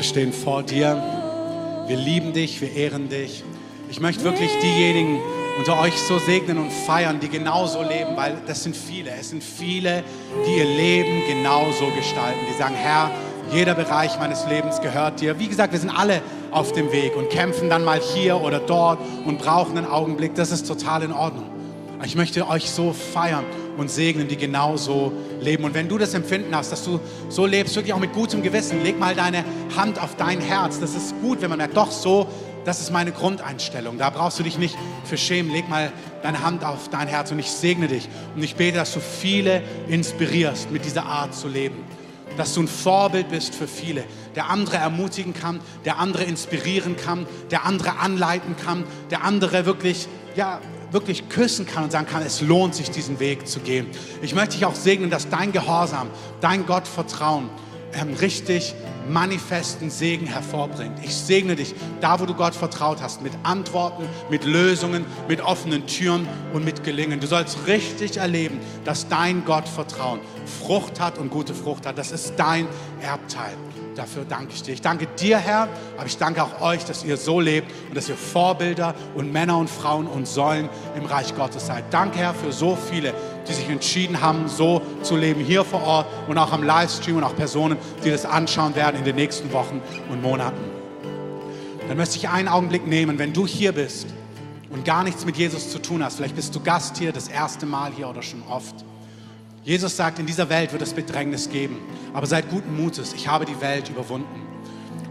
Stehen 0.05 0.33
vor 0.33 0.63
dir. 0.63 1.03
Wir 1.87 1.97
lieben 1.97 2.33
dich, 2.33 2.61
wir 2.61 2.73
ehren 2.73 3.09
dich. 3.09 3.45
Ich 3.91 4.01
möchte 4.01 4.25
wirklich 4.25 4.51
diejenigen 4.63 5.21
unter 5.59 5.81
euch 5.81 5.95
so 6.01 6.19
segnen 6.19 6.59
und 6.59 6.73
feiern, 6.73 7.21
die 7.21 7.29
genauso 7.29 7.83
leben, 7.83 8.17
weil 8.17 8.37
das 8.47 8.63
sind 8.63 8.77
viele. 8.77 9.11
Es 9.11 9.31
sind 9.31 9.43
viele, 9.43 10.03
die 10.47 10.57
ihr 10.59 10.65
Leben 10.65 11.23
genauso 11.29 11.87
gestalten, 11.97 12.41
die 12.51 12.59
sagen, 12.59 12.75
Herr, 12.75 13.11
jeder 13.53 13.75
Bereich 13.75 14.19
meines 14.19 14.47
Lebens 14.47 14.81
gehört 14.81 15.21
dir. 15.21 15.39
Wie 15.39 15.49
gesagt, 15.49 15.73
wir 15.73 15.79
sind 15.79 15.91
alle 15.91 16.23
auf 16.51 16.73
dem 16.73 16.91
Weg 16.93 17.17
und 17.17 17.31
kämpfen 17.31 17.69
dann 17.69 17.85
mal 17.85 18.01
hier 18.01 18.41
oder 18.41 18.59
dort 18.59 18.99
und 19.25 19.39
brauchen 19.39 19.77
einen 19.79 19.87
Augenblick. 19.87 20.35
Das 20.35 20.51
ist 20.51 20.67
total 20.67 21.03
in 21.03 21.13
Ordnung. 21.13 21.47
Ich 22.05 22.17
möchte 22.17 22.49
euch 22.49 22.71
so 22.71 22.93
feiern 22.93 23.45
und 23.77 23.91
segnen, 23.91 24.29
die 24.29 24.37
genauso 24.37 25.13
leben. 25.41 25.65
Und 25.65 25.75
wenn 25.75 25.89
du 25.89 25.99
das 25.99 26.15
Empfinden 26.15 26.55
hast, 26.55 26.73
dass 26.73 26.85
du 26.85 27.01
so 27.29 27.47
lebst, 27.47 27.75
wirklich 27.77 27.93
auch 27.93 27.99
mit 27.99 28.13
gutem 28.13 28.43
Gewissen, 28.43 28.83
leg 28.83 28.99
mal 28.99 29.15
deine 29.15 29.45
Hand 29.77 30.01
auf 30.01 30.17
dein 30.17 30.41
Herz. 30.41 30.81
Das 30.81 30.95
ist 30.95 31.15
gut, 31.21 31.43
wenn 31.43 31.51
man 31.51 31.59
merkt, 31.59 31.77
doch 31.77 31.91
so, 31.91 32.29
das 32.65 32.81
ist 32.81 32.91
meine 32.91 33.13
Grundeinstellung. 33.13 33.99
Da 33.99 34.11
brauchst 34.11 34.39
du 34.39 34.43
dich 34.43 34.59
nicht 34.59 34.77
für 35.05 35.19
schämen. 35.19 35.53
Leg 35.53 35.69
mal 35.69 35.93
deine 36.23 36.43
Hand 36.43 36.65
auf 36.65 36.89
dein 36.89 37.09
Herz 37.09 37.31
und 37.31 37.39
ich 37.39 37.51
segne 37.51 37.89
dich. 37.89 38.09
Und 38.35 38.43
ich 38.43 38.57
bete, 38.57 38.79
dass 38.79 38.95
du 38.95 39.01
viele 39.01 39.63
inspirierst, 39.89 40.71
mit 40.71 40.85
dieser 40.85 41.05
Art 41.05 41.35
zu 41.35 41.49
leben. 41.49 41.85
Dass 42.37 42.55
du 42.55 42.63
ein 42.63 42.69
Vorbild 42.69 43.29
bist 43.29 43.55
für 43.55 43.69
viele, 43.69 44.05
der 44.35 44.51
andere 44.51 44.79
ermutigen 44.79 45.35
kann, 45.35 45.61
der 45.85 45.99
andere 45.99 46.25
inspirieren 46.25 46.97
kann, 46.97 47.27
der 47.51 47.65
andere 47.65 47.99
anleiten 47.99 48.57
kann, 48.57 48.85
der 49.11 49.23
andere 49.23 49.67
wirklich, 49.67 50.09
ja, 50.35 50.61
wirklich 50.95 51.29
küssen 51.29 51.67
kann 51.67 51.85
und 51.85 51.93
sagen 51.93 52.07
kann, 52.07 52.23
es 52.23 52.41
lohnt 52.41 52.75
sich, 52.75 52.91
diesen 52.91 53.19
Weg 53.21 53.47
zu 53.49 53.61
gehen. 53.61 53.89
Ich 54.23 54.35
möchte 54.35 54.57
dich 54.57 54.65
auch 54.65 54.77
segnen, 54.77 55.11
dass 55.11 55.29
dein 55.29 55.53
Gehorsam, 55.53 56.09
dein 56.41 56.65
Gottvertrauen 56.65 57.51
ähm, 57.93 58.15
richtig 58.15 58.75
manifesten 59.09 59.91
Segen 59.91 60.27
hervorbringt. 60.27 60.99
Ich 61.03 61.15
segne 61.15 61.57
dich, 61.57 61.75
da 62.01 62.19
wo 62.21 62.27
du 62.27 62.35
Gott 62.35 62.55
vertraut 62.55 63.03
hast, 63.03 63.23
mit 63.23 63.33
Antworten, 63.43 64.05
mit 64.31 64.45
Lösungen, 64.45 65.05
mit 65.29 65.41
offenen 65.41 65.87
Türen 65.87 66.27
und 66.53 66.65
mit 66.65 66.85
Gelingen. 66.85 67.21
Du 67.21 67.27
sollst 67.27 67.67
richtig 67.67 68.17
erleben, 68.17 68.61
dass 68.85 69.09
dein 69.09 69.45
Gottvertrauen 69.45 70.21
Frucht 70.63 71.01
hat 71.01 71.19
und 71.19 71.29
gute 71.31 71.55
Frucht 71.55 71.87
hat. 71.87 71.99
Das 71.99 72.13
ist 72.13 72.35
dein 72.37 72.67
Erbteil. 73.03 73.55
Dafür 73.95 74.25
danke 74.25 74.53
ich 74.55 74.63
dir. 74.63 74.73
Ich 74.73 74.81
danke 74.81 75.07
dir, 75.19 75.39
Herr, 75.39 75.69
aber 75.97 76.07
ich 76.07 76.17
danke 76.17 76.43
auch 76.43 76.61
euch, 76.61 76.85
dass 76.85 77.05
ihr 77.05 77.17
so 77.17 77.39
lebt 77.39 77.71
und 77.89 77.97
dass 77.97 78.09
ihr 78.09 78.17
Vorbilder 78.17 78.95
und 79.15 79.33
Männer 79.33 79.57
und 79.59 79.71
Frauen 79.71 80.07
und 80.07 80.27
Säulen 80.27 80.69
im 80.97 81.05
Reich 81.05 81.35
Gottes 81.37 81.67
seid. 81.67 81.85
Danke, 81.91 82.19
Herr, 82.19 82.35
für 82.35 82.53
so 82.53 82.77
viele, 82.77 83.15
die 83.49 83.53
sich 83.53 83.69
entschieden 83.69 84.21
haben, 84.21 84.49
so 84.49 84.83
zu 85.03 85.17
leben, 85.17 85.41
hier 85.41 85.65
vor 85.65 85.83
Ort 85.83 86.07
und 86.29 86.39
auch 86.39 86.53
am 86.53 86.65
Livestream 86.65 87.17
und 87.17 87.25
auch 87.25 87.37
Personen, 87.37 87.77
die 88.05 88.11
das 88.11 88.27
anschauen 88.27 88.75
werden 88.75 88.97
in 88.97 89.05
den 89.05 89.17
nächsten 89.17 89.53
Wochen 89.53 89.81
und 90.11 90.23
Monaten. 90.23 90.61
Dann 91.87 91.97
möchte 91.97 92.17
ich 92.17 92.29
einen 92.29 92.49
Augenblick 92.49 92.87
nehmen, 92.87 93.19
wenn 93.19 93.33
du 93.33 93.47
hier 93.47 93.73
bist 93.73 94.07
und 94.71 94.85
gar 94.85 95.05
nichts 95.05 95.25
mit 95.25 95.37
Jesus 95.37 95.71
zu 95.71 95.79
tun 95.79 96.03
hast. 96.03 96.17
Vielleicht 96.17 96.35
bist 96.35 96.55
du 96.55 96.61
Gast 96.61 96.97
hier, 96.97 97.13
das 97.13 97.29
erste 97.29 97.67
Mal 97.67 97.93
hier 97.93 98.09
oder 98.09 98.23
schon 98.23 98.43
oft. 98.49 98.75
Jesus 99.65 99.97
sagt, 99.97 100.19
in 100.19 100.27
dieser 100.27 100.51
Welt 100.51 100.73
wird 100.73 100.83
es 100.83 100.93
Bedrängnis 100.93 101.49
geben, 101.49 101.79
aber 102.13 102.27
seid 102.27 102.51
guten 102.51 102.77
Mutes, 102.77 103.15
ich 103.15 103.29
habe 103.29 103.47
die 103.47 103.61
Welt 103.63 103.89
überwunden. 103.89 104.43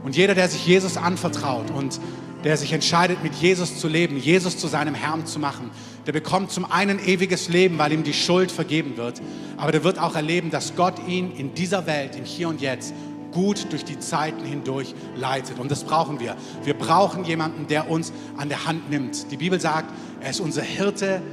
Und 0.04 0.16
jeder, 0.16 0.36
der 0.36 0.48
sich 0.48 0.68
Jesus 0.68 0.96
anvertraut 0.96 1.72
und 1.72 2.00
der 2.44 2.56
sich 2.58 2.72
entscheidet, 2.72 3.24
mit 3.24 3.34
Jesus 3.34 3.80
zu 3.80 3.88
leben, 3.88 4.16
Jesus 4.18 4.58
zu 4.58 4.68
seinem 4.68 4.94
Herrn 4.94 5.26
zu 5.26 5.40
machen, 5.40 5.72
der 6.06 6.12
bekommt 6.12 6.52
zum 6.52 6.72
einen 6.72 7.00
ewiges 7.04 7.50
Leben, 7.50 7.80
weil 7.80 7.94
ihm 7.94 8.04
die 8.04 8.14
Schuld 8.14 8.52
vergeben 8.52 8.96
wird, 8.96 9.24
aber 9.58 9.72
der 9.72 9.84
wird 9.84 9.98
auch 9.98 10.16
erleben, 10.16 10.52
dass 10.52 10.76
Gott 10.76 10.96
ihn 11.08 11.32
in 11.32 11.56
dieser 11.56 11.88
Welt, 11.88 12.16
im 12.16 12.26
Hier 12.26 12.48
und 12.48 12.62
Jetzt, 12.62 12.94
gut 13.32 13.72
durch 13.72 13.84
die 13.84 13.98
Zeiten 13.98 14.46
hindurch 14.46 14.94
leitet. 15.16 15.58
Und 15.58 15.72
das 15.72 15.84
brauchen 15.84 16.20
wir. 16.20 16.36
Wir 16.64 16.76
brauchen 16.76 17.26
jemanden, 17.26 17.66
der 17.66 17.90
uns 17.90 18.14
an 18.38 18.50
der 18.50 18.68
Hand 18.68 18.92
nimmt. 18.92 19.32
Die 19.32 19.38
Bibel 19.38 19.60
sagt, 19.60 19.92
er 20.22 20.30
ist 20.30 20.40
unser 20.40 20.62
Hirte, 20.62 21.24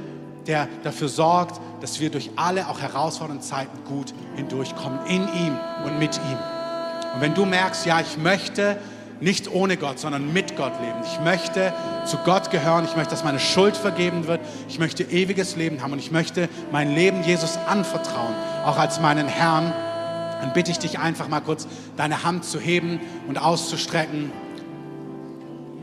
der 0.47 0.67
dafür 0.83 1.07
sorgt, 1.07 1.59
dass 1.81 1.99
wir 1.99 2.09
durch 2.09 2.31
alle 2.35 2.67
auch 2.67 2.79
herausfordernden 2.79 3.45
Zeiten 3.45 3.77
gut 3.85 4.13
hindurchkommen, 4.35 5.05
in 5.07 5.27
ihm 5.27 5.57
und 5.85 5.99
mit 5.99 6.17
ihm. 6.17 6.37
Und 7.13 7.21
wenn 7.21 7.33
du 7.33 7.45
merkst, 7.45 7.85
ja, 7.85 7.99
ich 7.99 8.17
möchte 8.17 8.77
nicht 9.21 9.51
ohne 9.51 9.77
Gott, 9.77 9.99
sondern 9.99 10.33
mit 10.33 10.57
Gott 10.57 10.73
leben. 10.81 10.99
Ich 11.03 11.19
möchte 11.21 11.73
zu 12.05 12.17
Gott 12.25 12.49
gehören. 12.49 12.85
Ich 12.85 12.95
möchte, 12.95 13.11
dass 13.11 13.23
meine 13.23 13.39
Schuld 13.39 13.77
vergeben 13.77 14.27
wird. 14.27 14.41
Ich 14.67 14.79
möchte 14.79 15.03
ewiges 15.03 15.55
Leben 15.55 15.81
haben 15.81 15.93
und 15.93 15.99
ich 15.99 16.11
möchte 16.11 16.49
mein 16.71 16.93
Leben 16.93 17.23
Jesus 17.23 17.57
anvertrauen, 17.67 18.33
auch 18.65 18.77
als 18.77 18.99
meinen 18.99 19.27
Herrn. 19.27 19.71
Dann 20.41 20.53
bitte 20.53 20.71
ich 20.71 20.79
dich 20.79 20.97
einfach 20.97 21.27
mal 21.27 21.41
kurz, 21.41 21.67
deine 21.97 22.23
Hand 22.23 22.45
zu 22.45 22.59
heben 22.59 22.99
und 23.27 23.37
auszustrecken. 23.37 24.31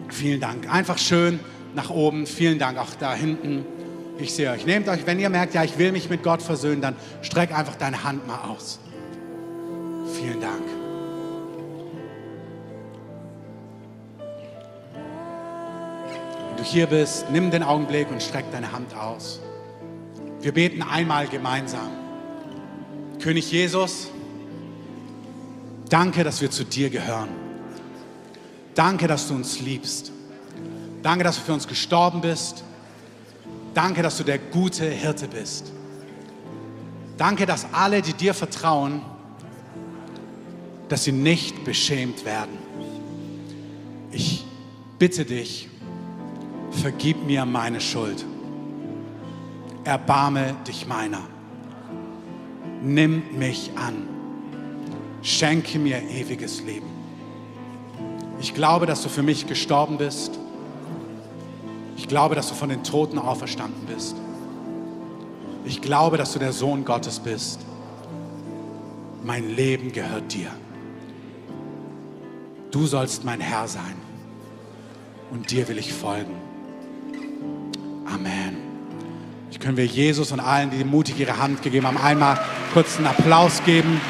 Vielen 0.08 0.40
Dank. 0.40 0.72
Einfach 0.72 0.98
schön 0.98 1.38
nach 1.74 1.90
oben. 1.90 2.26
Vielen 2.26 2.58
Dank 2.58 2.76
auch 2.78 2.90
da 2.98 3.14
hinten. 3.14 3.64
Ich 4.18 4.34
sehe 4.34 4.50
euch. 4.50 4.66
Nehmt 4.66 4.88
euch, 4.88 5.06
wenn 5.06 5.20
ihr 5.20 5.30
merkt, 5.30 5.54
ja, 5.54 5.62
ich 5.62 5.78
will 5.78 5.92
mich 5.92 6.10
mit 6.10 6.24
Gott 6.24 6.42
versöhnen, 6.42 6.80
dann 6.82 6.96
streck 7.22 7.56
einfach 7.56 7.76
deine 7.76 8.02
Hand 8.02 8.26
mal 8.26 8.40
aus. 8.48 8.80
Vielen 10.14 10.40
Dank. 10.40 10.62
Wenn 16.48 16.56
du 16.56 16.62
hier 16.64 16.86
bist, 16.86 17.30
nimm 17.30 17.52
den 17.52 17.62
Augenblick 17.62 18.10
und 18.10 18.20
streck 18.20 18.50
deine 18.50 18.72
Hand 18.72 18.94
aus. 18.96 19.40
Wir 20.40 20.52
beten 20.52 20.82
einmal 20.82 21.28
gemeinsam. 21.28 21.90
König 23.20 23.50
Jesus, 23.50 24.08
danke, 25.88 26.24
dass 26.24 26.40
wir 26.40 26.50
zu 26.50 26.64
dir 26.64 26.90
gehören. 26.90 27.28
Danke, 28.74 29.06
dass 29.06 29.28
du 29.28 29.34
uns 29.34 29.60
liebst. 29.60 30.12
Danke, 31.02 31.24
dass 31.24 31.36
du 31.36 31.42
für 31.42 31.52
uns 31.52 31.66
gestorben 31.66 32.20
bist. 32.20 32.64
Danke, 33.74 34.02
dass 34.02 34.16
du 34.16 34.24
der 34.24 34.38
gute 34.38 34.84
Hirte 34.84 35.28
bist. 35.28 35.72
Danke, 37.16 37.46
dass 37.46 37.66
alle, 37.72 38.02
die 38.02 38.12
dir 38.12 38.34
vertrauen, 38.34 39.02
dass 40.88 41.04
sie 41.04 41.12
nicht 41.12 41.64
beschämt 41.64 42.24
werden. 42.24 42.56
Ich 44.10 44.44
bitte 44.98 45.24
dich, 45.24 45.68
vergib 46.70 47.24
mir 47.26 47.44
meine 47.44 47.80
Schuld. 47.80 48.24
Erbarme 49.84 50.56
dich 50.66 50.86
meiner. 50.86 51.22
Nimm 52.82 53.38
mich 53.38 53.70
an. 53.76 54.08
Schenke 55.22 55.78
mir 55.78 56.02
ewiges 56.02 56.62
Leben. 56.62 56.86
Ich 58.40 58.54
glaube, 58.54 58.86
dass 58.86 59.02
du 59.02 59.08
für 59.08 59.22
mich 59.22 59.46
gestorben 59.46 59.98
bist. 59.98 60.38
Ich 61.98 62.06
glaube, 62.06 62.36
dass 62.36 62.48
du 62.48 62.54
von 62.54 62.68
den 62.68 62.84
Toten 62.84 63.18
auferstanden 63.18 63.84
bist. 63.86 64.16
Ich 65.64 65.82
glaube, 65.82 66.16
dass 66.16 66.32
du 66.32 66.38
der 66.38 66.52
Sohn 66.52 66.84
Gottes 66.84 67.18
bist. 67.18 67.60
Mein 69.24 69.54
Leben 69.54 69.92
gehört 69.92 70.32
dir. 70.32 70.48
Du 72.70 72.86
sollst 72.86 73.24
mein 73.24 73.40
Herr 73.40 73.66
sein 73.66 73.96
und 75.32 75.50
dir 75.50 75.66
will 75.68 75.76
ich 75.76 75.92
folgen. 75.92 76.34
Amen. 78.06 78.56
Ich 79.50 79.58
können 79.58 79.76
wir 79.76 79.86
Jesus 79.86 80.30
und 80.30 80.40
allen, 80.40 80.70
die 80.70 80.84
mutig 80.84 81.18
ihre 81.18 81.38
Hand 81.38 81.62
gegeben 81.62 81.86
haben, 81.86 81.98
einmal 81.98 82.38
kurz 82.72 82.96
einen 82.96 83.06
Applaus 83.06 83.62
geben. 83.64 84.00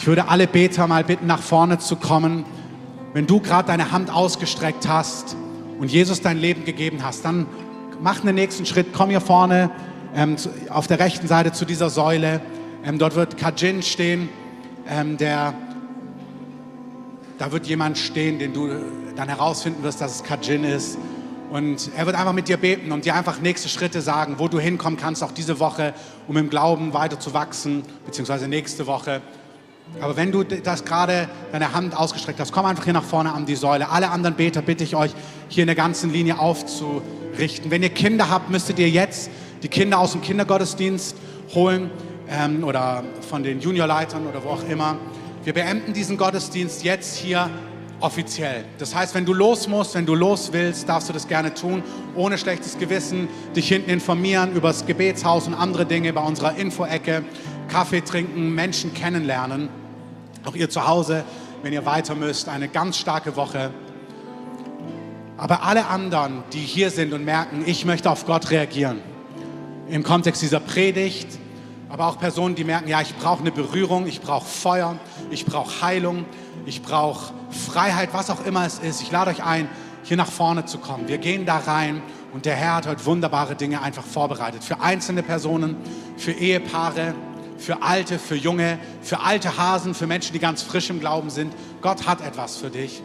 Ich 0.00 0.06
würde 0.06 0.28
alle 0.28 0.46
Beter 0.46 0.86
mal 0.86 1.04
bitten, 1.04 1.26
nach 1.26 1.42
vorne 1.42 1.76
zu 1.78 1.94
kommen. 1.94 2.46
Wenn 3.12 3.26
du 3.26 3.38
gerade 3.38 3.68
deine 3.68 3.92
Hand 3.92 4.10
ausgestreckt 4.10 4.88
hast 4.88 5.36
und 5.78 5.92
Jesus 5.92 6.22
dein 6.22 6.38
Leben 6.38 6.64
gegeben 6.64 7.04
hast, 7.04 7.22
dann 7.26 7.46
mach 8.00 8.20
den 8.20 8.34
nächsten 8.34 8.64
Schritt, 8.64 8.94
komm 8.94 9.10
hier 9.10 9.20
vorne 9.20 9.70
ähm, 10.14 10.36
auf 10.70 10.86
der 10.86 11.00
rechten 11.00 11.26
Seite 11.26 11.52
zu 11.52 11.66
dieser 11.66 11.90
Säule. 11.90 12.40
Ähm, 12.82 12.98
dort 12.98 13.14
wird 13.14 13.36
Kajin 13.36 13.82
stehen, 13.82 14.30
ähm, 14.88 15.18
der, 15.18 15.52
da 17.36 17.52
wird 17.52 17.66
jemand 17.66 17.98
stehen, 17.98 18.38
den 18.38 18.54
du 18.54 18.70
dann 19.16 19.28
herausfinden 19.28 19.82
wirst, 19.82 20.00
dass 20.00 20.14
es 20.14 20.22
Kajin 20.22 20.64
ist. 20.64 20.96
Und 21.50 21.90
er 21.94 22.06
wird 22.06 22.16
einfach 22.16 22.32
mit 22.32 22.48
dir 22.48 22.56
beten 22.56 22.90
und 22.92 23.04
dir 23.04 23.14
einfach 23.14 23.42
nächste 23.42 23.68
Schritte 23.68 24.00
sagen, 24.00 24.36
wo 24.38 24.48
du 24.48 24.58
hinkommen 24.58 24.98
kannst, 24.98 25.22
auch 25.22 25.32
diese 25.32 25.60
Woche, 25.60 25.92
um 26.26 26.38
im 26.38 26.48
Glauben 26.48 26.94
weiter 26.94 27.20
zu 27.20 27.34
wachsen, 27.34 27.82
beziehungsweise 28.06 28.48
nächste 28.48 28.86
Woche. 28.86 29.20
Aber 30.00 30.16
wenn 30.16 30.32
du 30.32 30.44
das 30.44 30.84
gerade 30.84 31.28
deine 31.52 31.74
Hand 31.74 31.96
ausgestreckt 31.96 32.40
hast, 32.40 32.52
komm 32.52 32.64
einfach 32.64 32.84
hier 32.84 32.92
nach 32.92 33.04
vorne 33.04 33.32
an 33.32 33.46
die 33.46 33.56
Säule. 33.56 33.90
Alle 33.90 34.10
anderen 34.10 34.36
Beter 34.36 34.62
bitte 34.62 34.84
ich 34.84 34.96
euch, 34.96 35.12
hier 35.48 35.62
in 35.62 35.66
der 35.66 35.76
ganzen 35.76 36.12
Linie 36.12 36.38
aufzurichten. 36.38 37.70
Wenn 37.70 37.82
ihr 37.82 37.90
Kinder 37.90 38.30
habt, 38.30 38.50
müsstet 38.50 38.78
ihr 38.78 38.88
jetzt 38.88 39.30
die 39.62 39.68
Kinder 39.68 39.98
aus 39.98 40.12
dem 40.12 40.22
Kindergottesdienst 40.22 41.16
holen 41.54 41.90
ähm, 42.28 42.64
oder 42.64 43.04
von 43.28 43.42
den 43.42 43.60
Juniorleitern 43.60 44.26
oder 44.26 44.42
wo 44.44 44.50
auch 44.50 44.68
immer. 44.68 44.96
Wir 45.44 45.52
beenden 45.52 45.92
diesen 45.92 46.16
Gottesdienst 46.16 46.84
jetzt 46.84 47.16
hier 47.16 47.50
offiziell. 48.00 48.64
Das 48.78 48.94
heißt, 48.94 49.14
wenn 49.14 49.24
du 49.24 49.34
los 49.34 49.68
musst, 49.68 49.94
wenn 49.94 50.06
du 50.06 50.14
los 50.14 50.52
willst, 50.52 50.88
darfst 50.88 51.08
du 51.08 51.12
das 51.12 51.28
gerne 51.28 51.54
tun, 51.54 51.82
ohne 52.14 52.38
schlechtes 52.38 52.78
Gewissen, 52.78 53.28
dich 53.54 53.68
hinten 53.68 53.90
informieren 53.90 54.52
über 54.54 54.68
das 54.68 54.86
Gebetshaus 54.86 55.46
und 55.46 55.54
andere 55.54 55.86
Dinge 55.86 56.12
bei 56.12 56.22
unserer 56.22 56.56
Info-Ecke, 56.56 57.24
Kaffee 57.70 58.00
trinken, 58.02 58.54
Menschen 58.54 58.92
kennenlernen. 58.92 59.68
Auch 60.44 60.54
ihr 60.54 60.68
zu 60.68 60.86
Hause, 60.86 61.24
wenn 61.62 61.72
ihr 61.72 61.86
weiter 61.86 62.14
müsst, 62.14 62.48
eine 62.48 62.68
ganz 62.68 62.96
starke 62.98 63.36
Woche. 63.36 63.70
Aber 65.36 65.62
alle 65.62 65.86
anderen, 65.86 66.42
die 66.52 66.58
hier 66.58 66.90
sind 66.90 67.12
und 67.12 67.24
merken, 67.24 67.62
ich 67.64 67.84
möchte 67.84 68.10
auf 68.10 68.26
Gott 68.26 68.50
reagieren, 68.50 69.00
im 69.88 70.02
Kontext 70.02 70.42
dieser 70.42 70.60
Predigt, 70.60 71.38
aber 71.88 72.06
auch 72.06 72.18
Personen, 72.18 72.54
die 72.54 72.64
merken, 72.64 72.88
ja, 72.88 73.00
ich 73.00 73.16
brauche 73.16 73.40
eine 73.40 73.50
Berührung, 73.50 74.06
ich 74.06 74.20
brauche 74.20 74.46
Feuer, 74.46 74.96
ich 75.30 75.46
brauche 75.46 75.82
Heilung, 75.82 76.24
ich 76.66 76.82
brauche 76.82 77.32
Freiheit, 77.50 78.10
was 78.12 78.30
auch 78.30 78.44
immer 78.44 78.66
es 78.66 78.78
ist. 78.78 79.02
Ich 79.02 79.10
lade 79.10 79.30
euch 79.30 79.42
ein, 79.42 79.68
hier 80.02 80.16
nach 80.16 80.30
vorne 80.30 80.64
zu 80.66 80.78
kommen. 80.78 81.08
Wir 81.08 81.18
gehen 81.18 81.46
da 81.46 81.58
rein 81.58 82.02
und 82.32 82.44
der 82.44 82.54
Herr 82.54 82.76
hat 82.76 82.86
heute 82.86 83.04
wunderbare 83.06 83.56
Dinge 83.56 83.82
einfach 83.82 84.04
vorbereitet. 84.04 84.62
Für 84.62 84.80
einzelne 84.80 85.22
Personen, 85.22 85.76
für 86.16 86.32
Ehepaare, 86.32 87.14
für 87.60 87.82
Alte, 87.82 88.18
für 88.18 88.34
Junge, 88.34 88.78
für 89.02 89.20
alte 89.20 89.56
Hasen, 89.56 89.94
für 89.94 90.06
Menschen, 90.06 90.32
die 90.32 90.38
ganz 90.38 90.62
frisch 90.62 90.90
im 90.90 90.98
Glauben 90.98 91.30
sind. 91.30 91.52
Gott 91.82 92.06
hat 92.06 92.20
etwas 92.20 92.56
für 92.56 92.70
dich. 92.70 93.02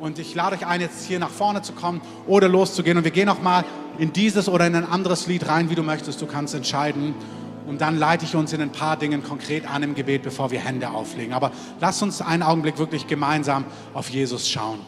Und 0.00 0.18
ich 0.18 0.34
lade 0.34 0.56
euch 0.56 0.66
ein, 0.66 0.80
jetzt 0.80 1.06
hier 1.06 1.18
nach 1.18 1.30
vorne 1.30 1.62
zu 1.62 1.72
kommen 1.72 2.00
oder 2.26 2.48
loszugehen. 2.48 2.96
Und 2.98 3.04
wir 3.04 3.10
gehen 3.10 3.26
noch 3.26 3.42
mal 3.42 3.64
in 3.98 4.12
dieses 4.12 4.48
oder 4.48 4.66
in 4.66 4.74
ein 4.74 4.88
anderes 4.88 5.26
Lied 5.26 5.48
rein, 5.48 5.70
wie 5.70 5.74
du 5.74 5.82
möchtest. 5.82 6.20
Du 6.22 6.26
kannst 6.26 6.54
entscheiden. 6.54 7.14
Und 7.66 7.80
dann 7.80 7.98
leite 7.98 8.24
ich 8.24 8.36
uns 8.36 8.52
in 8.52 8.60
ein 8.60 8.70
paar 8.70 8.96
Dingen 8.96 9.24
konkret 9.24 9.68
an 9.68 9.82
im 9.82 9.94
Gebet, 9.94 10.22
bevor 10.22 10.50
wir 10.50 10.60
Hände 10.60 10.90
auflegen. 10.90 11.32
Aber 11.32 11.50
lass 11.80 12.00
uns 12.02 12.22
einen 12.22 12.42
Augenblick 12.42 12.78
wirklich 12.78 13.06
gemeinsam 13.06 13.64
auf 13.92 14.08
Jesus 14.08 14.48
schauen. 14.48 14.78